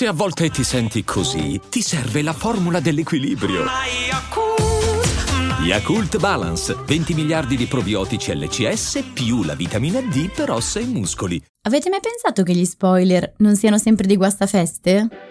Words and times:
Se 0.00 0.06
a 0.06 0.14
volte 0.14 0.48
ti 0.48 0.64
senti 0.64 1.04
così, 1.04 1.60
ti 1.68 1.82
serve 1.82 2.22
la 2.22 2.32
formula 2.32 2.80
dell'equilibrio. 2.80 3.66
Yakult 5.62 6.16
Balance, 6.16 6.74
20 6.86 7.12
miliardi 7.12 7.54
di 7.54 7.66
probiotici 7.66 8.34
LCS 8.34 9.10
più 9.12 9.42
la 9.42 9.54
vitamina 9.54 10.00
D 10.00 10.30
per 10.30 10.52
ossa 10.52 10.80
e 10.80 10.86
muscoli. 10.86 11.38
Avete 11.66 11.90
mai 11.90 12.00
pensato 12.00 12.44
che 12.44 12.54
gli 12.54 12.64
spoiler 12.64 13.34
non 13.40 13.56
siano 13.56 13.76
sempre 13.76 14.06
dei 14.06 14.16
guastafeste? 14.16 15.29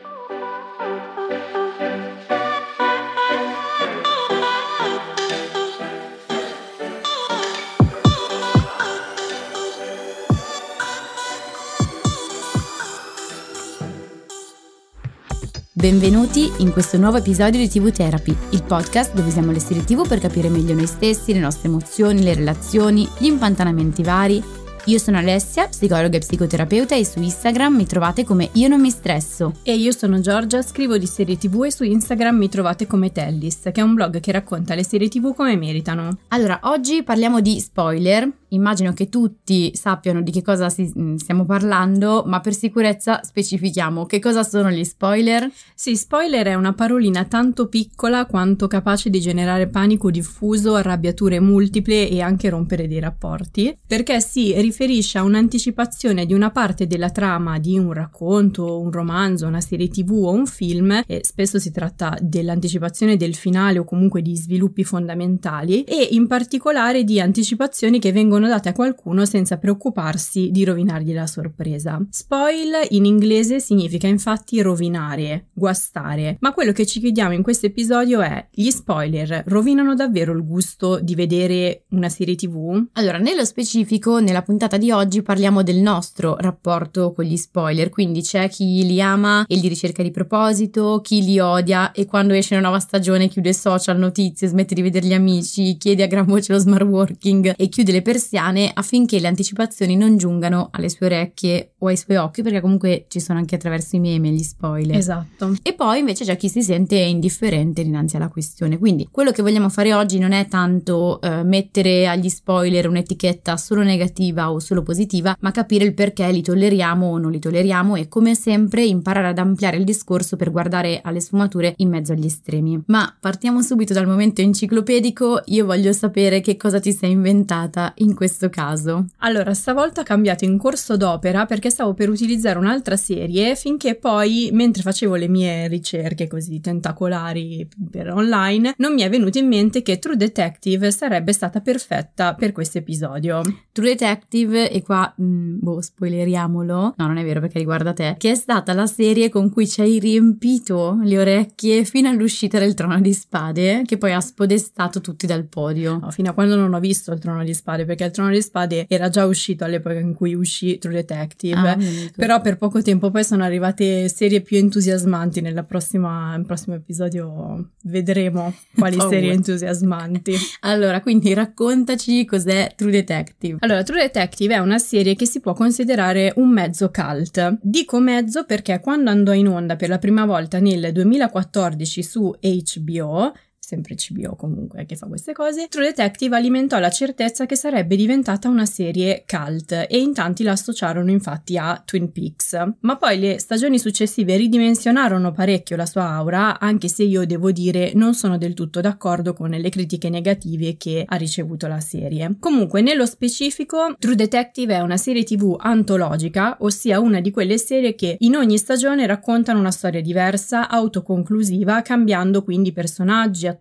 Benvenuti 15.80 16.52
in 16.58 16.74
questo 16.74 16.98
nuovo 16.98 17.20
episodio 17.20 17.58
di 17.58 17.70
TV 17.70 17.90
Therapy, 17.90 18.36
il 18.50 18.64
podcast 18.64 19.14
dove 19.14 19.30
usiamo 19.30 19.54
le 19.54 19.62
serie 19.62 19.86
TV 19.86 20.06
per 20.06 20.20
capire 20.20 20.50
meglio 20.50 20.74
noi 20.74 20.88
stessi, 20.88 21.32
le 21.32 21.40
nostre 21.40 21.70
emozioni, 21.70 22.22
le 22.22 22.34
relazioni, 22.34 23.08
gli 23.18 23.28
impantanamenti 23.28 24.04
vari 24.04 24.44
io 24.86 24.98
sono 24.98 25.18
Alessia, 25.18 25.68
psicologa 25.68 26.18
e 26.18 26.20
psicoterapeuta 26.20 26.96
e 26.96 27.06
su 27.06 27.20
Instagram 27.20 27.76
mi 27.76 27.86
trovate 27.86 28.24
come 28.24 28.50
Io 28.54 28.68
non 28.68 28.82
mi 28.82 28.90
stresso. 28.90 29.54
E 29.62 29.76
io 29.76 29.92
sono 29.92 30.20
Giorgia, 30.20 30.64
scrivo 30.64 30.98
di 30.98 31.06
serie 31.06 31.38
tv 31.38 31.66
e 31.66 31.72
su 31.72 31.84
Instagram 31.84 32.36
mi 32.36 32.50
trovate 32.50 32.88
come 32.88 33.12
Tellis, 33.12 33.70
che 33.72 33.74
è 33.74 33.82
un 33.82 33.94
blog 33.94 34.20
che 34.20 34.32
racconta 34.32 34.74
le 34.74 34.84
serie 34.84 35.08
tv 35.08 35.36
come 35.36 35.56
meritano. 35.58 36.18
Allora, 36.30 36.62
oggi 36.64 37.04
parliamo 37.04 37.40
di 37.40 37.60
spoiler. 37.60 38.28
Immagino 38.50 38.94
che 38.94 39.10
tutti 39.10 39.72
sappiano 39.76 40.22
di 40.22 40.32
che 40.32 40.42
cosa 40.42 40.70
si, 40.70 40.92
mm, 40.98 41.16
stiamo 41.16 41.46
parlando, 41.46 42.24
ma 42.26 42.40
per 42.40 42.54
sicurezza 42.54 43.22
specifichiamo 43.24 44.06
che 44.06 44.20
cosa 44.20 44.44
sono 44.44 44.72
gli 44.72 44.84
spoiler. 44.84 45.50
Sì, 45.76 45.96
spoiler 45.96 46.48
è 46.48 46.56
una 46.56 46.74
parolina 46.74 47.26
tanto 47.26 47.68
piccola 47.68 48.26
quanto 48.26 48.68
capace 48.68 49.10
di 49.10 49.20
generare 49.20 49.68
panico 49.68 50.10
diffuso, 50.10 50.76
arrabbiature 50.76 51.40
multiple 51.40 52.10
e 52.10 52.22
anche 52.22 52.50
rompere 52.50 52.88
dei 52.88 53.00
rapporti, 53.00 53.78
perché 53.86 54.20
si 54.20 54.54
riferisce 54.60 55.20
a 55.20 55.24
un'anticipazione 55.24 56.26
di 56.26 56.34
una 56.34 56.50
parte 56.50 56.88
della 56.88 57.12
trama 57.12 57.60
di 57.60 57.78
un 57.78 57.94
racconto, 57.94 58.80
un 58.80 58.92
romanzo, 58.92 59.46
una 59.46 59.62
serie 59.62 59.90
tv 59.90 60.12
o 60.24 60.32
un 60.32 60.48
film, 60.48 61.04
e 61.06 61.22
spesso 61.24 61.60
si 61.60 61.72
tratta 61.72 62.18
dell'anticipazione 62.20 63.16
del 63.16 63.36
finale 63.36 63.80
o 63.80 63.84
comunque 63.84 64.22
di 64.22 64.36
sviluppi 64.36 64.84
fondamentali, 64.84 65.84
e 65.84 66.10
in 66.12 66.28
particolare 66.28 67.04
di 67.04 67.20
anticipazioni 67.20 68.00
che 68.00 68.12
vengono 68.12 68.39
date 68.48 68.70
a 68.70 68.74
qualcuno 68.74 69.26
senza 69.26 69.58
preoccuparsi 69.58 70.50
di 70.52 70.64
rovinargli 70.64 71.14
la 71.14 71.28
sorpresa. 71.28 72.00
Spoil 72.10 72.88
in 72.90 73.06
inglese 73.06 73.60
significa 73.60 74.08
infatti 74.08 74.62
rovinare, 74.62 75.48
guastare, 75.54 76.38
ma 76.42 76.54
quello 76.54 76.72
che 76.72 76.86
ci 76.86 77.00
chiediamo 77.00 77.34
in 77.34 77.44
questo 77.44 77.66
episodio 77.66 78.22
è 78.22 78.48
gli 78.52 78.70
spoiler 78.70 79.44
rovinano 79.48 79.96
davvero 79.96 80.34
il 80.34 80.46
gusto 80.46 81.00
di 81.00 81.16
vedere 81.16 81.86
una 81.90 82.10
serie 82.10 82.36
tv? 82.36 82.88
Allora, 82.94 83.18
nello 83.18 83.46
specifico, 83.46 84.20
nella 84.20 84.42
puntata 84.42 84.78
di 84.78 84.92
oggi 84.92 85.22
parliamo 85.22 85.64
del 85.64 85.78
nostro 85.78 86.36
rapporto 86.38 87.14
con 87.14 87.26
gli 87.26 87.38
spoiler, 87.38 87.90
quindi 87.90 88.22
c'è 88.22 88.50
chi 88.50 88.86
li 88.86 89.02
ama 89.02 89.46
e 89.48 89.56
li 89.56 89.68
ricerca 89.68 90.04
di 90.04 90.12
proposito, 90.12 91.00
chi 91.02 91.24
li 91.24 91.40
odia 91.40 91.92
e 91.92 92.06
quando 92.06 92.34
esce 92.34 92.56
una 92.56 92.64
nuova 92.64 92.80
stagione 92.80 93.28
chiude 93.28 93.54
social, 93.54 93.98
notizie, 93.98 94.48
smette 94.48 94.76
di 94.76 94.82
vedere 94.82 95.08
gli 95.08 95.14
amici, 95.14 95.78
chiede 95.78 96.04
a 96.04 96.08
gran 96.08 96.26
voce 96.26 96.54
lo 96.54 96.60
smart 96.60 96.86
working 96.86 97.54
e 97.56 97.70
chiude 97.70 97.92
le 97.92 98.02
persiane 98.30 98.70
affinché 98.72 99.20
le 99.20 99.28
anticipazioni 99.28 99.96
non 99.96 100.18
giungano 100.18 100.70
alle 100.72 100.90
sue 100.90 101.08
orecchie 101.08 101.74
o 101.80 101.88
ai 101.88 101.98
suoi 101.98 102.18
occhi, 102.18 102.44
perché 102.44 102.62
comunque 102.62 103.06
ci 103.08 103.20
sono 103.20 103.40
anche 103.40 103.56
attraverso 103.56 103.96
i 103.96 104.00
meme 104.00 104.30
gli 104.30 104.44
spoiler. 104.44 104.96
Esatto. 104.96 105.56
E 105.64 105.74
poi 105.74 106.00
invece 106.00 106.26
c'è 106.26 106.38
chi 106.38 106.50
si 106.50 106.62
sente 106.62 106.96
indifferente 106.96 107.84
dinanzi 107.84 108.18
alla 108.18 108.28
questione. 108.28 108.78
Quindi 108.78 109.08
quello 109.10 109.32
che 109.32 109.42
vogliamo 109.42 109.70
fare 109.70 109.94
oggi 109.94 110.20
non 110.20 110.32
è 110.32 110.48
tanto 110.48 111.20
eh, 111.22 111.44
mettere 111.44 112.08
agli 112.08 112.30
spoiler 112.30 112.88
un'etichetta 112.88 113.58
solo 113.58 113.82
negativa 113.82 114.52
o 114.52 114.60
solo 114.60 114.84
positiva, 114.84 115.36
ma 115.40 115.52
capire 115.52 115.86
il 115.86 115.94
perché 115.94 116.30
li 116.32 116.44
tolleriamo 116.44 117.08
o 117.08 117.18
non 117.18 117.32
li 117.32 117.40
tolleriamo 117.40 117.96
e 117.96 118.08
come 118.08 118.36
sempre 118.36 118.86
imparare 118.86 119.30
ad 119.30 119.40
ampliare 119.40 119.78
il 119.78 119.84
discorso 119.84 120.36
per 120.36 120.52
guardare 120.52 121.00
alle 121.02 121.22
sfumature 121.22 121.74
in 121.78 121.90
mezzo 121.90 122.12
agli 122.12 122.26
estremi. 122.26 122.82
Ma 122.88 123.16
partiamo 123.20 123.62
subito 123.62 123.94
dal 123.94 124.08
momento 124.08 124.42
enciclopedico, 124.42 125.42
io 125.46 125.66
voglio 125.66 125.94
sapere 125.94 126.42
che 126.42 126.58
cosa 126.58 126.80
ti 126.80 126.92
sei 126.92 127.12
inventata 127.12 127.94
in 127.98 128.14
questo 128.20 128.50
caso. 128.50 129.06
Allora, 129.20 129.54
stavolta 129.54 130.02
ho 130.02 130.04
cambiato 130.04 130.44
in 130.44 130.58
corso 130.58 130.98
d'opera 130.98 131.46
perché 131.46 131.70
stavo 131.70 131.94
per 131.94 132.10
utilizzare 132.10 132.60
un'altra 132.60 132.98
serie 132.98 133.56
finché 133.56 133.96
poi, 133.96 134.50
mentre 134.52 134.82
facevo 134.82 135.16
le 135.16 135.30
mie 135.30 135.70
ricerche 135.70 136.28
così 136.28 136.60
tentacolari 136.60 137.66
per 137.90 138.12
online, 138.12 138.74
non 138.76 138.94
mi 138.94 139.04
è 139.04 139.10
venuto 139.10 139.38
in 139.38 139.48
mente 139.48 139.82
che 139.82 140.00
True 140.00 140.18
Detective 140.18 140.92
sarebbe 140.92 141.32
stata 141.32 141.62
perfetta 141.62 142.36
per 142.36 142.52
questo 142.52 142.80
episodio. 142.80 143.42
True 143.72 143.88
Detective 143.92 144.70
e 144.70 144.82
qua, 144.84 145.14
mh, 145.16 145.24
mm, 145.24 145.58
boh, 145.62 145.82
spoileriamolo, 145.82 146.94
no 146.98 147.08
non 147.08 147.16
è 147.16 147.24
vero 147.24 147.40
perché 147.40 147.58
riguarda 147.58 147.94
te, 147.94 148.16
che 148.18 148.32
è 148.32 148.36
stata 148.36 148.74
la 148.74 148.86
serie 148.86 149.30
con 149.30 149.50
cui 149.50 149.66
ci 149.66 149.80
hai 149.80 149.98
riempito 149.98 151.00
le 151.04 151.20
orecchie 151.20 151.86
fino 151.86 152.10
all'uscita 152.10 152.60
del 152.60 152.74
Trono 152.74 153.00
di 153.00 153.14
Spade, 153.14 153.84
che 153.86 153.98
poi 153.98 154.12
ha 154.12 154.20
spodestato 154.20 155.00
tutti 155.00 155.26
dal 155.26 155.46
podio. 155.46 156.00
No, 156.02 156.12
fino 156.12 156.32
a 156.32 156.34
quando 156.34 156.58
non 156.58 156.74
ho 156.74 156.82
visto 156.82 157.14
il 157.14 157.20
Trono 157.20 157.46
di 157.46 157.54
Spade, 157.54 157.86
perché 157.86 158.09
il 158.10 158.16
Trono 158.16 158.32
di 158.32 158.42
Spade 158.42 158.86
era 158.88 159.10
già 159.10 159.26
uscito 159.26 159.64
all'epoca 159.64 159.96
in 160.00 160.14
cui 160.14 160.34
uscì 160.34 160.78
True 160.78 160.94
Detective, 160.94 161.58
ah, 161.58 161.78
però 162.16 162.42
per 162.42 162.58
poco 162.58 162.82
tempo 162.82 163.10
poi 163.12 163.24
sono 163.24 163.44
arrivate 163.44 164.10
serie 164.10 164.42
più 164.42 164.58
entusiasmanti, 164.58 165.42
nella 165.42 165.64
prossima, 165.64 166.36
nel 166.36 166.46
prossimo 166.46 166.76
episodio 166.76 167.72
vedremo 167.84 168.54
quali 168.76 168.98
serie 169.00 169.32
entusiasmanti. 169.32 170.36
Allora, 170.62 171.02
quindi 171.02 171.34
raccontaci 171.34 172.26
cos'è 172.26 172.74
True 172.76 172.92
Detective. 172.92 173.58
Allora, 173.60 173.84
True 173.84 174.02
Detective 174.02 174.56
è 174.56 174.58
una 174.58 174.78
serie 174.78 175.16
che 175.16 175.26
si 175.26 175.40
può 175.40 175.54
considerare 175.54 176.34
un 176.36 176.50
mezzo 176.50 176.92
cult. 176.92 177.60
Dico 177.62 178.00
mezzo 178.00 178.46
perché 178.46 178.80
quando 178.80 179.10
andò 179.10 179.34
in 179.34 179.48
onda 179.48 179.76
per 179.76 179.90
la 179.90 179.98
prima 179.98 180.26
volta 180.26 180.60
nel 180.60 180.92
2014 180.92 182.04
su 182.04 182.34
HBO, 182.40 183.34
sempre 183.70 183.94
CBO 183.94 184.36
comunque 184.36 184.86
che 184.88 184.96
fa 184.96 185.06
queste 185.06 185.34
cose, 185.34 185.68
True 185.68 185.86
Detective 185.86 186.36
alimentò 186.36 186.80
la 186.80 186.90
certezza 186.90 187.46
che 187.46 187.56
sarebbe 187.56 187.96
diventata 187.96 188.50
una 188.50 188.66
serie 188.66 189.24
cult 189.28 189.86
e 189.88 190.00
in 190.00 190.14
tanti 190.16 190.42
la 190.42 190.54
associarono 190.54 191.12
infatti 191.12 191.56
a 191.56 191.80
Twin 191.86 192.12
Peaks. 192.12 192.58
Ma 192.80 192.98
poi 192.98 193.20
le 193.20 193.40
stagioni 193.40 193.78
successive 193.78 194.36
ridimensionarono 194.38 195.32
parecchio 195.32 195.76
la 195.76 195.86
sua 195.86 196.10
aura, 196.10 196.60
anche 196.60 196.88
se 196.88 197.04
io 197.04 197.28
devo 197.28 197.52
dire 197.52 197.92
non 197.94 198.16
sono 198.16 198.40
del 198.40 198.56
tutto 198.56 198.82
d'accordo 198.82 199.34
con 199.34 199.52
le 199.52 199.70
critiche 199.70 200.10
negative 200.10 200.78
che 200.78 201.04
ha 201.06 201.16
ricevuto 201.16 201.68
la 201.68 201.80
serie. 201.80 202.38
Comunque, 202.40 202.82
nello 202.82 203.06
specifico, 203.06 203.96
True 204.00 204.16
Detective 204.16 204.74
è 204.74 204.80
una 204.80 204.98
serie 204.98 205.24
TV 205.24 205.56
antologica, 205.60 206.58
ossia 206.62 207.00
una 207.00 207.22
di 207.22 207.30
quelle 207.30 207.60
serie 207.60 207.94
che 207.94 208.16
in 208.20 208.36
ogni 208.36 208.58
stagione 208.58 209.06
raccontano 209.06 209.60
una 209.60 209.70
storia 209.70 210.02
diversa, 210.02 210.70
autoconclusiva, 210.70 211.84
cambiando 211.84 212.44
quindi 212.44 212.72
personaggi, 212.72 213.46
attori, 213.46 213.58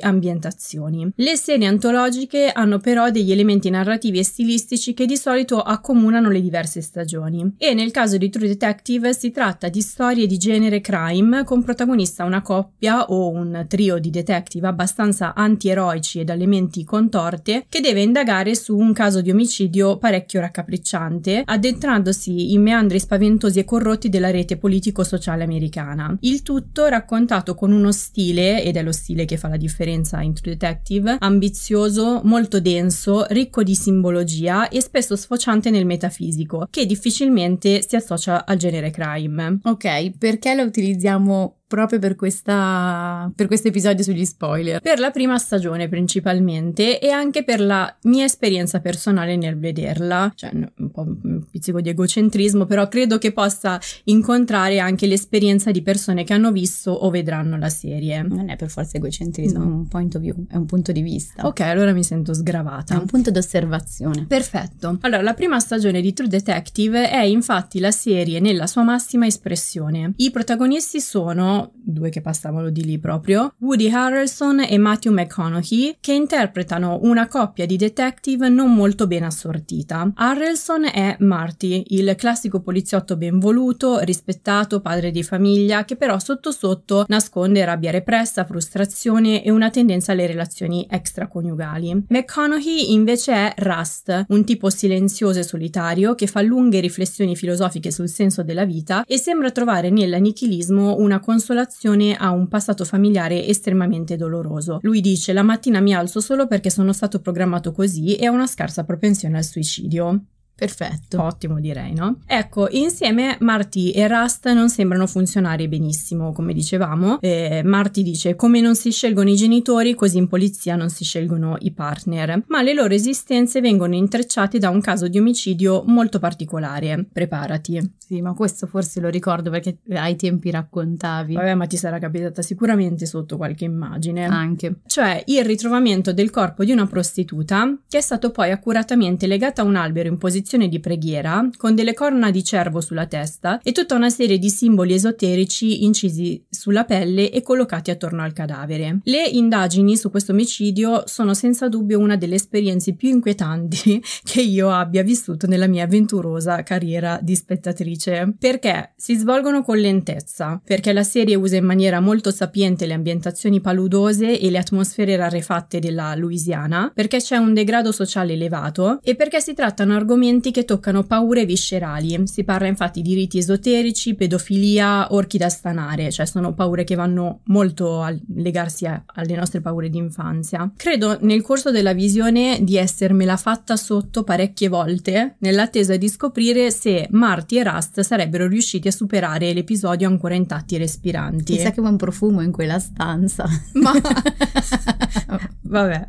ambientazioni. 0.00 1.12
Le 1.16 1.36
serie 1.36 1.66
antologiche 1.66 2.50
hanno 2.52 2.78
però 2.78 3.10
degli 3.10 3.32
elementi 3.32 3.70
narrativi 3.70 4.18
e 4.18 4.24
stilistici 4.24 4.94
che 4.94 5.06
di 5.06 5.16
solito 5.16 5.60
accomunano 5.60 6.30
le 6.30 6.40
diverse 6.40 6.80
stagioni 6.80 7.54
e 7.58 7.74
nel 7.74 7.90
caso 7.90 8.16
di 8.16 8.28
True 8.30 8.48
Detective 8.48 9.14
si 9.14 9.30
tratta 9.30 9.68
di 9.68 9.80
storie 9.80 10.26
di 10.26 10.38
genere 10.38 10.80
crime 10.80 11.44
con 11.44 11.62
protagonista 11.62 12.24
una 12.24 12.42
coppia 12.42 13.06
o 13.06 13.28
un 13.28 13.66
trio 13.68 13.98
di 13.98 14.10
detective 14.10 14.66
abbastanza 14.66 15.34
antieroici 15.34 16.20
ed 16.20 16.30
elementi 16.30 16.84
contorte 16.84 17.66
che 17.68 17.80
deve 17.80 18.02
indagare 18.02 18.54
su 18.54 18.76
un 18.76 18.92
caso 18.92 19.20
di 19.20 19.30
omicidio 19.30 19.98
parecchio 19.98 20.40
raccapricciante, 20.40 21.42
addentrandosi 21.44 22.52
in 22.52 22.62
meandri 22.62 22.98
spaventosi 22.98 23.58
e 23.58 23.64
corrotti 23.64 24.08
della 24.08 24.30
rete 24.30 24.56
politico-sociale 24.56 25.44
americana. 25.44 26.16
Il 26.20 26.42
tutto 26.42 26.86
raccontato 26.86 27.54
con 27.54 27.72
uno 27.72 27.92
stile, 27.92 28.62
ed 28.62 28.76
è 28.76 28.82
lo 28.82 28.92
stile 28.92 29.24
che 29.24 29.36
fa 29.42 29.48
la 29.48 29.56
differenza 29.56 30.20
in 30.20 30.34
True 30.34 30.52
Detective, 30.52 31.16
ambizioso, 31.18 32.20
molto 32.24 32.60
denso, 32.60 33.26
ricco 33.30 33.64
di 33.64 33.74
simbologia 33.74 34.68
e 34.68 34.80
spesso 34.80 35.16
sfociante 35.16 35.70
nel 35.70 35.84
metafisico, 35.84 36.68
che 36.70 36.86
difficilmente 36.86 37.84
si 37.86 37.96
associa 37.96 38.46
al 38.46 38.56
genere 38.56 38.90
crime. 38.90 39.58
Ok, 39.64 40.16
perché 40.16 40.54
lo 40.54 40.62
utilizziamo 40.62 41.61
proprio 41.72 41.98
per, 41.98 42.16
questa, 42.16 43.32
per 43.34 43.46
questo 43.46 43.68
episodio 43.68 44.04
sugli 44.04 44.26
spoiler. 44.26 44.78
Per 44.82 44.98
la 44.98 45.10
prima 45.10 45.38
stagione 45.38 45.88
principalmente 45.88 47.00
e 47.00 47.08
anche 47.08 47.44
per 47.44 47.62
la 47.62 47.96
mia 48.02 48.26
esperienza 48.26 48.80
personale 48.80 49.36
nel 49.36 49.58
vederla, 49.58 50.30
cioè 50.34 50.50
un 50.52 50.90
po' 50.90 51.00
un 51.00 51.42
pizzico 51.50 51.80
di 51.80 51.88
egocentrismo, 51.88 52.66
però 52.66 52.88
credo 52.88 53.16
che 53.16 53.32
possa 53.32 53.80
incontrare 54.04 54.80
anche 54.80 55.06
l'esperienza 55.06 55.70
di 55.70 55.80
persone 55.80 56.24
che 56.24 56.34
hanno 56.34 56.52
visto 56.52 56.90
o 56.90 57.08
vedranno 57.08 57.56
la 57.56 57.70
serie. 57.70 58.20
Non 58.20 58.50
è 58.50 58.56
per 58.56 58.68
forza 58.68 58.98
egocentrismo, 58.98 59.58
no. 59.58 59.64
è 59.64 59.68
un 59.68 59.88
point 59.88 60.14
of 60.14 60.20
view, 60.20 60.44
è 60.50 60.56
un 60.56 60.66
punto 60.66 60.92
di 60.92 61.00
vista. 61.00 61.46
Ok, 61.46 61.60
allora 61.60 61.94
mi 61.94 62.04
sento 62.04 62.34
sgravata. 62.34 62.96
È 62.96 62.98
un 62.98 63.06
punto 63.06 63.30
d'osservazione. 63.30 64.26
Perfetto. 64.26 64.98
Allora, 65.00 65.22
la 65.22 65.32
prima 65.32 65.58
stagione 65.58 66.02
di 66.02 66.12
True 66.12 66.28
Detective 66.28 67.08
è 67.08 67.22
infatti 67.22 67.80
la 67.80 67.92
serie 67.92 68.40
nella 68.40 68.66
sua 68.66 68.82
massima 68.82 69.24
espressione. 69.24 70.12
I 70.16 70.30
protagonisti 70.30 71.00
sono, 71.00 71.61
due 71.72 72.10
che 72.10 72.20
passavano 72.20 72.70
di 72.70 72.84
lì 72.84 72.98
proprio, 72.98 73.54
Woody 73.58 73.90
Harrelson 73.90 74.60
e 74.60 74.78
Matthew 74.78 75.12
McConaughey, 75.12 75.96
che 76.00 76.12
interpretano 76.12 77.00
una 77.02 77.26
coppia 77.26 77.66
di 77.66 77.76
detective 77.76 78.48
non 78.48 78.74
molto 78.74 79.06
ben 79.06 79.24
assortita. 79.24 80.10
Harrelson 80.14 80.84
è 80.84 81.16
Marty, 81.20 81.84
il 81.88 82.14
classico 82.16 82.60
poliziotto 82.60 83.16
ben 83.16 83.38
voluto, 83.38 83.98
rispettato, 84.00 84.80
padre 84.80 85.10
di 85.10 85.22
famiglia, 85.22 85.84
che 85.84 85.96
però 85.96 86.18
sotto 86.18 86.50
sotto 86.50 87.04
nasconde 87.08 87.64
rabbia 87.64 87.90
repressa, 87.90 88.44
frustrazione 88.44 89.42
e 89.44 89.50
una 89.50 89.70
tendenza 89.70 90.12
alle 90.12 90.26
relazioni 90.26 90.86
extraconiugali. 90.88 92.06
McConaughey 92.08 92.92
invece 92.92 93.32
è 93.32 93.54
Rust, 93.58 94.26
un 94.28 94.44
tipo 94.44 94.70
silenzioso 94.70 95.38
e 95.38 95.42
solitario 95.42 96.14
che 96.14 96.26
fa 96.26 96.40
lunghe 96.40 96.80
riflessioni 96.80 97.36
filosofiche 97.36 97.90
sul 97.90 98.08
senso 98.08 98.42
della 98.42 98.64
vita 98.64 99.04
e 99.06 99.18
sembra 99.18 99.50
trovare 99.50 99.90
nell'anichilismo 99.90 100.96
una 100.98 101.20
consolazione 101.42 102.14
a 102.14 102.30
un 102.30 102.46
passato 102.46 102.84
familiare 102.84 103.44
estremamente 103.46 104.16
doloroso. 104.16 104.78
Lui 104.82 105.00
dice 105.00 105.32
la 105.32 105.42
mattina 105.42 105.80
mi 105.80 105.92
alzo 105.92 106.20
solo 106.20 106.46
perché 106.46 106.70
sono 106.70 106.92
stato 106.92 107.20
programmato 107.20 107.72
così 107.72 108.14
e 108.14 108.28
ho 108.28 108.32
una 108.32 108.46
scarsa 108.46 108.84
propensione 108.84 109.38
al 109.38 109.44
suicidio. 109.44 110.24
Perfetto. 110.62 111.20
Ottimo 111.20 111.58
direi, 111.58 111.92
no? 111.92 112.18
Ecco, 112.24 112.68
insieme 112.70 113.36
Marty 113.40 113.90
e 113.90 114.06
Rust 114.06 114.48
non 114.52 114.68
sembrano 114.68 115.08
funzionare 115.08 115.66
benissimo, 115.66 116.30
come 116.30 116.52
dicevamo. 116.52 117.18
Eh, 117.20 117.62
Marty 117.64 118.04
dice 118.04 118.36
come 118.36 118.60
non 118.60 118.76
si 118.76 118.92
scelgono 118.92 119.28
i 119.28 119.34
genitori, 119.34 119.96
così 119.96 120.18
in 120.18 120.28
polizia 120.28 120.76
non 120.76 120.88
si 120.88 121.02
scelgono 121.02 121.56
i 121.62 121.72
partner. 121.72 122.44
Ma 122.46 122.62
le 122.62 122.74
loro 122.74 122.94
esistenze 122.94 123.60
vengono 123.60 123.96
intrecciate 123.96 124.60
da 124.60 124.68
un 124.68 124.80
caso 124.80 125.08
di 125.08 125.18
omicidio 125.18 125.82
molto 125.84 126.20
particolare. 126.20 127.08
Preparati. 127.12 127.94
Sì, 127.98 128.20
ma 128.20 128.32
questo 128.32 128.68
forse 128.68 129.00
lo 129.00 129.08
ricordo 129.08 129.50
perché 129.50 129.78
ai 129.88 130.14
tempi 130.14 130.52
raccontavi. 130.52 131.34
Vabbè, 131.34 131.54
ma 131.54 131.66
ti 131.66 131.76
sarà 131.76 131.98
capitata 131.98 132.40
sicuramente 132.40 133.04
sotto 133.04 133.36
qualche 133.36 133.64
immagine. 133.64 134.26
Anche. 134.26 134.76
Cioè 134.86 135.24
il 135.26 135.44
ritrovamento 135.44 136.12
del 136.12 136.30
corpo 136.30 136.62
di 136.62 136.70
una 136.70 136.86
prostituta 136.86 137.76
che 137.88 137.98
è 137.98 138.00
stato 138.00 138.30
poi 138.30 138.52
accuratamente 138.52 139.26
legata 139.26 139.62
a 139.62 139.64
un 139.64 139.74
albero 139.74 140.08
in 140.08 140.18
posizione 140.18 140.50
posizione 140.52 140.68
di 140.68 140.80
preghiera 140.80 141.48
con 141.56 141.74
delle 141.74 141.94
corna 141.94 142.30
di 142.30 142.44
cervo 142.44 142.80
sulla 142.80 143.06
testa 143.06 143.60
e 143.62 143.72
tutta 143.72 143.94
una 143.94 144.10
serie 144.10 144.38
di 144.38 144.50
simboli 144.50 144.94
esoterici 144.94 145.84
incisi 145.84 146.44
sulla 146.48 146.84
pelle 146.84 147.30
e 147.30 147.42
collocati 147.42 147.90
attorno 147.90 148.22
al 148.22 148.32
cadavere. 148.32 149.00
Le 149.04 149.22
indagini 149.22 149.96
su 149.96 150.10
questo 150.10 150.32
omicidio 150.32 151.04
sono 151.06 151.32
senza 151.34 151.68
dubbio 151.68 151.98
una 151.98 152.16
delle 152.16 152.34
esperienze 152.34 152.94
più 152.94 153.08
inquietanti 153.08 154.02
che 154.22 154.42
io 154.42 154.70
abbia 154.70 155.02
vissuto 155.02 155.46
nella 155.46 155.66
mia 155.66 155.84
avventurosa 155.84 156.62
carriera 156.62 157.18
di 157.22 157.34
spettatrice, 157.34 158.34
perché 158.38 158.92
si 158.96 159.16
svolgono 159.16 159.62
con 159.62 159.78
lentezza, 159.78 160.60
perché 160.64 160.92
la 160.92 161.02
serie 161.02 161.34
usa 161.34 161.56
in 161.56 161.64
maniera 161.64 162.00
molto 162.00 162.30
sapiente 162.30 162.86
le 162.86 162.94
ambientazioni 162.94 163.60
paludose 163.60 164.38
e 164.38 164.50
le 164.50 164.58
atmosfere 164.58 165.16
rarefatte 165.16 165.78
della 165.78 166.14
Louisiana, 166.14 166.90
perché 166.94 167.18
c'è 167.18 167.36
un 167.36 167.54
degrado 167.54 167.92
sociale 167.92 168.34
elevato 168.34 169.00
e 169.02 169.14
perché 169.14 169.40
si 169.40 169.54
trattano 169.54 169.94
argomenti 169.94 170.31
argomenti 170.32 170.50
che 170.50 170.64
toccano 170.64 171.04
paure 171.04 171.44
viscerali. 171.44 172.22
Si 172.26 172.44
parla 172.44 172.66
infatti 172.66 173.02
di 173.02 173.14
riti 173.14 173.38
esoterici, 173.38 174.14
pedofilia, 174.14 175.12
orchi 175.12 175.36
da 175.38 175.48
stanare, 175.48 176.10
cioè 176.10 176.26
sono 176.26 176.54
paure 176.54 176.84
che 176.84 176.94
vanno 176.94 177.40
molto 177.44 178.00
a 178.00 178.14
legarsi 178.36 178.86
a, 178.86 179.02
alle 179.06 179.36
nostre 179.36 179.60
paure 179.60 179.90
di 179.90 179.98
infanzia. 179.98 180.72
Credo 180.76 181.18
nel 181.20 181.42
corso 181.42 181.70
della 181.70 181.92
visione 181.92 182.58
di 182.62 182.76
essermela 182.76 183.36
fatta 183.36 183.76
sotto 183.76 184.24
parecchie 184.24 184.68
volte, 184.68 185.36
nell'attesa 185.38 185.96
di 185.96 186.08
scoprire 186.08 186.70
se 186.70 187.08
Marty 187.10 187.58
e 187.58 187.64
Rust 187.64 188.00
sarebbero 188.00 188.46
riusciti 188.46 188.88
a 188.88 188.92
superare 188.92 189.52
l'episodio 189.52 190.08
ancora 190.08 190.34
intatti 190.34 190.76
e 190.76 190.78
respiranti. 190.78 191.54
Chissà 191.54 191.70
che 191.70 191.80
buon 191.80 191.96
profumo 191.96 192.40
in 192.40 192.52
quella 192.52 192.78
stanza. 192.78 193.46
Ma 193.74 193.92
vabbè, 195.60 196.06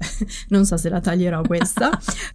non 0.49 0.65
so 0.65 0.77
se 0.77 0.89
la 0.89 0.99
taglierò 0.99 1.41
questa. 1.41 1.89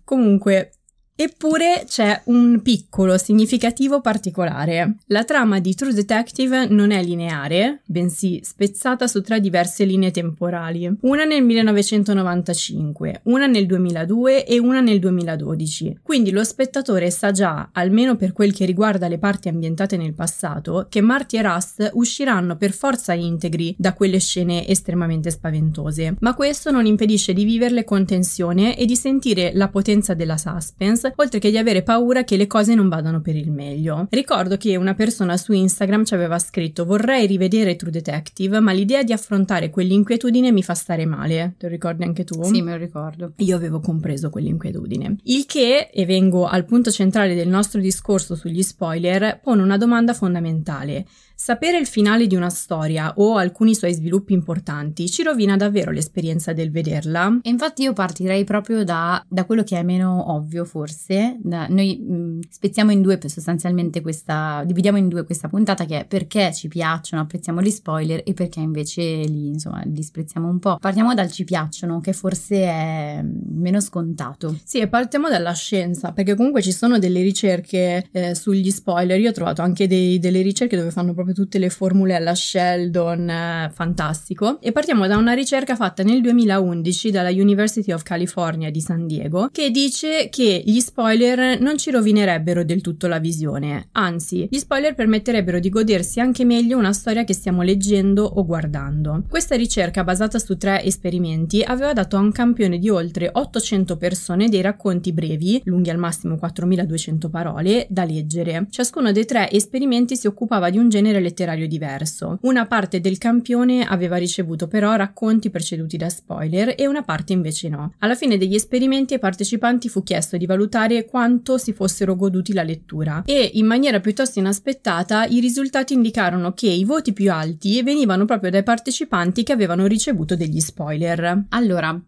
Comunque, 0.04 0.72
Eppure 1.20 1.82
c'è 1.84 2.22
un 2.26 2.62
piccolo 2.62 3.18
significativo 3.18 4.00
particolare. 4.00 4.98
La 5.06 5.24
trama 5.24 5.58
di 5.58 5.74
True 5.74 5.92
Detective 5.92 6.68
non 6.68 6.92
è 6.92 7.02
lineare, 7.02 7.80
bensì 7.86 8.38
spezzata 8.44 9.08
su 9.08 9.20
tre 9.20 9.40
diverse 9.40 9.84
linee 9.84 10.12
temporali, 10.12 10.88
una 11.00 11.24
nel 11.24 11.42
1995, 11.42 13.22
una 13.24 13.48
nel 13.48 13.66
2002 13.66 14.46
e 14.46 14.60
una 14.60 14.80
nel 14.80 15.00
2012. 15.00 15.98
Quindi 16.04 16.30
lo 16.30 16.44
spettatore 16.44 17.10
sa 17.10 17.32
già, 17.32 17.70
almeno 17.72 18.14
per 18.14 18.32
quel 18.32 18.54
che 18.54 18.64
riguarda 18.64 19.08
le 19.08 19.18
parti 19.18 19.48
ambientate 19.48 19.96
nel 19.96 20.14
passato, 20.14 20.86
che 20.88 21.00
Marty 21.00 21.38
e 21.38 21.42
Rust 21.42 21.90
usciranno 21.94 22.56
per 22.56 22.70
forza 22.70 23.12
integri 23.12 23.74
da 23.76 23.92
quelle 23.92 24.20
scene 24.20 24.68
estremamente 24.68 25.32
spaventose. 25.32 26.14
Ma 26.20 26.34
questo 26.34 26.70
non 26.70 26.86
impedisce 26.86 27.32
di 27.32 27.42
viverle 27.42 27.82
con 27.82 28.06
tensione 28.06 28.78
e 28.78 28.84
di 28.84 28.94
sentire 28.94 29.50
la 29.52 29.66
potenza 29.66 30.14
della 30.14 30.36
suspense 30.36 31.06
oltre 31.16 31.38
che 31.38 31.50
di 31.50 31.58
avere 31.58 31.82
paura 31.82 32.24
che 32.24 32.36
le 32.36 32.46
cose 32.46 32.74
non 32.74 32.88
vadano 32.88 33.20
per 33.20 33.36
il 33.36 33.50
meglio. 33.50 34.06
Ricordo 34.10 34.56
che 34.56 34.76
una 34.76 34.94
persona 34.94 35.36
su 35.36 35.52
Instagram 35.52 36.04
ci 36.04 36.14
aveva 36.14 36.38
scritto 36.38 36.84
vorrei 36.84 37.26
rivedere 37.26 37.76
True 37.76 37.90
Detective, 37.90 38.60
ma 38.60 38.72
l'idea 38.72 39.02
di 39.02 39.12
affrontare 39.12 39.70
quell'inquietudine 39.70 40.52
mi 40.52 40.62
fa 40.62 40.74
stare 40.74 41.06
male. 41.06 41.54
Te 41.58 41.66
lo 41.66 41.72
ricordi 41.72 42.04
anche 42.04 42.24
tu? 42.24 42.42
Sì, 42.42 42.62
me 42.62 42.72
lo 42.72 42.78
ricordo. 42.78 43.32
Io 43.36 43.56
avevo 43.56 43.80
compreso 43.80 44.30
quell'inquietudine. 44.30 45.16
Il 45.24 45.46
che, 45.46 45.90
e 45.92 46.06
vengo 46.06 46.46
al 46.46 46.64
punto 46.64 46.90
centrale 46.90 47.34
del 47.34 47.48
nostro 47.48 47.80
discorso 47.80 48.34
sugli 48.34 48.62
spoiler, 48.62 49.40
pone 49.42 49.62
una 49.62 49.76
domanda 49.76 50.14
fondamentale. 50.14 51.06
Sapere 51.40 51.78
il 51.78 51.86
finale 51.86 52.26
di 52.26 52.34
una 52.34 52.50
storia 52.50 53.12
o 53.14 53.36
alcuni 53.36 53.72
suoi 53.72 53.94
sviluppi 53.94 54.32
importanti 54.32 55.08
ci 55.08 55.22
rovina 55.22 55.56
davvero 55.56 55.92
l'esperienza 55.92 56.52
del 56.52 56.72
vederla. 56.72 57.38
E 57.42 57.48
infatti 57.48 57.82
io 57.82 57.92
partirei 57.92 58.42
proprio 58.42 58.82
da, 58.82 59.24
da 59.28 59.44
quello 59.44 59.62
che 59.62 59.78
è 59.78 59.84
meno 59.84 60.32
ovvio 60.32 60.64
forse. 60.64 61.38
Da, 61.40 61.68
noi 61.68 61.96
mh, 61.96 62.14
mm, 62.16 62.40
spezziamo 62.50 62.90
in 62.90 63.02
due 63.02 63.20
sostanzialmente 63.24 64.00
questa, 64.00 64.64
dividiamo 64.66 64.98
in 64.98 65.06
due 65.06 65.24
questa 65.24 65.46
puntata 65.46 65.84
che 65.84 66.00
è 66.00 66.06
perché 66.06 66.52
ci 66.52 66.66
piacciono, 66.66 67.22
apprezziamo 67.22 67.62
gli 67.62 67.70
spoiler 67.70 68.20
e 68.24 68.34
perché 68.34 68.58
invece 68.58 69.00
li, 69.00 69.46
insomma, 69.46 69.80
li 69.84 70.02
sprezziamo 70.02 70.48
un 70.48 70.58
po'. 70.58 70.76
Partiamo 70.80 71.14
dal 71.14 71.30
ci 71.30 71.44
piacciono 71.44 72.00
che 72.00 72.14
forse 72.14 72.62
è 72.64 73.24
meno 73.24 73.80
scontato. 73.80 74.58
Sì, 74.64 74.80
e 74.80 74.88
partiamo 74.88 75.28
dalla 75.28 75.52
scienza 75.52 76.10
perché 76.10 76.34
comunque 76.34 76.62
ci 76.62 76.72
sono 76.72 76.98
delle 76.98 77.22
ricerche 77.22 78.08
eh, 78.10 78.34
sugli 78.34 78.72
spoiler. 78.72 79.20
Io 79.20 79.30
ho 79.30 79.32
trovato 79.32 79.62
anche 79.62 79.86
dei, 79.86 80.18
delle 80.18 80.42
ricerche 80.42 80.76
dove 80.76 80.90
fanno 80.90 81.14
proprio 81.14 81.26
proprio 81.28 81.34
tutte 81.34 81.58
le 81.58 81.68
formule 81.68 82.14
alla 82.14 82.34
Sheldon, 82.34 83.28
eh, 83.28 83.70
fantastico. 83.72 84.58
E 84.60 84.72
partiamo 84.72 85.06
da 85.06 85.16
una 85.16 85.32
ricerca 85.32 85.76
fatta 85.76 86.02
nel 86.02 86.20
2011 86.20 87.10
dalla 87.10 87.30
University 87.30 87.92
of 87.92 88.02
California 88.02 88.70
di 88.70 88.80
San 88.80 89.06
Diego 89.06 89.48
che 89.52 89.70
dice 89.70 90.28
che 90.30 90.62
gli 90.64 90.80
spoiler 90.80 91.60
non 91.60 91.76
ci 91.76 91.90
rovinerebbero 91.90 92.64
del 92.64 92.80
tutto 92.80 93.06
la 93.06 93.18
visione, 93.18 93.88
anzi, 93.92 94.46
gli 94.50 94.58
spoiler 94.58 94.94
permetterebbero 94.94 95.58
di 95.58 95.68
godersi 95.68 96.20
anche 96.20 96.44
meglio 96.44 96.78
una 96.78 96.92
storia 96.92 97.24
che 97.24 97.34
stiamo 97.34 97.62
leggendo 97.62 98.24
o 98.24 98.44
guardando. 98.44 99.24
Questa 99.28 99.56
ricerca, 99.56 100.04
basata 100.04 100.38
su 100.38 100.56
tre 100.56 100.82
esperimenti, 100.84 101.62
aveva 101.62 101.92
dato 101.92 102.16
a 102.16 102.20
un 102.20 102.32
campione 102.32 102.78
di 102.78 102.88
oltre 102.88 103.28
800 103.32 103.96
persone 103.96 104.48
dei 104.48 104.60
racconti 104.60 105.12
brevi, 105.12 105.60
lunghi 105.64 105.90
al 105.90 105.98
massimo 105.98 106.36
4200 106.36 107.28
parole, 107.28 107.86
da 107.90 108.04
leggere. 108.04 108.66
Ciascuno 108.70 109.12
dei 109.12 109.24
tre 109.24 109.50
esperimenti 109.50 110.16
si 110.16 110.26
occupava 110.26 110.70
di 110.70 110.78
un 110.78 110.88
genere 110.88 111.17
genere 111.18 111.20
letterario 111.20 111.66
diverso. 111.66 112.38
Una 112.42 112.66
parte 112.66 113.00
del 113.00 113.18
campione 113.18 113.84
aveva 113.84 114.16
ricevuto 114.16 114.66
però 114.68 114.94
racconti 114.94 115.50
preceduti 115.50 115.96
da 115.96 116.08
spoiler 116.08 116.74
e 116.76 116.86
una 116.86 117.02
parte 117.02 117.32
invece 117.32 117.68
no. 117.68 117.92
Alla 117.98 118.14
fine 118.14 118.38
degli 118.38 118.54
esperimenti 118.54 119.14
ai 119.14 119.20
partecipanti 119.20 119.88
fu 119.88 120.02
chiesto 120.02 120.36
di 120.36 120.46
valutare 120.46 121.04
quanto 121.04 121.58
si 121.58 121.72
fossero 121.72 122.16
goduti 122.16 122.52
la 122.52 122.62
lettura 122.62 123.22
e 123.24 123.50
in 123.54 123.66
maniera 123.66 124.00
piuttosto 124.00 124.38
inaspettata 124.38 125.26
i 125.26 125.40
risultati 125.40 125.94
indicarono 125.94 126.52
che 126.52 126.68
i 126.68 126.84
voti 126.84 127.12
più 127.12 127.30
alti 127.32 127.82
venivano 127.82 128.24
proprio 128.24 128.50
dai 128.50 128.62
partecipanti 128.62 129.42
che 129.42 129.52
avevano 129.52 129.86
ricevuto 129.86 130.36
degli 130.36 130.60
spoiler. 130.60 131.44
Allora, 131.50 132.00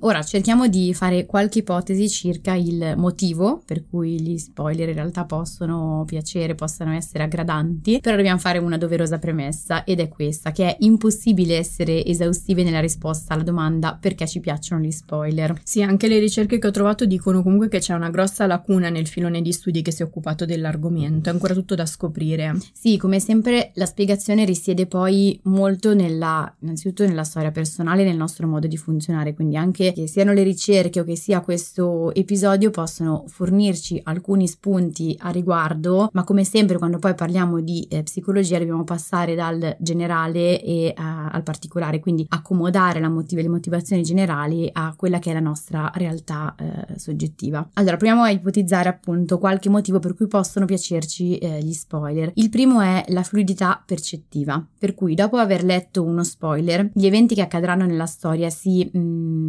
ora 0.00 0.22
cerchiamo 0.22 0.68
di 0.68 0.94
fare 0.94 1.26
qualche 1.26 1.58
ipotesi 1.58 2.08
circa 2.08 2.54
il 2.54 2.94
motivo 2.96 3.62
per 3.64 3.84
cui 3.88 4.20
gli 4.20 4.38
spoiler 4.38 4.88
in 4.88 4.94
realtà 4.94 5.24
possono 5.24 6.04
piacere, 6.06 6.54
possano 6.54 6.92
essere 6.92 7.24
aggradanti, 7.24 8.00
però 8.00 8.16
dobbiamo 8.16 8.38
fare 8.38 8.58
una 8.58 8.78
doverosa 8.78 9.18
premessa 9.18 9.84
ed 9.84 10.00
è 10.00 10.08
questa, 10.08 10.52
che 10.52 10.66
è 10.66 10.76
impossibile 10.80 11.56
essere 11.56 12.04
esaustive 12.04 12.62
nella 12.62 12.80
risposta 12.80 13.34
alla 13.34 13.42
domanda 13.42 13.96
perché 14.00 14.26
ci 14.26 14.40
piacciono 14.40 14.82
gli 14.82 14.90
spoiler. 14.90 15.60
Sì, 15.62 15.82
anche 15.82 16.08
le 16.08 16.18
ricerche 16.18 16.58
che 16.58 16.66
ho 16.66 16.70
trovato 16.70 17.04
dicono 17.04 17.42
comunque 17.42 17.68
che 17.68 17.78
c'è 17.78 17.94
una 17.94 18.10
grossa 18.10 18.46
lacuna 18.46 18.88
nel 18.88 19.06
filone 19.06 19.42
di 19.42 19.52
studi 19.52 19.82
che 19.82 19.92
si 19.92 20.02
è 20.02 20.04
occupato 20.04 20.44
dell'argomento, 20.44 21.28
è 21.28 21.32
ancora 21.32 21.54
tutto 21.54 21.74
da 21.74 21.86
scoprire. 21.86 22.56
Sì, 22.72 22.96
come 22.96 23.20
sempre 23.20 23.72
la 23.74 23.86
spiegazione 23.86 24.44
risiede 24.44 24.86
poi 24.86 25.38
molto 25.44 25.94
nella, 25.94 26.52
innanzitutto 26.60 27.06
nella 27.06 27.24
storia 27.24 27.50
personale, 27.50 28.04
nel 28.04 28.16
nostro 28.16 28.46
modo 28.46 28.66
di 28.66 28.76
funzionare, 28.76 29.34
quindi 29.34 29.56
anche 29.56 29.65
che 29.72 30.06
siano 30.06 30.32
le 30.32 30.42
ricerche 30.42 31.00
o 31.00 31.04
che 31.04 31.16
sia 31.16 31.40
questo 31.40 32.14
episodio 32.14 32.70
possono 32.70 33.24
fornirci 33.26 34.00
alcuni 34.04 34.46
spunti 34.46 35.16
a 35.20 35.30
riguardo, 35.30 36.08
ma 36.12 36.24
come 36.24 36.44
sempre 36.44 36.78
quando 36.78 36.98
poi 36.98 37.14
parliamo 37.14 37.60
di 37.60 37.86
eh, 37.90 38.02
psicologia 38.02 38.58
dobbiamo 38.58 38.84
passare 38.84 39.34
dal 39.34 39.76
generale 39.78 40.62
e 40.62 40.92
a, 40.94 41.28
al 41.28 41.42
particolare, 41.42 42.00
quindi 42.00 42.26
accomodare 42.28 43.00
motiv- 43.08 43.40
le 43.40 43.48
motivazioni 43.48 44.02
generali 44.02 44.68
a 44.72 44.94
quella 44.96 45.18
che 45.18 45.30
è 45.30 45.34
la 45.34 45.40
nostra 45.40 45.90
realtà 45.94 46.54
eh, 46.58 46.98
soggettiva. 46.98 47.68
Allora, 47.74 47.96
proviamo 47.96 48.22
a 48.22 48.30
ipotizzare 48.30 48.88
appunto 48.88 49.38
qualche 49.38 49.68
motivo 49.68 49.98
per 49.98 50.14
cui 50.14 50.26
possono 50.26 50.66
piacerci 50.66 51.38
eh, 51.38 51.62
gli 51.62 51.72
spoiler. 51.72 52.30
Il 52.34 52.50
primo 52.50 52.80
è 52.80 53.04
la 53.08 53.22
fluidità 53.22 53.82
percettiva, 53.84 54.64
per 54.78 54.94
cui 54.94 55.14
dopo 55.14 55.36
aver 55.36 55.64
letto 55.64 56.02
uno 56.02 56.24
spoiler, 56.24 56.90
gli 56.92 57.06
eventi 57.06 57.34
che 57.34 57.42
accadranno 57.42 57.86
nella 57.86 58.06
storia 58.06 58.50
si, 58.50 58.90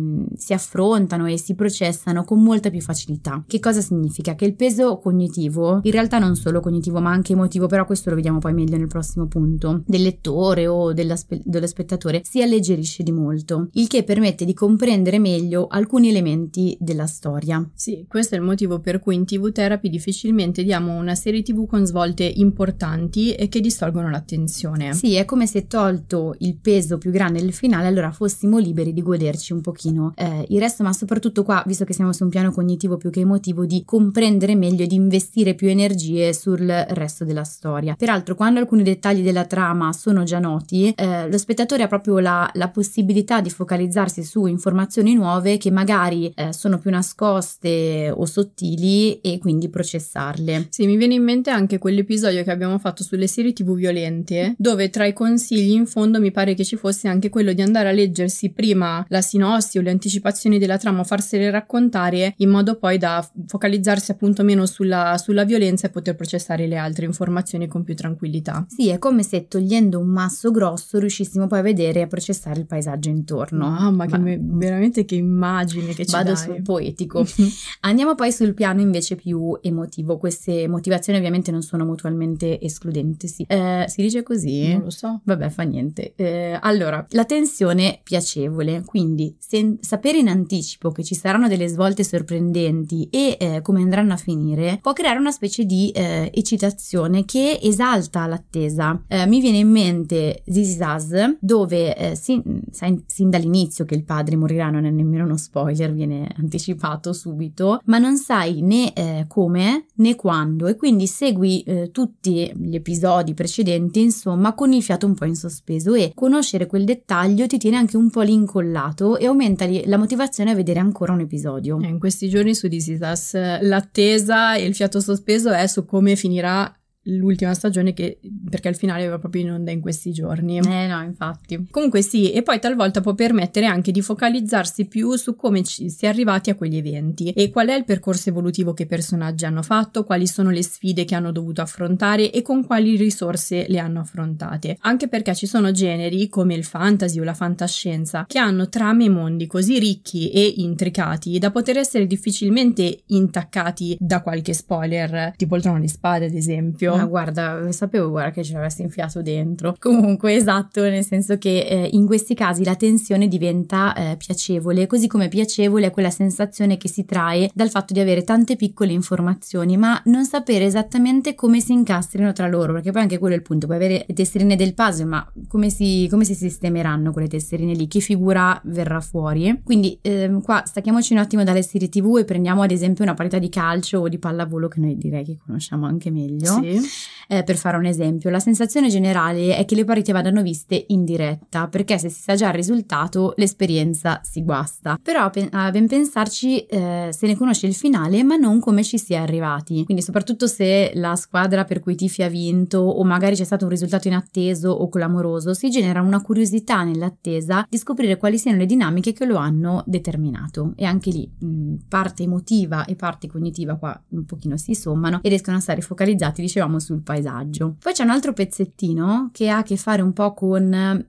mh, 0.07 0.35
si 0.35 0.53
affrontano 0.53 1.25
e 1.25 1.37
si 1.37 1.55
processano 1.55 2.23
con 2.23 2.41
molta 2.41 2.69
più 2.69 2.81
facilità. 2.81 3.43
Che 3.45 3.59
cosa 3.59 3.81
significa? 3.81 4.35
Che 4.35 4.45
il 4.45 4.55
peso 4.55 4.97
cognitivo, 4.97 5.79
in 5.83 5.91
realtà 5.91 6.19
non 6.19 6.35
solo 6.35 6.59
cognitivo 6.59 6.99
ma 6.99 7.11
anche 7.11 7.33
emotivo, 7.33 7.67
però 7.67 7.85
questo 7.85 8.09
lo 8.09 8.15
vediamo 8.15 8.39
poi 8.39 8.53
meglio 8.53 8.77
nel 8.77 8.87
prossimo 8.87 9.27
punto, 9.27 9.83
del 9.85 10.01
lettore 10.01 10.67
o 10.67 10.93
dello 10.93 11.15
spettatore, 11.15 12.21
si 12.23 12.41
alleggerisce 12.41 13.03
di 13.03 13.11
molto, 13.11 13.69
il 13.73 13.87
che 13.87 14.03
permette 14.03 14.45
di 14.45 14.53
comprendere 14.53 15.19
meglio 15.19 15.67
alcuni 15.67 16.09
elementi 16.09 16.77
della 16.79 17.07
storia. 17.07 17.67
Sì, 17.73 18.05
questo 18.07 18.35
è 18.35 18.37
il 18.37 18.43
motivo 18.43 18.79
per 18.79 18.99
cui 18.99 19.15
in 19.15 19.25
TV 19.25 19.51
Therapy 19.51 19.89
difficilmente 19.89 20.63
diamo 20.63 20.95
una 20.95 21.15
serie 21.15 21.41
TV 21.41 21.65
con 21.65 21.85
svolte 21.85 22.23
importanti 22.23 23.33
e 23.33 23.47
che 23.49 23.59
distolgono 23.59 24.09
l'attenzione. 24.09 24.93
Sì, 24.93 25.15
è 25.15 25.25
come 25.25 25.47
se 25.47 25.67
tolto 25.67 26.35
il 26.39 26.57
peso 26.57 26.97
più 26.97 27.11
grande 27.11 27.39
del 27.39 27.53
finale, 27.53 27.87
allora 27.87 28.11
fossimo 28.11 28.57
liberi 28.57 28.93
di 28.93 29.01
goderci 29.01 29.53
un 29.53 29.61
pochino 29.61 29.96
eh, 30.15 30.45
il 30.49 30.59
resto, 30.59 30.83
ma 30.83 30.93
soprattutto 30.93 31.43
qua, 31.43 31.63
visto 31.65 31.85
che 31.85 31.93
siamo 31.93 32.13
su 32.13 32.23
un 32.23 32.29
piano 32.29 32.51
cognitivo 32.51 32.97
più 32.97 33.09
che 33.09 33.21
emotivo, 33.21 33.65
di 33.65 33.83
comprendere 33.85 34.55
meglio 34.55 34.83
e 34.83 34.87
di 34.87 34.95
investire 34.95 35.53
più 35.53 35.67
energie 35.67 36.33
sul 36.33 36.65
resto 36.67 37.25
della 37.25 37.43
storia. 37.43 37.95
Peraltro, 37.95 38.35
quando 38.35 38.59
alcuni 38.59 38.83
dettagli 38.83 39.23
della 39.23 39.45
trama 39.45 39.93
sono 39.93 40.23
già 40.23 40.39
noti, 40.39 40.93
eh, 40.95 41.29
lo 41.29 41.37
spettatore 41.37 41.83
ha 41.83 41.87
proprio 41.87 42.19
la, 42.19 42.49
la, 42.53 42.69
possibilità 42.69 43.41
di 43.41 43.49
focalizzarsi 43.49 44.23
su 44.23 44.45
informazioni 44.45 45.15
nuove 45.15 45.57
che 45.57 45.71
magari 45.71 46.31
eh, 46.35 46.53
sono 46.53 46.77
più 46.77 46.91
nascoste 46.91 48.11
o 48.13 48.25
sottili 48.25 49.19
e 49.21 49.39
quindi 49.39 49.69
processarle. 49.69 50.67
Sì, 50.69 50.85
mi 50.85 50.97
viene 50.97 51.15
in 51.15 51.23
mente 51.23 51.49
anche 51.49 51.77
quell'episodio 51.77 52.43
che 52.43 52.51
abbiamo 52.51 52.77
fatto 52.77 53.03
sulle 53.03 53.27
serie 53.27 53.53
TV 53.53 53.73
violente, 53.73 54.53
dove 54.57 54.89
tra 54.89 55.05
i 55.05 55.13
consigli 55.13 55.71
in 55.71 55.85
fondo 55.85 56.19
mi 56.19 56.31
pare 56.31 56.53
che 56.53 56.65
ci 56.65 56.75
fosse 56.75 57.07
anche 57.07 57.29
quello 57.29 57.53
di 57.53 57.61
andare 57.61 57.89
a 57.89 57.91
leggersi 57.91 58.51
prima 58.51 59.05
la 59.09 59.21
sinossi 59.21 59.77
o 59.77 59.81
le 59.87 59.93
anticipazioni 59.93 60.59
della 60.59 60.77
trama, 60.77 61.03
farsele 61.03 61.49
raccontare 61.49 62.33
in 62.37 62.49
modo 62.49 62.77
poi 62.77 62.97
da 62.97 63.27
focalizzarsi 63.47 64.11
appunto 64.11 64.43
meno 64.43 64.65
sulla, 64.65 65.17
sulla 65.17 65.43
violenza 65.43 65.87
e 65.87 65.89
poter 65.89 66.15
processare 66.15 66.67
le 66.67 66.77
altre 66.77 67.05
informazioni 67.05 67.67
con 67.67 67.83
più 67.83 67.95
tranquillità. 67.95 68.65
Sì, 68.69 68.89
è 68.89 68.99
come 68.99 69.23
se 69.23 69.47
togliendo 69.47 69.99
un 69.99 70.07
masso 70.07 70.51
grosso 70.51 70.99
riuscissimo 70.99 71.47
poi 71.47 71.59
a 71.59 71.61
vedere 71.61 71.99
e 71.99 72.03
a 72.03 72.07
processare 72.07 72.59
il 72.59 72.65
paesaggio 72.65 73.09
intorno. 73.09 73.69
Mamma, 73.69 74.05
che 74.05 74.17
me, 74.17 74.37
veramente 74.41 75.05
che 75.05 75.15
immagine 75.15 75.93
che 75.93 76.05
ci 76.05 76.11
Vado 76.11 76.33
dai. 76.33 76.37
sul 76.43 76.61
poetico. 76.61 77.25
Andiamo 77.81 78.15
poi 78.15 78.31
sul 78.31 78.53
piano 78.53 78.81
invece 78.81 79.15
più 79.15 79.57
emotivo. 79.61 80.17
Queste 80.17 80.67
motivazioni 80.67 81.17
ovviamente 81.17 81.51
non 81.51 81.61
sono 81.61 81.85
mutualmente 81.85 82.59
escludenti. 82.61 83.27
Sì. 83.27 83.45
Eh, 83.47 83.85
si 83.87 84.01
dice 84.01 84.23
così? 84.23 84.73
Non 84.73 84.83
lo 84.83 84.89
so. 84.89 85.21
Vabbè, 85.23 85.49
fa 85.49 85.63
niente. 85.63 86.13
Eh, 86.15 86.57
allora, 86.61 87.05
la 87.11 87.25
tensione 87.25 87.99
piacevole, 88.03 88.83
quindi 88.85 89.35
sen- 89.39 89.76
sapere 89.81 90.17
in 90.17 90.27
anticipo 90.27 90.91
che 90.91 91.03
ci 91.03 91.15
saranno 91.15 91.47
delle 91.47 91.67
svolte 91.67 92.03
sorprendenti 92.03 93.07
e 93.09 93.37
eh, 93.39 93.61
come 93.61 93.81
andranno 93.81 94.13
a 94.13 94.17
finire, 94.17 94.79
può 94.81 94.93
creare 94.93 95.19
una 95.19 95.31
specie 95.31 95.65
di 95.65 95.91
eh, 95.91 96.31
eccitazione 96.33 97.25
che 97.25 97.59
esalta 97.61 98.25
l'attesa. 98.27 99.03
Eh, 99.07 99.25
mi 99.27 99.39
viene 99.39 99.59
in 99.59 99.69
mente 99.69 100.41
This 100.45 100.75
Is 100.75 100.79
Us, 100.81 101.37
dove 101.39 101.95
eh, 101.95 102.15
sin, 102.15 102.61
sin, 102.71 103.29
dall'inizio 103.29 103.85
che 103.85 103.95
il 103.95 104.03
padre 104.03 104.35
morirà, 104.35 104.69
non 104.69 104.85
è 104.85 104.89
nemmeno 104.89 105.25
uno 105.25 105.37
spoiler, 105.37 105.93
viene 105.93 106.33
anticipato 106.37 107.13
subito, 107.13 107.81
ma 107.85 107.97
non 107.97 108.17
sai 108.17 108.61
né 108.61 108.93
eh, 108.93 109.25
come 109.27 109.85
né 109.95 110.15
quando 110.15 110.67
e 110.67 110.75
quindi 110.75 111.07
segui 111.07 111.61
eh, 111.63 111.91
tutti 111.91 112.51
gli 112.55 112.75
episodi 112.75 113.33
precedenti, 113.33 114.01
insomma, 114.01 114.53
con 114.53 114.73
il 114.73 114.83
fiato 114.83 115.05
un 115.05 115.13
po' 115.13 115.25
in 115.25 115.35
sospeso 115.35 115.93
e 115.93 116.11
conoscere 116.13 116.65
quel 116.67 116.85
dettaglio 116.85 117.47
ti 117.47 117.57
tiene 117.57 117.77
anche 117.77 117.97
un 117.97 118.09
po' 118.09 118.21
lì 118.21 118.33
incollato 118.33 119.17
e 119.17 119.27
aumenta 119.27 119.65
la 119.85 119.97
motivazione 119.97 120.51
a 120.51 120.55
vedere 120.55 120.79
ancora 120.79 121.13
un 121.13 121.21
episodio. 121.21 121.79
Eh, 121.81 121.87
in 121.87 121.99
questi 121.99 122.29
giorni 122.29 122.53
su 122.53 122.67
This 122.67 122.87
Is 122.87 122.99
Us 123.01 123.33
l'attesa 123.33 124.55
e 124.55 124.65
il 124.65 124.75
fiato 124.75 124.99
sospeso 124.99 125.51
è 125.51 125.67
su 125.67 125.85
come 125.85 126.15
finirà 126.15 126.76
l'ultima 127.07 127.53
stagione 127.53 127.93
che, 127.93 128.19
perché 128.49 128.67
al 128.67 128.75
finale 128.75 129.01
aveva 129.01 129.19
proprio 129.19 129.43
in 129.43 129.51
onda 129.51 129.71
in 129.71 129.81
questi 129.81 130.11
giorni. 130.11 130.57
Eh 130.57 130.87
no, 130.87 131.01
infatti. 131.01 131.67
Comunque 131.69 132.01
sì, 132.01 132.31
e 132.31 132.41
poi 132.43 132.59
talvolta 132.59 133.01
può 133.01 133.13
permettere 133.13 133.65
anche 133.65 133.91
di 133.91 134.01
focalizzarsi 134.01 134.85
più 134.85 135.15
su 135.15 135.35
come 135.35 135.63
ci 135.63 135.89
si 135.89 136.05
è 136.05 136.09
arrivati 136.09 136.49
a 136.49 136.55
quegli 136.55 136.77
eventi 136.77 137.31
e 137.31 137.49
qual 137.49 137.67
è 137.67 137.75
il 137.75 137.85
percorso 137.85 138.29
evolutivo 138.29 138.73
che 138.73 138.83
i 138.83 138.87
personaggi 138.87 139.45
hanno 139.45 139.61
fatto, 139.61 140.03
quali 140.03 140.27
sono 140.27 140.49
le 140.49 140.63
sfide 140.63 141.05
che 141.05 141.15
hanno 141.15 141.31
dovuto 141.31 141.61
affrontare 141.61 142.31
e 142.31 142.41
con 142.41 142.65
quali 142.65 142.95
risorse 142.95 143.65
le 143.67 143.79
hanno 143.79 144.01
affrontate. 144.01 144.77
Anche 144.81 145.07
perché 145.07 145.35
ci 145.35 145.47
sono 145.47 145.71
generi 145.71 146.27
come 146.29 146.55
il 146.55 146.63
fantasy 146.63 147.19
o 147.19 147.23
la 147.23 147.33
fantascienza 147.33 148.25
che 148.27 148.39
hanno 148.39 148.69
trame 148.69 149.05
e 149.05 149.09
mondi 149.09 149.47
così 149.47 149.79
ricchi 149.79 150.29
e 150.29 150.53
intricati 150.57 151.37
da 151.39 151.51
poter 151.51 151.77
essere 151.77 152.07
difficilmente 152.07 152.99
intaccati 153.07 153.97
da 153.99 154.21
qualche 154.21 154.53
spoiler, 154.53 155.33
tipo 155.35 155.55
il 155.55 155.61
trono 155.61 155.79
di 155.79 155.87
spade 155.87 156.25
ad 156.25 156.33
esempio 156.33 156.96
Ah, 157.01 157.05
guarda, 157.05 157.71
sapevo 157.71 158.09
guarda, 158.09 158.31
che 158.31 158.43
ce 158.43 158.53
l'avessi 158.53 158.81
infiato 158.81 159.21
dentro. 159.21 159.75
Comunque, 159.79 160.33
esatto, 160.35 160.81
nel 160.81 161.03
senso 161.03 161.37
che 161.37 161.59
eh, 161.59 161.89
in 161.93 162.05
questi 162.05 162.33
casi 162.33 162.63
la 162.63 162.75
tensione 162.75 163.27
diventa 163.27 163.93
eh, 163.93 164.17
piacevole, 164.17 164.87
così 164.87 165.07
come 165.07 165.27
piacevole 165.27 165.87
è 165.87 165.91
quella 165.91 166.09
sensazione 166.09 166.77
che 166.77 166.87
si 166.87 167.05
trae 167.05 167.49
dal 167.53 167.69
fatto 167.69 167.93
di 167.93 167.99
avere 167.99 168.23
tante 168.23 168.55
piccole 168.55 168.91
informazioni, 168.91 169.77
ma 169.77 170.01
non 170.05 170.25
sapere 170.25 170.65
esattamente 170.65 171.35
come 171.35 171.59
si 171.59 171.73
incastrino 171.73 172.33
tra 172.33 172.47
loro, 172.47 172.73
perché 172.73 172.91
poi 172.91 173.01
anche 173.01 173.17
quello 173.17 173.35
è 173.35 173.37
il 173.37 173.43
punto, 173.43 173.65
puoi 173.65 173.77
avere 173.77 174.05
le 174.07 174.13
tesserine 174.13 174.55
del 174.55 174.73
puzzle, 174.73 175.05
ma 175.05 175.31
come 175.47 175.69
si, 175.69 176.07
come 176.09 176.23
si 176.23 176.33
sistemeranno 176.33 177.11
quelle 177.11 177.27
tesserine 177.27 177.73
lì? 177.73 177.87
Che 177.87 177.99
figura 177.99 178.59
verrà 178.65 178.99
fuori? 178.99 179.61
Quindi 179.63 179.97
ehm, 180.01 180.41
qua 180.41 180.63
stacchiamoci 180.65 181.13
un 181.13 181.19
attimo 181.19 181.43
dalle 181.43 181.63
serie 181.63 181.89
tv 181.89 182.17
e 182.19 182.25
prendiamo 182.25 182.61
ad 182.61 182.71
esempio 182.71 183.03
una 183.03 183.13
partita 183.13 183.39
di 183.39 183.49
calcio 183.49 183.99
o 183.99 184.07
di 184.07 184.17
pallavolo 184.17 184.67
che 184.67 184.79
noi 184.79 184.97
direi 184.97 185.23
che 185.23 185.37
conosciamo 185.43 185.85
anche 185.85 186.11
meglio. 186.11 186.59
Sì. 186.61 186.79
Eh, 187.29 187.43
per 187.43 187.57
fare 187.57 187.75
un 187.75 187.85
esempio, 187.85 188.29
la 188.29 188.39
sensazione 188.39 188.87
generale 188.87 189.57
è 189.57 189.65
che 189.65 189.75
le 189.75 189.83
partite 189.83 190.13
vadano 190.13 190.41
viste 190.41 190.85
in 190.87 191.03
diretta, 191.03 191.67
perché 191.67 191.97
se 191.97 192.07
si 192.07 192.21
sa 192.21 192.35
già 192.35 192.47
il 192.47 192.53
risultato, 192.53 193.33
l'esperienza 193.35 194.21
si 194.23 194.43
guasta. 194.43 194.97
Però 195.01 195.29
a 195.51 195.71
ben 195.71 195.87
pensarci 195.87 196.61
eh, 196.61 197.09
se 197.11 197.27
ne 197.27 197.35
conosce 197.35 197.67
il 197.67 197.75
finale, 197.75 198.23
ma 198.23 198.37
non 198.37 198.61
come 198.61 198.81
ci 198.83 198.97
si 198.97 199.13
è 199.13 199.17
arrivati. 199.17 199.83
Quindi, 199.83 200.03
soprattutto 200.03 200.47
se 200.47 200.91
la 200.93 201.15
squadra 201.15 201.65
per 201.65 201.81
cui 201.81 201.95
tifi 201.95 202.23
ha 202.23 202.29
vinto, 202.29 202.79
o 202.79 203.03
magari 203.03 203.35
c'è 203.35 203.43
stato 203.43 203.65
un 203.65 203.71
risultato 203.71 204.07
inatteso 204.07 204.69
o 204.69 204.87
clamoroso, 204.87 205.53
si 205.53 205.69
genera 205.69 206.01
una 206.01 206.21
curiosità 206.21 206.83
nell'attesa 206.83 207.65
di 207.69 207.77
scoprire 207.77 208.15
quali 208.15 208.37
siano 208.37 208.57
le 208.57 208.65
dinamiche 208.65 209.11
che 209.11 209.25
lo 209.25 209.35
hanno 209.35 209.83
determinato. 209.85 210.71
E 210.77 210.85
anche 210.85 211.09
lì 211.11 211.29
mh, 211.37 211.75
parte 211.89 212.23
emotiva 212.23 212.85
e 212.85 212.95
parte 212.95 213.27
cognitiva 213.27 213.75
qua 213.75 214.01
un 214.09 214.23
pochino 214.25 214.55
si 214.55 214.73
sommano 214.73 215.19
e 215.21 215.29
riescono 215.29 215.57
a 215.57 215.59
stare 215.59 215.81
focalizzati, 215.81 216.41
dicevamo, 216.41 216.66
sul 216.79 217.01
paesaggio. 217.01 217.75
Poi 217.79 217.93
c'è 217.93 218.03
un 218.03 218.09
altro 218.09 218.33
pezzettino 218.33 219.29
che 219.31 219.49
ha 219.49 219.57
a 219.57 219.63
che 219.63 219.77
fare 219.77 220.01
un 220.01 220.13
po' 220.13 220.33
con 220.33 221.07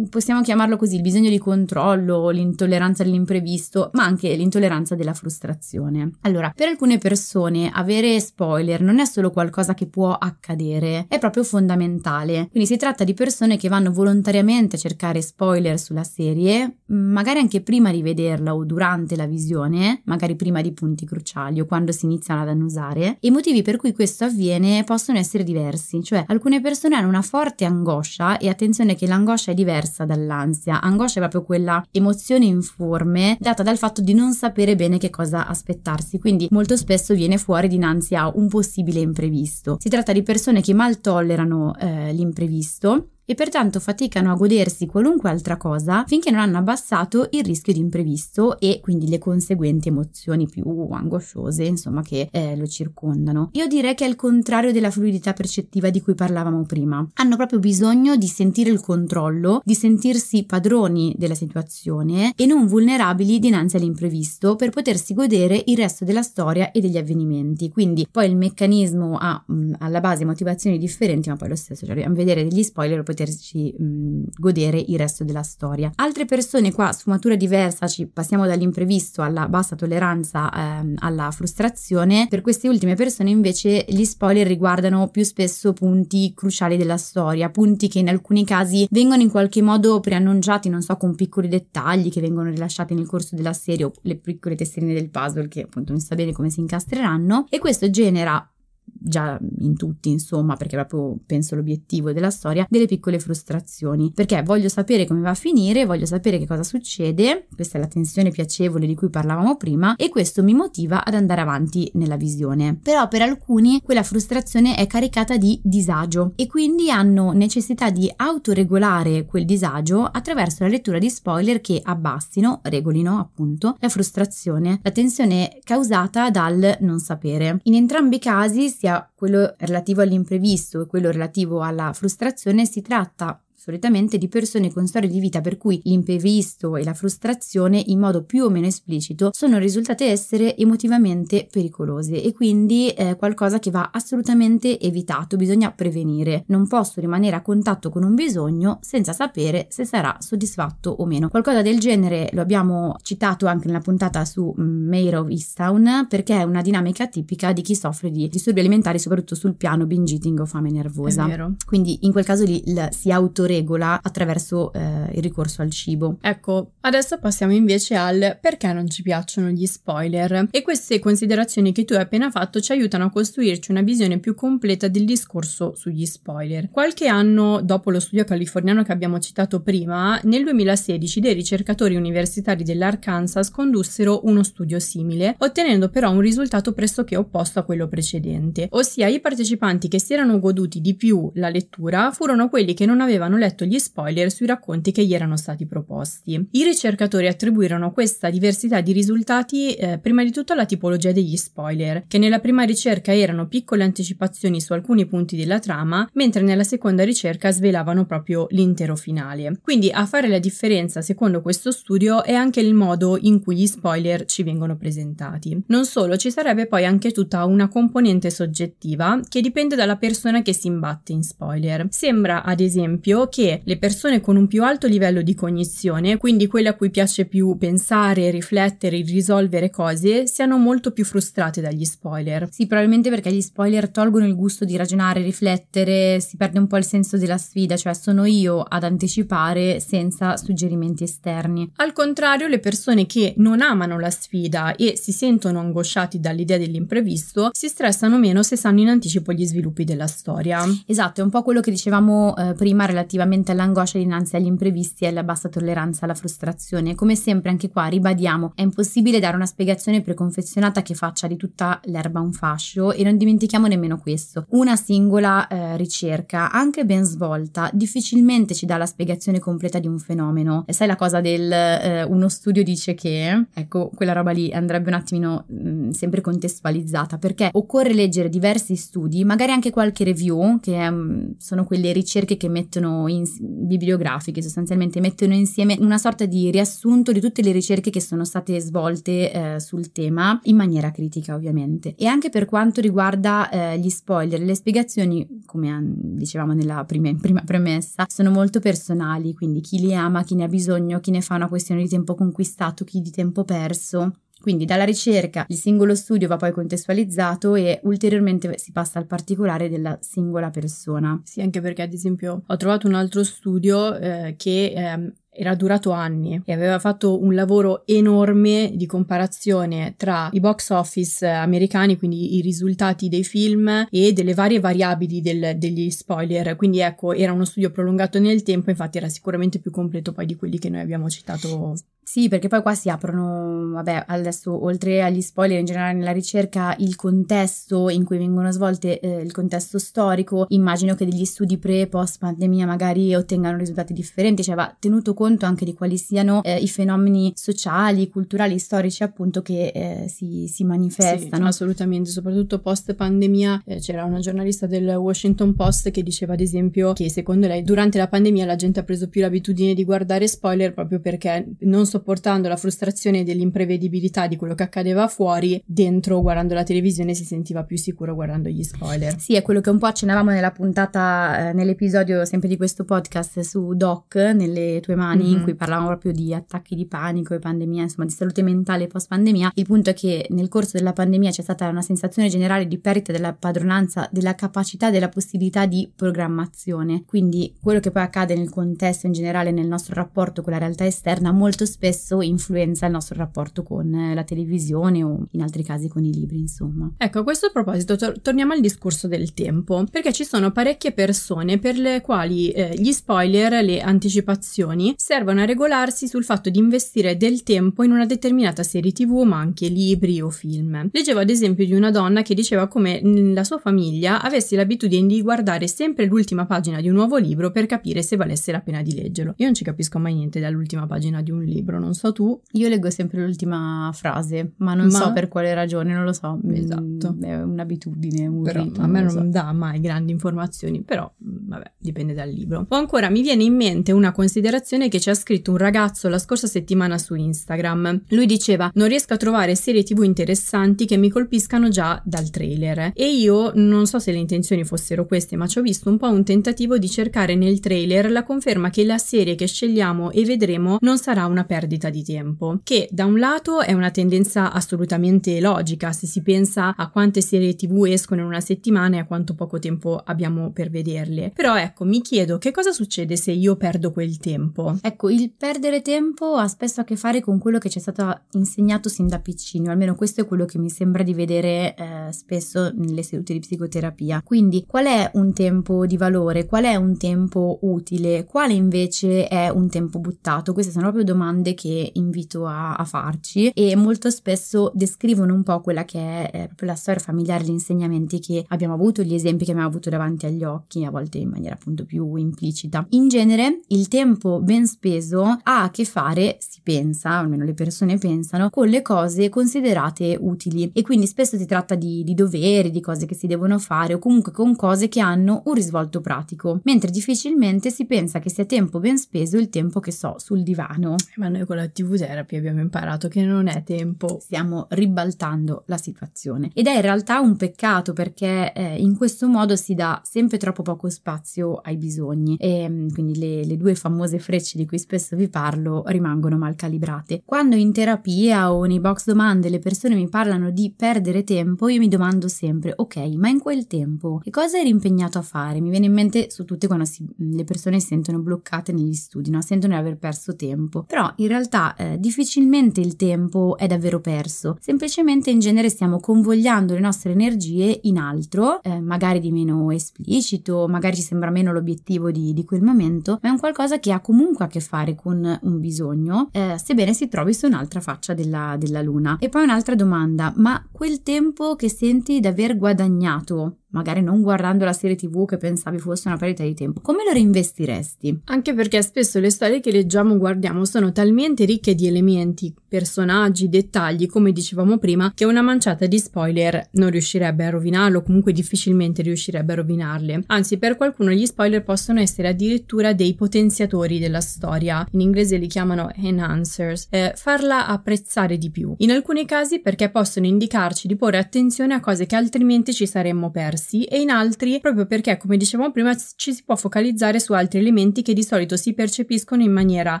possiamo 0.08 0.42
chiamarlo 0.42 0.76
così, 0.76 0.96
il 0.96 1.02
bisogno 1.02 1.30
di 1.30 1.38
controllo, 1.38 2.30
l'intolleranza 2.30 3.02
all'imprevisto, 3.02 3.90
ma 3.94 4.04
anche 4.04 4.34
l'intolleranza 4.34 4.94
della 4.94 5.14
frustrazione. 5.14 6.12
Allora, 6.22 6.52
per 6.54 6.68
alcune 6.68 6.98
persone 6.98 7.70
avere 7.72 8.20
spoiler 8.20 8.80
non 8.80 9.00
è 9.00 9.04
solo 9.04 9.30
qualcosa 9.30 9.74
che 9.74 9.86
può 9.86 10.12
accadere, 10.12 11.06
è 11.08 11.18
proprio 11.18 11.44
fondamentale. 11.44 12.48
Quindi 12.50 12.68
si 12.68 12.76
tratta 12.76 13.04
di 13.04 13.14
persone 13.14 13.56
che 13.56 13.68
vanno 13.68 13.92
volontariamente 13.92 14.76
a 14.76 14.78
cercare 14.78 15.20
spoiler 15.20 15.78
sulla 15.78 16.04
serie, 16.04 16.78
mm, 16.92 17.12
magari 17.12 17.40
anche 17.40 17.60
prima 17.60 17.90
di 17.90 18.02
vederla 18.02 18.54
o 18.54 18.64
durante 18.64 19.16
la 19.16 19.26
visione, 19.26 20.02
magari 20.04 20.36
prima 20.36 20.60
di 20.60 20.72
punti 20.72 21.04
cruciali 21.04 21.60
o 21.60 21.66
quando 21.66 21.92
si 21.92 22.04
iniziano 22.04 22.42
ad 22.42 22.48
annusare. 22.48 23.16
I 23.20 23.30
motivi 23.30 23.62
per 23.62 23.76
cui 23.76 23.92
questo 23.92 24.24
avviene 24.24 24.84
possono 24.84 25.18
essere 25.18 25.42
diversi, 25.42 26.02
cioè 26.02 26.24
alcune 26.28 26.60
persone 26.60 26.94
hanno 26.94 27.08
una 27.08 27.22
forte 27.22 27.64
angoscia 27.64 28.38
e 28.38 28.48
attenzione 28.48 28.94
che 28.94 29.06
l'angoscia 29.06 29.50
è 29.50 29.54
diversa 29.54 29.63
dall'ansia. 30.04 30.80
Angoscia 30.80 31.16
è 31.16 31.20
proprio 31.20 31.42
quella 31.42 31.84
emozione 31.90 32.44
informe 32.44 33.36
data 33.40 33.62
dal 33.62 33.78
fatto 33.78 34.00
di 34.00 34.14
non 34.14 34.32
sapere 34.32 34.76
bene 34.76 34.98
che 34.98 35.10
cosa 35.10 35.46
aspettarsi, 35.46 36.18
quindi 36.18 36.48
molto 36.50 36.76
spesso 36.76 37.14
viene 37.14 37.38
fuori 37.38 37.68
dinanzi 37.68 38.14
a 38.14 38.30
un 38.34 38.48
possibile 38.48 39.00
imprevisto. 39.00 39.76
Si 39.80 39.88
tratta 39.88 40.12
di 40.12 40.22
persone 40.22 40.60
che 40.60 40.74
mal 40.74 41.00
tollerano 41.00 41.74
eh, 41.76 42.12
l'imprevisto 42.12 43.08
e 43.24 43.34
pertanto 43.34 43.80
faticano 43.80 44.30
a 44.30 44.36
godersi 44.36 44.86
qualunque 44.86 45.30
altra 45.30 45.56
cosa 45.56 46.04
finché 46.06 46.30
non 46.30 46.40
hanno 46.40 46.58
abbassato 46.58 47.28
il 47.30 47.44
rischio 47.44 47.72
di 47.72 47.78
imprevisto 47.78 48.58
e 48.58 48.80
quindi 48.82 49.08
le 49.08 49.18
conseguenti 49.18 49.88
emozioni 49.88 50.46
più 50.46 50.88
angosciose, 50.90 51.64
insomma, 51.64 52.02
che 52.02 52.28
eh, 52.30 52.56
lo 52.56 52.66
circondano. 52.66 53.50
Io 53.52 53.66
direi 53.66 53.94
che 53.94 54.04
è 54.04 54.08
il 54.08 54.16
contrario 54.16 54.72
della 54.72 54.90
fluidità 54.90 55.32
percettiva 55.32 55.90
di 55.90 56.00
cui 56.00 56.14
parlavamo 56.14 56.62
prima. 56.64 57.06
Hanno 57.14 57.36
proprio 57.36 57.58
bisogno 57.58 58.16
di 58.16 58.26
sentire 58.26 58.70
il 58.70 58.80
controllo, 58.80 59.60
di 59.64 59.74
sentirsi 59.74 60.44
padroni 60.44 61.14
della 61.16 61.34
situazione 61.34 62.32
e 62.36 62.46
non 62.46 62.66
vulnerabili 62.66 63.38
dinanzi 63.38 63.76
all'imprevisto 63.76 64.56
per 64.56 64.70
potersi 64.70 65.14
godere 65.14 65.62
il 65.66 65.76
resto 65.76 66.04
della 66.04 66.22
storia 66.22 66.70
e 66.70 66.80
degli 66.80 66.96
avvenimenti. 66.96 67.70
Quindi 67.70 68.06
poi 68.10 68.28
il 68.28 68.36
meccanismo 68.36 69.16
ha 69.18 69.42
mh, 69.46 69.74
alla 69.78 70.00
base 70.00 70.24
motivazioni 70.24 70.78
differenti, 70.78 71.28
ma 71.28 71.36
poi 71.36 71.48
lo 71.48 71.56
stesso, 71.56 71.86
cioè 71.86 72.02
a 72.02 72.10
vedere 72.10 72.46
degli 72.46 72.62
spoiler 72.62 73.02
poterci 73.14 73.74
mh, 73.78 74.22
godere 74.36 74.82
il 74.86 74.98
resto 74.98 75.24
della 75.24 75.42
storia. 75.42 75.92
Altre 75.94 76.24
persone 76.24 76.72
qua, 76.72 76.92
sfumatura 76.92 77.36
diversa, 77.36 77.86
ci 77.86 78.06
passiamo 78.06 78.46
dall'imprevisto 78.46 79.22
alla 79.22 79.48
bassa 79.48 79.76
tolleranza 79.76 80.50
ehm, 80.52 80.96
alla 80.98 81.30
frustrazione. 81.30 82.26
Per 82.28 82.40
queste 82.40 82.68
ultime 82.68 82.94
persone 82.96 83.30
invece 83.30 83.84
gli 83.88 84.04
spoiler 84.04 84.46
riguardano 84.46 85.08
più 85.08 85.22
spesso 85.22 85.72
punti 85.72 86.32
cruciali 86.34 86.76
della 86.76 86.96
storia, 86.96 87.48
punti 87.50 87.88
che 87.88 88.00
in 88.00 88.08
alcuni 88.08 88.44
casi 88.44 88.86
vengono 88.90 89.22
in 89.22 89.30
qualche 89.30 89.62
modo 89.62 90.00
preannunciati, 90.00 90.68
non 90.68 90.82
so, 90.82 90.96
con 90.96 91.14
piccoli 91.14 91.48
dettagli 91.48 92.10
che 92.10 92.20
vengono 92.20 92.50
rilasciati 92.50 92.94
nel 92.94 93.06
corso 93.06 93.36
della 93.36 93.52
serie 93.52 93.84
o 93.86 93.92
le 94.02 94.16
piccole 94.16 94.56
tesserine 94.56 94.92
del 94.92 95.10
puzzle 95.10 95.48
che 95.48 95.62
appunto 95.62 95.92
non 95.92 96.00
sa 96.00 96.14
bene 96.14 96.32
come 96.32 96.50
si 96.50 96.60
incastreranno 96.60 97.46
e 97.48 97.58
questo 97.58 97.88
genera 97.90 98.46
già 98.84 99.38
in 99.58 99.76
tutti, 99.76 100.10
insomma, 100.10 100.56
perché 100.56 100.76
proprio 100.76 101.18
penso 101.26 101.54
l'obiettivo 101.54 102.12
della 102.12 102.30
storia, 102.30 102.66
delle 102.68 102.86
piccole 102.86 103.18
frustrazioni. 103.18 104.12
Perché 104.14 104.42
voglio 104.42 104.68
sapere 104.68 105.06
come 105.06 105.20
va 105.20 105.30
a 105.30 105.34
finire, 105.34 105.84
voglio 105.84 106.06
sapere 106.06 106.38
che 106.38 106.46
cosa 106.46 106.62
succede, 106.62 107.46
questa 107.54 107.78
è 107.78 107.80
la 107.80 107.86
tensione 107.86 108.30
piacevole 108.30 108.86
di 108.86 108.94
cui 108.94 109.10
parlavamo 109.10 109.56
prima, 109.56 109.96
e 109.96 110.08
questo 110.08 110.42
mi 110.42 110.54
motiva 110.54 111.04
ad 111.04 111.14
andare 111.14 111.40
avanti 111.40 111.90
nella 111.94 112.16
visione. 112.16 112.78
Però 112.82 113.06
per 113.08 113.22
alcuni 113.22 113.80
quella 113.82 114.02
frustrazione 114.02 114.74
è 114.74 114.86
caricata 114.86 115.36
di 115.36 115.60
disagio 115.62 116.32
e 116.36 116.46
quindi 116.46 116.90
hanno 116.90 117.32
necessità 117.32 117.90
di 117.90 118.10
autoregolare 118.14 119.24
quel 119.24 119.44
disagio 119.44 120.04
attraverso 120.04 120.64
la 120.64 120.70
lettura 120.70 120.98
di 120.98 121.10
spoiler 121.10 121.60
che 121.60 121.80
abbassino, 121.82 122.60
regolino 122.64 123.18
appunto, 123.18 123.76
la 123.78 123.88
frustrazione, 123.88 124.80
la 124.82 124.90
tensione 124.90 125.58
causata 125.62 126.30
dal 126.30 126.78
non 126.80 126.98
sapere. 126.98 127.58
In 127.64 127.74
entrambi 127.74 128.16
i 128.16 128.18
casi 128.18 128.68
sia 128.74 129.10
quello 129.14 129.54
relativo 129.58 130.02
all'imprevisto 130.02 130.82
e 130.82 130.86
quello 130.86 131.10
relativo 131.10 131.62
alla 131.62 131.92
frustrazione, 131.92 132.66
si 132.66 132.82
tratta 132.82 133.43
solitamente 133.64 134.18
di 134.18 134.28
persone 134.28 134.70
con 134.70 134.86
storie 134.86 135.08
di 135.08 135.20
vita 135.20 135.40
per 135.40 135.56
cui 135.56 135.80
l'imprevisto 135.84 136.76
e 136.76 136.84
la 136.84 136.92
frustrazione 136.92 137.82
in 137.86 137.98
modo 137.98 138.22
più 138.22 138.44
o 138.44 138.50
meno 138.50 138.66
esplicito 138.66 139.30
sono 139.32 139.56
risultate 139.56 140.04
essere 140.04 140.54
emotivamente 140.54 141.48
pericolose 141.50 142.22
e 142.22 142.34
quindi 142.34 142.90
eh, 142.90 143.16
qualcosa 143.16 143.58
che 143.58 143.70
va 143.70 143.88
assolutamente 143.90 144.78
evitato, 144.78 145.38
bisogna 145.38 145.72
prevenire. 145.72 146.44
Non 146.48 146.66
posso 146.66 147.00
rimanere 147.00 147.36
a 147.36 147.40
contatto 147.40 147.88
con 147.88 148.04
un 148.04 148.14
bisogno 148.14 148.80
senza 148.82 149.14
sapere 149.14 149.66
se 149.70 149.86
sarà 149.86 150.14
soddisfatto 150.20 150.90
o 150.90 151.06
meno. 151.06 151.30
Qualcosa 151.30 151.62
del 151.62 151.78
genere 151.78 152.28
lo 152.34 152.42
abbiamo 152.42 152.96
citato 153.00 153.46
anche 153.46 153.68
nella 153.68 153.80
puntata 153.80 154.26
su 154.26 154.54
mm, 154.60 154.88
Mayor 154.88 155.22
of 155.22 155.30
Easttown 155.30 156.04
perché 156.06 156.36
è 156.38 156.42
una 156.42 156.60
dinamica 156.60 157.06
tipica 157.06 157.54
di 157.54 157.62
chi 157.62 157.74
soffre 157.74 158.10
di 158.10 158.28
disturbi 158.28 158.60
alimentari 158.60 158.98
soprattutto 158.98 159.34
sul 159.34 159.54
piano 159.54 159.86
binge 159.86 160.16
eating 160.16 160.38
o 160.40 160.44
fame 160.44 160.70
nervosa. 160.70 161.24
Quindi 161.64 162.00
in 162.02 162.12
quel 162.12 162.26
caso 162.26 162.44
lì 162.44 162.62
si 162.90 163.10
autorregolano 163.10 163.52
regola 163.54 164.00
attraverso 164.02 164.72
eh, 164.72 165.10
il 165.14 165.22
ricorso 165.22 165.62
al 165.62 165.70
cibo. 165.70 166.18
Ecco, 166.20 166.72
adesso 166.80 167.18
passiamo 167.18 167.52
invece 167.52 167.94
al 167.94 168.38
perché 168.40 168.72
non 168.72 168.88
ci 168.88 169.02
piacciono 169.02 169.48
gli 169.48 169.66
spoiler 169.66 170.48
e 170.50 170.62
queste 170.62 170.98
considerazioni 170.98 171.72
che 171.72 171.84
tu 171.84 171.94
hai 171.94 172.00
appena 172.00 172.30
fatto 172.30 172.60
ci 172.60 172.72
aiutano 172.72 173.04
a 173.04 173.10
costruirci 173.10 173.70
una 173.70 173.82
visione 173.82 174.18
più 174.18 174.34
completa 174.34 174.88
del 174.88 175.04
discorso 175.04 175.74
sugli 175.74 176.06
spoiler. 176.06 176.70
Qualche 176.70 177.06
anno 177.06 177.60
dopo 177.62 177.90
lo 177.90 178.00
studio 178.00 178.24
californiano 178.24 178.82
che 178.82 178.92
abbiamo 178.92 179.18
citato 179.18 179.60
prima, 179.60 180.18
nel 180.24 180.44
2016 180.44 181.20
dei 181.20 181.34
ricercatori 181.34 181.96
universitari 181.96 182.64
dell'Arkansas 182.64 183.50
condussero 183.50 184.20
uno 184.24 184.42
studio 184.42 184.78
simile, 184.78 185.36
ottenendo 185.38 185.88
però 185.88 186.10
un 186.10 186.20
risultato 186.20 186.72
pressoché 186.72 187.16
opposto 187.16 187.58
a 187.58 187.62
quello 187.62 187.88
precedente, 187.88 188.68
ossia 188.70 189.06
i 189.08 189.20
partecipanti 189.20 189.88
che 189.88 190.00
si 190.00 190.12
erano 190.12 190.38
goduti 190.38 190.80
di 190.80 190.94
più 190.94 191.30
la 191.34 191.48
lettura 191.48 192.10
furono 192.12 192.48
quelli 192.48 192.74
che 192.74 192.86
non 192.86 193.00
avevano 193.00 193.36
letto 193.44 193.64
gli 193.64 193.78
spoiler 193.78 194.30
sui 194.30 194.46
racconti 194.46 194.90
che 194.92 195.04
gli 195.04 195.14
erano 195.14 195.36
stati 195.36 195.66
proposti. 195.66 196.48
I 196.50 196.64
ricercatori 196.64 197.28
attribuirono 197.28 197.92
questa 197.92 198.30
diversità 198.30 198.80
di 198.80 198.92
risultati 198.92 199.74
eh, 199.74 199.98
prima 199.98 200.24
di 200.24 200.32
tutto 200.32 200.52
alla 200.52 200.66
tipologia 200.66 201.12
degli 201.12 201.36
spoiler, 201.36 202.04
che 202.08 202.18
nella 202.18 202.40
prima 202.40 202.62
ricerca 202.64 203.14
erano 203.14 203.46
piccole 203.46 203.84
anticipazioni 203.84 204.60
su 204.60 204.72
alcuni 204.72 205.06
punti 205.06 205.36
della 205.36 205.58
trama, 205.58 206.08
mentre 206.14 206.42
nella 206.42 206.64
seconda 206.64 207.04
ricerca 207.04 207.50
svelavano 207.50 208.06
proprio 208.06 208.46
l'intero 208.50 208.96
finale. 208.96 209.58
Quindi 209.62 209.90
a 209.90 210.06
fare 210.06 210.28
la 210.28 210.38
differenza, 210.38 211.02
secondo 211.02 211.42
questo 211.42 211.70
studio, 211.70 212.24
è 212.24 212.32
anche 212.32 212.60
il 212.60 212.74
modo 212.74 213.18
in 213.20 213.40
cui 213.40 213.56
gli 213.56 213.66
spoiler 213.66 214.24
ci 214.24 214.42
vengono 214.42 214.76
presentati. 214.76 215.62
Non 215.68 215.84
solo, 215.84 216.16
ci 216.16 216.30
sarebbe 216.30 216.66
poi 216.66 216.84
anche 216.84 217.12
tutta 217.12 217.44
una 217.44 217.68
componente 217.68 218.30
soggettiva 218.30 219.20
che 219.28 219.40
dipende 219.40 219.76
dalla 219.76 219.96
persona 219.96 220.42
che 220.42 220.54
si 220.54 220.68
imbatte 220.68 221.12
in 221.12 221.22
spoiler. 221.22 221.86
Sembra, 221.90 222.42
ad 222.42 222.60
esempio, 222.60 223.28
che 223.34 223.62
le 223.64 223.78
persone 223.78 224.20
con 224.20 224.36
un 224.36 224.46
più 224.46 224.62
alto 224.62 224.86
livello 224.86 225.20
di 225.20 225.34
cognizione, 225.34 226.18
quindi 226.18 226.46
quelle 226.46 226.68
a 226.68 226.74
cui 226.74 226.90
piace 226.90 227.24
più 227.24 227.56
pensare, 227.58 228.30
riflettere, 228.30 229.00
risolvere 229.00 229.70
cose, 229.70 230.28
siano 230.28 230.56
molto 230.56 230.92
più 230.92 231.04
frustrate 231.04 231.60
dagli 231.60 231.84
spoiler. 231.84 232.46
Sì, 232.52 232.68
probabilmente 232.68 233.10
perché 233.10 233.32
gli 233.32 233.40
spoiler 233.40 233.88
tolgono 233.88 234.24
il 234.24 234.36
gusto 234.36 234.64
di 234.64 234.76
ragionare, 234.76 235.20
riflettere, 235.20 236.20
si 236.20 236.36
perde 236.36 236.60
un 236.60 236.68
po' 236.68 236.76
il 236.76 236.84
senso 236.84 237.18
della 237.18 237.36
sfida, 237.36 237.76
cioè 237.76 237.92
sono 237.94 238.24
io 238.24 238.60
ad 238.60 238.84
anticipare 238.84 239.80
senza 239.80 240.36
suggerimenti 240.36 241.02
esterni. 241.02 241.72
Al 241.78 241.92
contrario, 241.92 242.46
le 242.46 242.60
persone 242.60 243.04
che 243.04 243.34
non 243.38 243.62
amano 243.62 243.98
la 243.98 244.10
sfida 244.10 244.76
e 244.76 244.96
si 244.96 245.10
sentono 245.10 245.58
angosciati 245.58 246.20
dall'idea 246.20 246.58
dell'imprevisto 246.58 247.50
si 247.52 247.66
stressano 247.66 248.16
meno 248.16 248.44
se 248.44 248.54
sanno 248.54 248.78
in 248.78 248.90
anticipo 248.90 249.32
gli 249.32 249.44
sviluppi 249.44 249.82
della 249.82 250.06
storia. 250.06 250.62
Esatto, 250.86 251.20
è 251.20 251.24
un 251.24 251.30
po' 251.30 251.42
quello 251.42 251.58
che 251.58 251.72
dicevamo 251.72 252.36
eh, 252.36 252.52
prima 252.52 252.84
relativamente 252.84 253.22
relativamente 253.24 253.52
all'angoscia 253.52 253.98
dinanzi 253.98 254.36
agli 254.36 254.46
imprevisti 254.46 255.04
e 255.04 255.08
alla 255.08 255.22
bassa 255.22 255.48
tolleranza 255.48 256.04
alla 256.04 256.14
frustrazione. 256.14 256.94
Come 256.94 257.16
sempre 257.16 257.50
anche 257.50 257.70
qua 257.70 257.86
ribadiamo, 257.86 258.52
è 258.54 258.62
impossibile 258.62 259.18
dare 259.18 259.36
una 259.36 259.46
spiegazione 259.46 260.02
preconfezionata 260.02 260.82
che 260.82 260.94
faccia 260.94 261.26
di 261.26 261.36
tutta 261.36 261.80
l'erba 261.84 262.20
un 262.20 262.32
fascio 262.32 262.92
e 262.92 263.02
non 263.02 263.16
dimentichiamo 263.16 263.66
nemmeno 263.66 263.98
questo. 263.98 264.46
Una 264.50 264.76
singola 264.76 265.46
eh, 265.48 265.76
ricerca, 265.76 266.50
anche 266.50 266.84
ben 266.84 267.04
svolta, 267.04 267.70
difficilmente 267.72 268.54
ci 268.54 268.66
dà 268.66 268.76
la 268.76 268.86
spiegazione 268.86 269.38
completa 269.38 269.78
di 269.78 269.86
un 269.86 269.98
fenomeno. 269.98 270.64
E 270.66 270.72
sai 270.72 270.86
la 270.86 270.96
cosa 270.96 271.20
del 271.20 271.50
eh, 271.50 272.02
uno 272.04 272.28
studio 272.28 272.62
dice 272.62 272.94
che, 272.94 273.46
ecco, 273.52 273.90
quella 273.94 274.12
roba 274.12 274.30
lì 274.30 274.52
andrebbe 274.52 274.88
un 274.88 274.94
attimino 274.94 275.44
mh, 275.46 275.68
mm, 275.68 275.90
sempre 275.90 276.20
contestualizzata 276.20 277.18
perché 277.18 277.48
occorre 277.52 277.94
leggere 277.94 278.28
diversi 278.28 278.76
studi, 278.76 279.24
magari 279.24 279.52
anche 279.52 279.70
qualche 279.70 280.04
review, 280.04 280.60
che 280.60 280.90
mh, 280.90 280.94
mm, 280.94 281.30
sono 281.38 281.64
quelle 281.64 281.92
ricerche 281.92 282.36
che 282.36 282.48
mettono 282.48 283.03
sono 283.08 283.38
bibliografiche, 283.40 284.42
sostanzialmente 284.42 285.00
mettono 285.00 285.34
insieme 285.34 285.76
una 285.80 285.98
sorta 285.98 286.26
di 286.26 286.50
riassunto 286.50 287.12
di 287.12 287.20
tutte 287.20 287.42
le 287.42 287.52
ricerche 287.52 287.90
che 287.90 288.00
sono 288.00 288.24
state 288.24 288.60
svolte 288.60 289.32
eh, 289.32 289.60
sul 289.60 289.92
tema 289.92 290.38
in 290.44 290.56
maniera 290.56 290.90
critica 290.90 291.34
ovviamente. 291.34 291.94
E 291.96 292.06
anche 292.06 292.30
per 292.30 292.44
quanto 292.44 292.80
riguarda 292.80 293.48
eh, 293.48 293.78
gli 293.78 293.90
spoiler, 293.90 294.40
le 294.40 294.54
spiegazioni, 294.54 295.42
come 295.46 295.80
dicevamo 295.82 296.52
nella 296.52 296.84
prima, 296.84 297.12
prima 297.20 297.42
premessa, 297.44 298.06
sono 298.08 298.30
molto 298.30 298.60
personali, 298.60 299.34
quindi 299.34 299.60
chi 299.60 299.78
li 299.78 299.94
ama, 299.94 300.24
chi 300.24 300.34
ne 300.34 300.44
ha 300.44 300.48
bisogno, 300.48 301.00
chi 301.00 301.10
ne 301.10 301.20
fa 301.20 301.34
una 301.34 301.48
questione 301.48 301.82
di 301.82 301.88
tempo 301.88 302.14
conquistato, 302.14 302.84
chi 302.84 303.00
di 303.00 303.10
tempo 303.10 303.44
perso. 303.44 304.12
Quindi 304.44 304.66
dalla 304.66 304.84
ricerca 304.84 305.46
il 305.48 305.56
singolo 305.56 305.94
studio 305.94 306.28
va 306.28 306.36
poi 306.36 306.52
contestualizzato 306.52 307.54
e 307.54 307.80
ulteriormente 307.84 308.58
si 308.58 308.72
passa 308.72 308.98
al 308.98 309.06
particolare 309.06 309.70
della 309.70 309.96
singola 310.02 310.50
persona. 310.50 311.18
Sì, 311.24 311.40
anche 311.40 311.62
perché 311.62 311.80
ad 311.80 311.94
esempio 311.94 312.42
ho 312.46 312.56
trovato 312.58 312.86
un 312.86 312.92
altro 312.92 313.24
studio 313.24 313.96
eh, 313.96 314.34
che 314.36 314.74
eh, 314.76 315.12
era 315.34 315.54
durato 315.54 315.90
anni 315.90 316.40
e 316.44 316.52
aveva 316.52 316.78
fatto 316.78 317.22
un 317.22 317.34
lavoro 317.34 317.82
enorme 317.86 318.72
di 318.74 318.86
comparazione 318.86 319.94
tra 319.96 320.28
i 320.32 320.40
box 320.40 320.70
office 320.70 321.26
americani, 321.26 321.98
quindi 321.98 322.36
i 322.36 322.40
risultati 322.40 323.08
dei 323.08 323.24
film 323.24 323.86
e 323.90 324.12
delle 324.12 324.34
varie 324.34 324.60
variabili 324.60 325.20
del, 325.20 325.56
degli 325.56 325.90
spoiler. 325.90 326.56
Quindi 326.56 326.80
ecco, 326.80 327.12
era 327.12 327.32
uno 327.32 327.44
studio 327.44 327.70
prolungato 327.70 328.18
nel 328.18 328.42
tempo, 328.42 328.70
infatti 328.70 328.98
era 328.98 329.08
sicuramente 329.08 329.58
più 329.58 329.70
completo 329.70 330.12
poi 330.12 330.26
di 330.26 330.36
quelli 330.36 330.58
che 330.58 330.68
noi 330.68 330.80
abbiamo 330.80 331.08
citato 331.10 331.74
sì, 332.06 332.28
perché 332.28 332.48
poi 332.48 332.60
qua 332.60 332.74
si 332.74 332.90
aprono, 332.90 333.70
vabbè, 333.72 334.04
adesso 334.08 334.62
oltre 334.62 335.02
agli 335.02 335.22
spoiler 335.22 335.58
in 335.58 335.64
generale 335.64 335.94
nella 335.94 336.12
ricerca, 336.12 336.76
il 336.78 336.96
contesto 336.96 337.88
in 337.88 338.04
cui 338.04 338.18
vengono 338.18 338.52
svolte, 338.52 339.00
eh, 339.00 339.22
il 339.22 339.32
contesto 339.32 339.78
storico, 339.78 340.44
immagino 340.50 340.94
che 340.94 341.06
degli 341.06 341.24
studi 341.24 341.56
pre 341.56 341.80
e 341.80 341.86
post 341.86 342.18
pandemia 342.18 342.66
magari 342.66 343.14
ottengano 343.14 343.56
risultati 343.56 343.94
differenti, 343.94 344.44
cioè 344.44 344.54
va 344.54 344.76
tenuto 344.78 345.14
conto 345.24 345.46
anche 345.46 345.64
di 345.64 345.72
quali 345.72 345.96
siano 345.96 346.42
eh, 346.42 346.58
i 346.58 346.68
fenomeni 346.68 347.32
sociali, 347.34 348.10
culturali, 348.10 348.58
storici 348.58 349.02
appunto 349.02 349.40
che 349.40 349.72
eh, 349.74 350.08
si, 350.08 350.46
si, 350.52 350.64
manifestano. 350.64 351.44
Sì, 351.44 351.48
assolutamente, 351.48 352.10
soprattutto 352.10 352.58
post 352.58 352.92
pandemia 352.92 353.62
eh, 353.64 353.78
c'era 353.78 354.04
una 354.04 354.18
giornalista 354.18 354.66
del 354.66 354.86
Washington 354.86 355.54
Post 355.54 355.90
che 355.90 356.02
diceva 356.02 356.34
ad 356.34 356.40
esempio 356.40 356.92
che 356.92 357.08
secondo 357.08 357.46
lei 357.46 357.62
durante 357.62 357.96
la 357.96 358.06
pandemia 358.06 358.44
la 358.44 358.56
gente 358.56 358.80
ha 358.80 358.82
preso 358.82 359.08
più 359.08 359.22
l'abitudine 359.22 359.72
di 359.72 359.82
guardare 359.82 360.28
spoiler 360.28 360.74
proprio 360.74 361.00
perché 361.00 361.54
non 361.60 361.86
sopportando 361.86 362.46
la 362.46 362.56
frustrazione 362.56 363.24
dell'imprevedibilità 363.24 364.26
di 364.26 364.36
quello 364.36 364.54
che 364.54 364.64
accadeva 364.64 365.08
fuori, 365.08 365.62
dentro 365.64 366.20
guardando 366.20 366.52
la 366.52 366.64
televisione 366.64 367.14
si 367.14 367.24
sentiva 367.24 367.64
più 367.64 367.78
sicuro 367.78 368.14
guardando 368.14 368.50
gli 368.50 368.62
spoiler. 368.62 369.18
Sì, 369.18 369.36
è 369.36 369.40
quello 369.40 369.62
che 369.62 369.70
un 369.70 369.78
po' 369.78 369.86
accennavamo 369.86 370.28
nella 370.28 370.50
puntata, 370.50 371.48
eh, 371.48 371.52
nell'episodio 371.54 372.26
sempre 372.26 372.46
di 372.46 372.58
questo 372.58 372.84
podcast 372.84 373.40
su 373.40 373.72
Doc, 373.74 374.16
nelle 374.16 374.80
tue 374.82 374.94
mani, 374.94 375.13
mm-hmm. 375.22 375.32
in 375.32 375.42
cui 375.42 375.54
parlavamo 375.54 375.88
proprio 375.88 376.12
di 376.12 376.34
attacchi 376.34 376.74
di 376.74 376.86
panico 376.86 377.34
e 377.34 377.38
pandemia, 377.38 377.82
insomma 377.82 378.06
di 378.06 378.12
salute 378.12 378.42
mentale 378.42 378.86
post 378.86 379.08
pandemia. 379.08 379.52
Il 379.54 379.64
punto 379.64 379.90
è 379.90 379.94
che 379.94 380.26
nel 380.30 380.48
corso 380.48 380.76
della 380.76 380.92
pandemia 380.92 381.30
c'è 381.30 381.42
stata 381.42 381.68
una 381.68 381.82
sensazione 381.82 382.28
generale 382.28 382.66
di 382.66 382.78
perdita 382.78 383.12
della 383.12 383.32
padronanza, 383.32 384.08
della 384.10 384.34
capacità, 384.34 384.90
della 384.90 385.08
possibilità 385.08 385.66
di 385.66 385.90
programmazione. 385.94 387.04
Quindi 387.06 387.54
quello 387.60 387.80
che 387.80 387.90
poi 387.90 388.02
accade 388.02 388.34
nel 388.34 388.50
contesto 388.50 389.06
in 389.06 389.12
generale, 389.12 389.50
nel 389.50 389.66
nostro 389.66 389.94
rapporto 389.94 390.42
con 390.42 390.52
la 390.52 390.58
realtà 390.58 390.84
esterna, 390.86 391.32
molto 391.32 391.66
spesso 391.66 392.20
influenza 392.20 392.86
il 392.86 392.92
nostro 392.92 393.16
rapporto 393.16 393.62
con 393.62 394.12
la 394.14 394.24
televisione 394.24 395.02
o 395.02 395.26
in 395.30 395.42
altri 395.42 395.62
casi 395.62 395.88
con 395.88 396.04
i 396.04 396.12
libri, 396.12 396.38
insomma. 396.38 396.92
Ecco, 396.96 397.20
a 397.20 397.22
questo 397.22 397.50
proposito 397.52 397.96
tor- 397.96 398.20
torniamo 398.20 398.52
al 398.52 398.60
discorso 398.60 399.08
del 399.08 399.34
tempo, 399.34 399.84
perché 399.90 400.12
ci 400.12 400.24
sono 400.24 400.50
parecchie 400.50 400.92
persone 400.92 401.58
per 401.58 401.76
le 401.76 402.00
quali 402.00 402.50
eh, 402.50 402.74
gli 402.76 402.92
spoiler, 402.92 403.64
le 403.64 403.80
anticipazioni, 403.80 404.94
servono 405.04 405.42
a 405.42 405.44
regolarsi 405.44 406.08
sul 406.08 406.24
fatto 406.24 406.48
di 406.48 406.58
investire 406.58 407.18
del 407.18 407.42
tempo 407.42 407.82
in 407.82 407.90
una 407.90 408.06
determinata 408.06 408.62
serie 408.62 408.90
tv, 408.90 409.20
ma 409.24 409.36
anche 409.36 409.68
libri 409.68 410.18
o 410.22 410.30
film. 410.30 410.88
Leggevo 410.90 411.20
ad 411.20 411.28
esempio 411.28 411.66
di 411.66 411.74
una 411.74 411.90
donna 411.90 412.22
che 412.22 412.32
diceva 412.32 412.68
come 412.68 413.02
la 413.02 413.44
sua 413.44 413.58
famiglia 413.58 414.22
avesse 414.22 414.56
l'abitudine 414.56 415.06
di 415.06 415.20
guardare 415.20 415.68
sempre 415.68 416.06
l'ultima 416.06 416.46
pagina 416.46 416.80
di 416.80 416.88
un 416.88 416.94
nuovo 416.94 417.18
libro 417.18 417.50
per 417.50 417.66
capire 417.66 418.02
se 418.02 418.16
valesse 418.16 418.50
la 418.50 418.62
pena 418.62 418.80
di 418.80 418.94
leggerlo. 418.94 419.34
Io 419.36 419.44
non 419.44 419.52
ci 419.52 419.62
capisco 419.62 419.98
mai 419.98 420.14
niente 420.14 420.40
dall'ultima 420.40 420.86
pagina 420.86 421.20
di 421.20 421.30
un 421.30 421.42
libro 421.42 421.78
non 421.78 421.92
so 421.92 422.10
tu. 422.12 422.40
Io 422.52 422.68
leggo 422.68 422.88
sempre 422.88 423.20
l'ultima 423.22 423.90
frase, 423.92 424.52
ma 424.56 424.72
non 424.72 424.86
ma... 424.86 424.98
so 424.98 425.12
per 425.12 425.28
quale 425.28 425.52
ragione, 425.52 425.92
non 425.92 426.04
lo 426.04 426.14
so. 426.14 426.40
Mm, 426.42 426.50
esatto. 426.54 427.16
È 427.20 427.42
un'abitudine, 427.42 428.26
un 428.26 428.42
però 428.42 428.62
ritmo, 428.62 428.82
A 428.82 428.86
me 428.86 429.02
non, 429.02 429.10
so. 429.10 429.20
dà 429.20 429.52
mai 429.52 429.80
grandi 429.80 430.12
informazioni, 430.12 430.80
però 430.82 431.12
mm, 431.22 431.48
vabbè, 431.50 431.72
dipende 431.76 432.14
dal 432.14 432.30
libro. 432.30 432.64
O 432.66 432.74
ancora 432.74 433.10
mi 433.10 433.20
viene 433.20 433.42
in 433.42 433.54
mente 433.54 433.92
una 433.92 434.10
considerazione 434.10 434.88
che 434.93 434.93
ci 435.00 435.10
ha 435.10 435.14
scritto 435.14 435.50
un 435.50 435.58
ragazzo 435.58 436.08
la 436.08 436.18
scorsa 436.18 436.46
settimana 436.46 436.98
su 436.98 437.14
Instagram. 437.14 438.02
Lui 438.08 438.26
diceva: 438.26 438.70
Non 438.74 438.88
riesco 438.88 439.14
a 439.14 439.18
trovare 439.18 439.54
serie 439.54 439.82
TV 439.82 440.02
interessanti 440.02 440.86
che 440.86 440.96
mi 440.96 441.08
colpiscano 441.08 441.68
già 441.68 442.00
dal 442.04 442.30
trailer. 442.30 442.92
E 442.94 443.14
io 443.14 443.52
non 443.54 443.86
so 443.86 443.98
se 443.98 444.12
le 444.12 444.18
intenzioni 444.18 444.64
fossero 444.64 445.06
queste, 445.06 445.36
ma 445.36 445.46
ci 445.46 445.58
ho 445.58 445.62
visto 445.62 445.88
un 445.88 445.98
po' 445.98 446.08
un 446.08 446.24
tentativo 446.24 446.78
di 446.78 446.88
cercare 446.88 447.34
nel 447.34 447.60
trailer 447.60 448.10
la 448.10 448.24
conferma 448.24 448.70
che 448.70 448.84
la 448.84 448.98
serie 448.98 449.34
che 449.34 449.46
scegliamo 449.46 450.10
e 450.10 450.24
vedremo 450.24 450.78
non 450.80 450.98
sarà 450.98 451.26
una 451.26 451.44
perdita 451.44 451.90
di 451.90 452.02
tempo, 452.02 452.60
che 452.62 452.88
da 452.90 453.04
un 453.04 453.18
lato 453.18 453.60
è 453.60 453.72
una 453.72 453.90
tendenza 453.90 454.52
assolutamente 454.52 455.40
logica 455.40 455.92
se 455.92 456.06
si 456.06 456.22
pensa 456.22 456.74
a 456.76 456.88
quante 456.88 457.20
serie 457.20 457.54
tv 457.54 457.86
escono 457.86 458.20
in 458.20 458.26
una 458.26 458.40
settimana 458.40 458.96
e 458.96 458.98
a 459.00 459.06
quanto 459.06 459.34
poco 459.34 459.58
tempo 459.58 460.00
abbiamo 460.04 460.50
per 460.52 460.70
vederle. 460.70 461.32
Però 461.34 461.56
ecco, 461.56 461.84
mi 461.84 462.00
chiedo 462.00 462.38
che 462.38 462.50
cosa 462.50 462.72
succede 462.72 463.16
se 463.16 463.32
io 463.32 463.56
perdo 463.56 463.92
quel 463.92 464.18
tempo? 464.18 464.73
Ecco, 464.80 465.10
il 465.10 465.30
perdere 465.30 465.82
tempo 465.82 466.34
ha 466.34 466.48
spesso 466.48 466.80
a 466.80 466.84
che 466.84 466.96
fare 466.96 467.20
con 467.20 467.38
quello 467.38 467.58
che 467.58 467.68
ci 467.68 467.78
è 467.78 467.80
stato 467.80 468.20
insegnato 468.32 468.88
sin 468.88 469.06
da 469.06 469.18
piccino, 469.18 469.70
almeno 469.70 469.94
questo 469.94 470.20
è 470.22 470.26
quello 470.26 470.44
che 470.44 470.58
mi 470.58 470.70
sembra 470.70 471.02
di 471.02 471.14
vedere 471.14 471.74
eh, 471.74 472.12
spesso 472.12 472.72
nelle 472.74 473.02
sedute 473.02 473.32
di 473.32 473.38
psicoterapia. 473.40 474.22
Quindi, 474.24 474.64
qual 474.66 474.86
è 474.86 475.10
un 475.14 475.32
tempo 475.32 475.86
di 475.86 475.96
valore? 475.96 476.46
Qual 476.46 476.64
è 476.64 476.76
un 476.76 476.96
tempo 476.96 477.58
utile? 477.62 478.24
Quale 478.24 478.52
invece 478.52 479.28
è 479.28 479.48
un 479.48 479.68
tempo 479.68 479.98
buttato? 479.98 480.52
Queste 480.52 480.72
sono 480.72 480.84
proprio 480.84 481.04
domande 481.04 481.54
che 481.54 481.90
invito 481.94 482.46
a, 482.46 482.74
a, 482.74 482.84
farci 482.84 483.48
e 483.48 483.76
molto 483.76 484.10
spesso 484.10 484.70
descrivono 484.74 485.34
un 485.34 485.42
po' 485.42 485.60
quella 485.60 485.84
che 485.84 485.98
è 485.98 486.30
eh, 486.32 486.46
proprio 486.46 486.68
la 486.68 486.74
storia 486.74 487.00
familiare, 487.00 487.44
gli 487.44 487.50
insegnamenti 487.50 488.18
che 488.20 488.44
abbiamo 488.48 488.74
avuto, 488.74 489.02
gli 489.02 489.14
esempi 489.14 489.44
che 489.44 489.50
abbiamo 489.50 489.68
avuto 489.68 489.90
davanti 489.90 490.26
agli 490.26 490.44
occhi, 490.44 490.84
a 490.84 490.90
volte 490.90 491.18
in 491.18 491.28
maniera 491.28 491.54
appunto 491.54 491.84
più 491.84 492.16
implicita. 492.16 492.86
In 492.90 493.08
genere 493.08 493.60
il 493.68 493.88
tempo 493.88 494.40
ben 494.40 494.63
speso 494.66 495.22
ha 495.42 495.62
a 495.62 495.70
che 495.70 495.84
fare, 495.84 496.36
si 496.40 496.60
pensa, 496.62 497.10
almeno 497.10 497.44
le 497.44 497.54
persone 497.54 497.98
pensano, 497.98 498.50
con 498.50 498.68
le 498.68 498.82
cose 498.82 499.28
considerate 499.28 500.16
utili 500.18 500.70
e 500.72 500.82
quindi 500.82 501.06
spesso 501.06 501.36
si 501.36 501.46
tratta 501.46 501.74
di, 501.74 502.02
di 502.04 502.14
doveri, 502.14 502.70
di 502.70 502.80
cose 502.80 503.06
che 503.06 503.14
si 503.14 503.26
devono 503.26 503.58
fare 503.58 503.94
o 503.94 503.98
comunque 503.98 504.32
con 504.32 504.56
cose 504.56 504.88
che 504.88 505.00
hanno 505.00 505.42
un 505.46 505.54
risvolto 505.54 506.00
pratico, 506.00 506.60
mentre 506.64 506.90
difficilmente 506.90 507.70
si 507.70 507.86
pensa 507.86 508.18
che 508.18 508.30
sia 508.30 508.44
tempo 508.44 508.80
ben 508.80 508.98
speso 508.98 509.36
il 509.36 509.48
tempo 509.48 509.80
che 509.80 509.92
so 509.92 510.16
sul 510.18 510.42
divano. 510.42 510.96
Ma 511.16 511.28
noi 511.28 511.44
con 511.44 511.56
la 511.56 511.68
TV 511.68 511.96
therapy 511.96 512.36
abbiamo 512.36 512.60
imparato 512.60 513.08
che 513.08 513.24
non 513.24 513.46
è 513.46 513.62
tempo. 513.62 514.18
Stiamo 514.20 514.66
ribaltando 514.70 515.64
la 515.66 515.76
situazione. 515.76 516.50
Ed 516.54 516.66
è 516.66 516.74
in 516.74 516.80
realtà 516.80 517.20
un 517.20 517.36
peccato 517.36 517.92
perché 517.92 518.52
eh, 518.52 518.76
in 518.76 518.96
questo 518.96 519.28
modo 519.28 519.56
si 519.56 519.74
dà 519.74 520.00
sempre 520.04 520.38
troppo 520.38 520.62
poco 520.62 520.88
spazio 520.88 521.56
ai 521.56 521.76
bisogni 521.76 522.36
e 522.36 522.68
mm, 522.68 522.88
quindi 522.88 523.18
le, 523.18 523.44
le 523.44 523.56
due 523.56 523.74
famose 523.74 524.18
frecce 524.18 524.53
di 524.56 524.66
cui 524.66 524.78
spesso 524.78 525.16
vi 525.16 525.28
parlo 525.28 525.82
rimangono 525.86 526.36
mal 526.36 526.54
calibrate. 526.56 527.22
Quando 527.24 527.56
in 527.56 527.72
terapia 527.72 528.52
o 528.52 528.64
nei 528.64 528.80
box 528.80 529.06
domande 529.06 529.48
le 529.48 529.58
persone 529.58 529.94
mi 529.94 530.08
parlano 530.08 530.50
di 530.50 530.72
perdere 530.76 531.24
tempo, 531.24 531.68
io 531.68 531.80
mi 531.80 531.88
domando 531.88 532.28
sempre, 532.28 532.72
ok, 532.74 532.96
ma 533.16 533.28
in 533.28 533.38
quel 533.38 533.66
tempo 533.66 534.20
che 534.22 534.30
cosa 534.30 534.58
eri 534.58 534.68
impegnato 534.68 535.18
a 535.18 535.22
fare? 535.22 535.60
Mi 535.60 535.70
viene 535.70 535.86
in 535.86 535.92
mente 535.92 536.30
su 536.30 536.44
tutte 536.44 536.66
quando 536.66 536.84
si, 536.84 537.06
le 537.16 537.44
persone 537.44 537.80
si 537.80 537.88
sentono 537.88 538.18
bloccate 538.20 538.72
negli 538.72 538.94
studi, 538.94 539.30
no? 539.30 539.40
sentono 539.40 539.74
di 539.74 539.80
aver 539.80 539.96
perso 539.96 540.34
tempo. 540.36 540.84
Però 540.84 541.12
in 541.16 541.28
realtà 541.28 541.74
eh, 541.76 541.98
difficilmente 541.98 542.80
il 542.80 542.96
tempo 542.96 543.56
è 543.56 543.66
davvero 543.66 544.00
perso, 544.00 544.56
semplicemente 544.60 545.30
in 545.30 545.38
genere 545.38 545.68
stiamo 545.68 546.00
convogliando 546.00 546.74
le 546.74 546.80
nostre 546.80 547.12
energie 547.12 547.80
in 547.82 547.98
altro, 547.98 548.62
eh, 548.62 548.80
magari 548.80 549.20
di 549.20 549.30
meno 549.30 549.70
esplicito, 549.70 550.66
magari 550.68 550.96
ci 550.96 551.02
sembra 551.02 551.30
meno 551.30 551.52
l'obiettivo 551.52 552.10
di, 552.10 552.32
di, 552.32 552.44
quel 552.44 552.62
momento, 552.62 553.18
ma 553.22 553.28
è 553.28 553.32
un 553.32 553.38
qualcosa 553.38 553.78
che 553.78 553.92
ha 553.92 554.00
comunque 554.00 554.43
a 554.44 554.48
che 554.48 554.60
fare 554.60 554.94
con 554.94 555.38
un 555.42 555.60
bisogno, 555.60 556.28
eh, 556.32 556.56
sebbene 556.62 556.94
si 556.94 557.08
trovi 557.08 557.34
su 557.34 557.46
un'altra 557.46 557.80
faccia 557.80 558.14
della, 558.14 558.56
della 558.58 558.82
luna. 558.82 559.16
E 559.20 559.28
poi 559.28 559.42
un'altra 559.42 559.74
domanda, 559.74 560.32
ma 560.36 560.66
quel 560.70 561.02
tempo 561.02 561.56
che 561.56 561.68
senti 561.68 562.20
di 562.20 562.26
aver 562.26 562.56
guadagnato 562.56 563.58
magari 563.74 564.02
non 564.02 564.22
guardando 564.22 564.64
la 564.64 564.72
serie 564.72 564.96
tv 564.96 565.26
che 565.26 565.36
pensavi 565.36 565.78
fosse 565.78 566.08
una 566.08 566.16
perdita 566.16 566.44
di 566.44 566.54
tempo, 566.54 566.80
come 566.80 567.04
lo 567.04 567.12
reinvestiresti? 567.12 568.20
Anche 568.26 568.54
perché 568.54 568.80
spesso 568.82 569.18
le 569.18 569.30
storie 569.30 569.60
che 569.60 569.72
leggiamo 569.72 570.14
o 570.14 570.18
guardiamo 570.18 570.64
sono 570.64 570.92
talmente 570.92 571.44
ricche 571.44 571.74
di 571.74 571.86
elementi, 571.86 572.54
personaggi, 572.68 573.48
dettagli, 573.48 574.06
come 574.06 574.32
dicevamo 574.32 574.78
prima, 574.78 575.12
che 575.14 575.24
una 575.24 575.42
manciata 575.42 575.86
di 575.86 575.98
spoiler 575.98 576.68
non 576.72 576.90
riuscirebbe 576.90 577.44
a 577.44 577.50
rovinarlo, 577.50 578.02
comunque 578.02 578.32
difficilmente 578.32 579.02
riuscirebbe 579.02 579.52
a 579.52 579.56
rovinarle. 579.56 580.22
Anzi, 580.28 580.56
per 580.58 580.76
qualcuno 580.76 581.10
gli 581.10 581.26
spoiler 581.26 581.62
possono 581.62 582.00
essere 582.00 582.28
addirittura 582.28 582.92
dei 582.92 583.14
potenziatori 583.14 583.98
della 583.98 584.20
storia, 584.20 584.86
in 584.92 585.00
inglese 585.00 585.36
li 585.36 585.48
chiamano 585.48 585.90
enhancers, 585.94 586.86
eh, 586.90 587.12
farla 587.16 587.66
apprezzare 587.66 588.38
di 588.38 588.50
più. 588.50 588.74
In 588.78 588.92
alcuni 588.92 589.26
casi 589.26 589.60
perché 589.60 589.90
possono 589.90 590.26
indicarci 590.26 590.86
di 590.86 590.96
porre 590.96 591.18
attenzione 591.18 591.74
a 591.74 591.80
cose 591.80 592.06
che 592.06 592.14
altrimenti 592.14 592.72
ci 592.72 592.86
saremmo 592.86 593.30
persi 593.30 593.63
e 593.84 594.00
in 594.00 594.10
altri 594.10 594.60
proprio 594.60 594.86
perché, 594.86 595.16
come 595.16 595.36
dicevamo 595.36 595.70
prima, 595.70 595.96
ci 596.16 596.34
si 596.34 596.42
può 596.44 596.56
focalizzare 596.56 597.18
su 597.20 597.32
altri 597.32 597.58
elementi 597.60 598.02
che 598.02 598.12
di 598.12 598.22
solito 598.22 598.56
si 598.56 598.74
percepiscono 598.74 599.42
in 599.42 599.52
maniera 599.52 600.00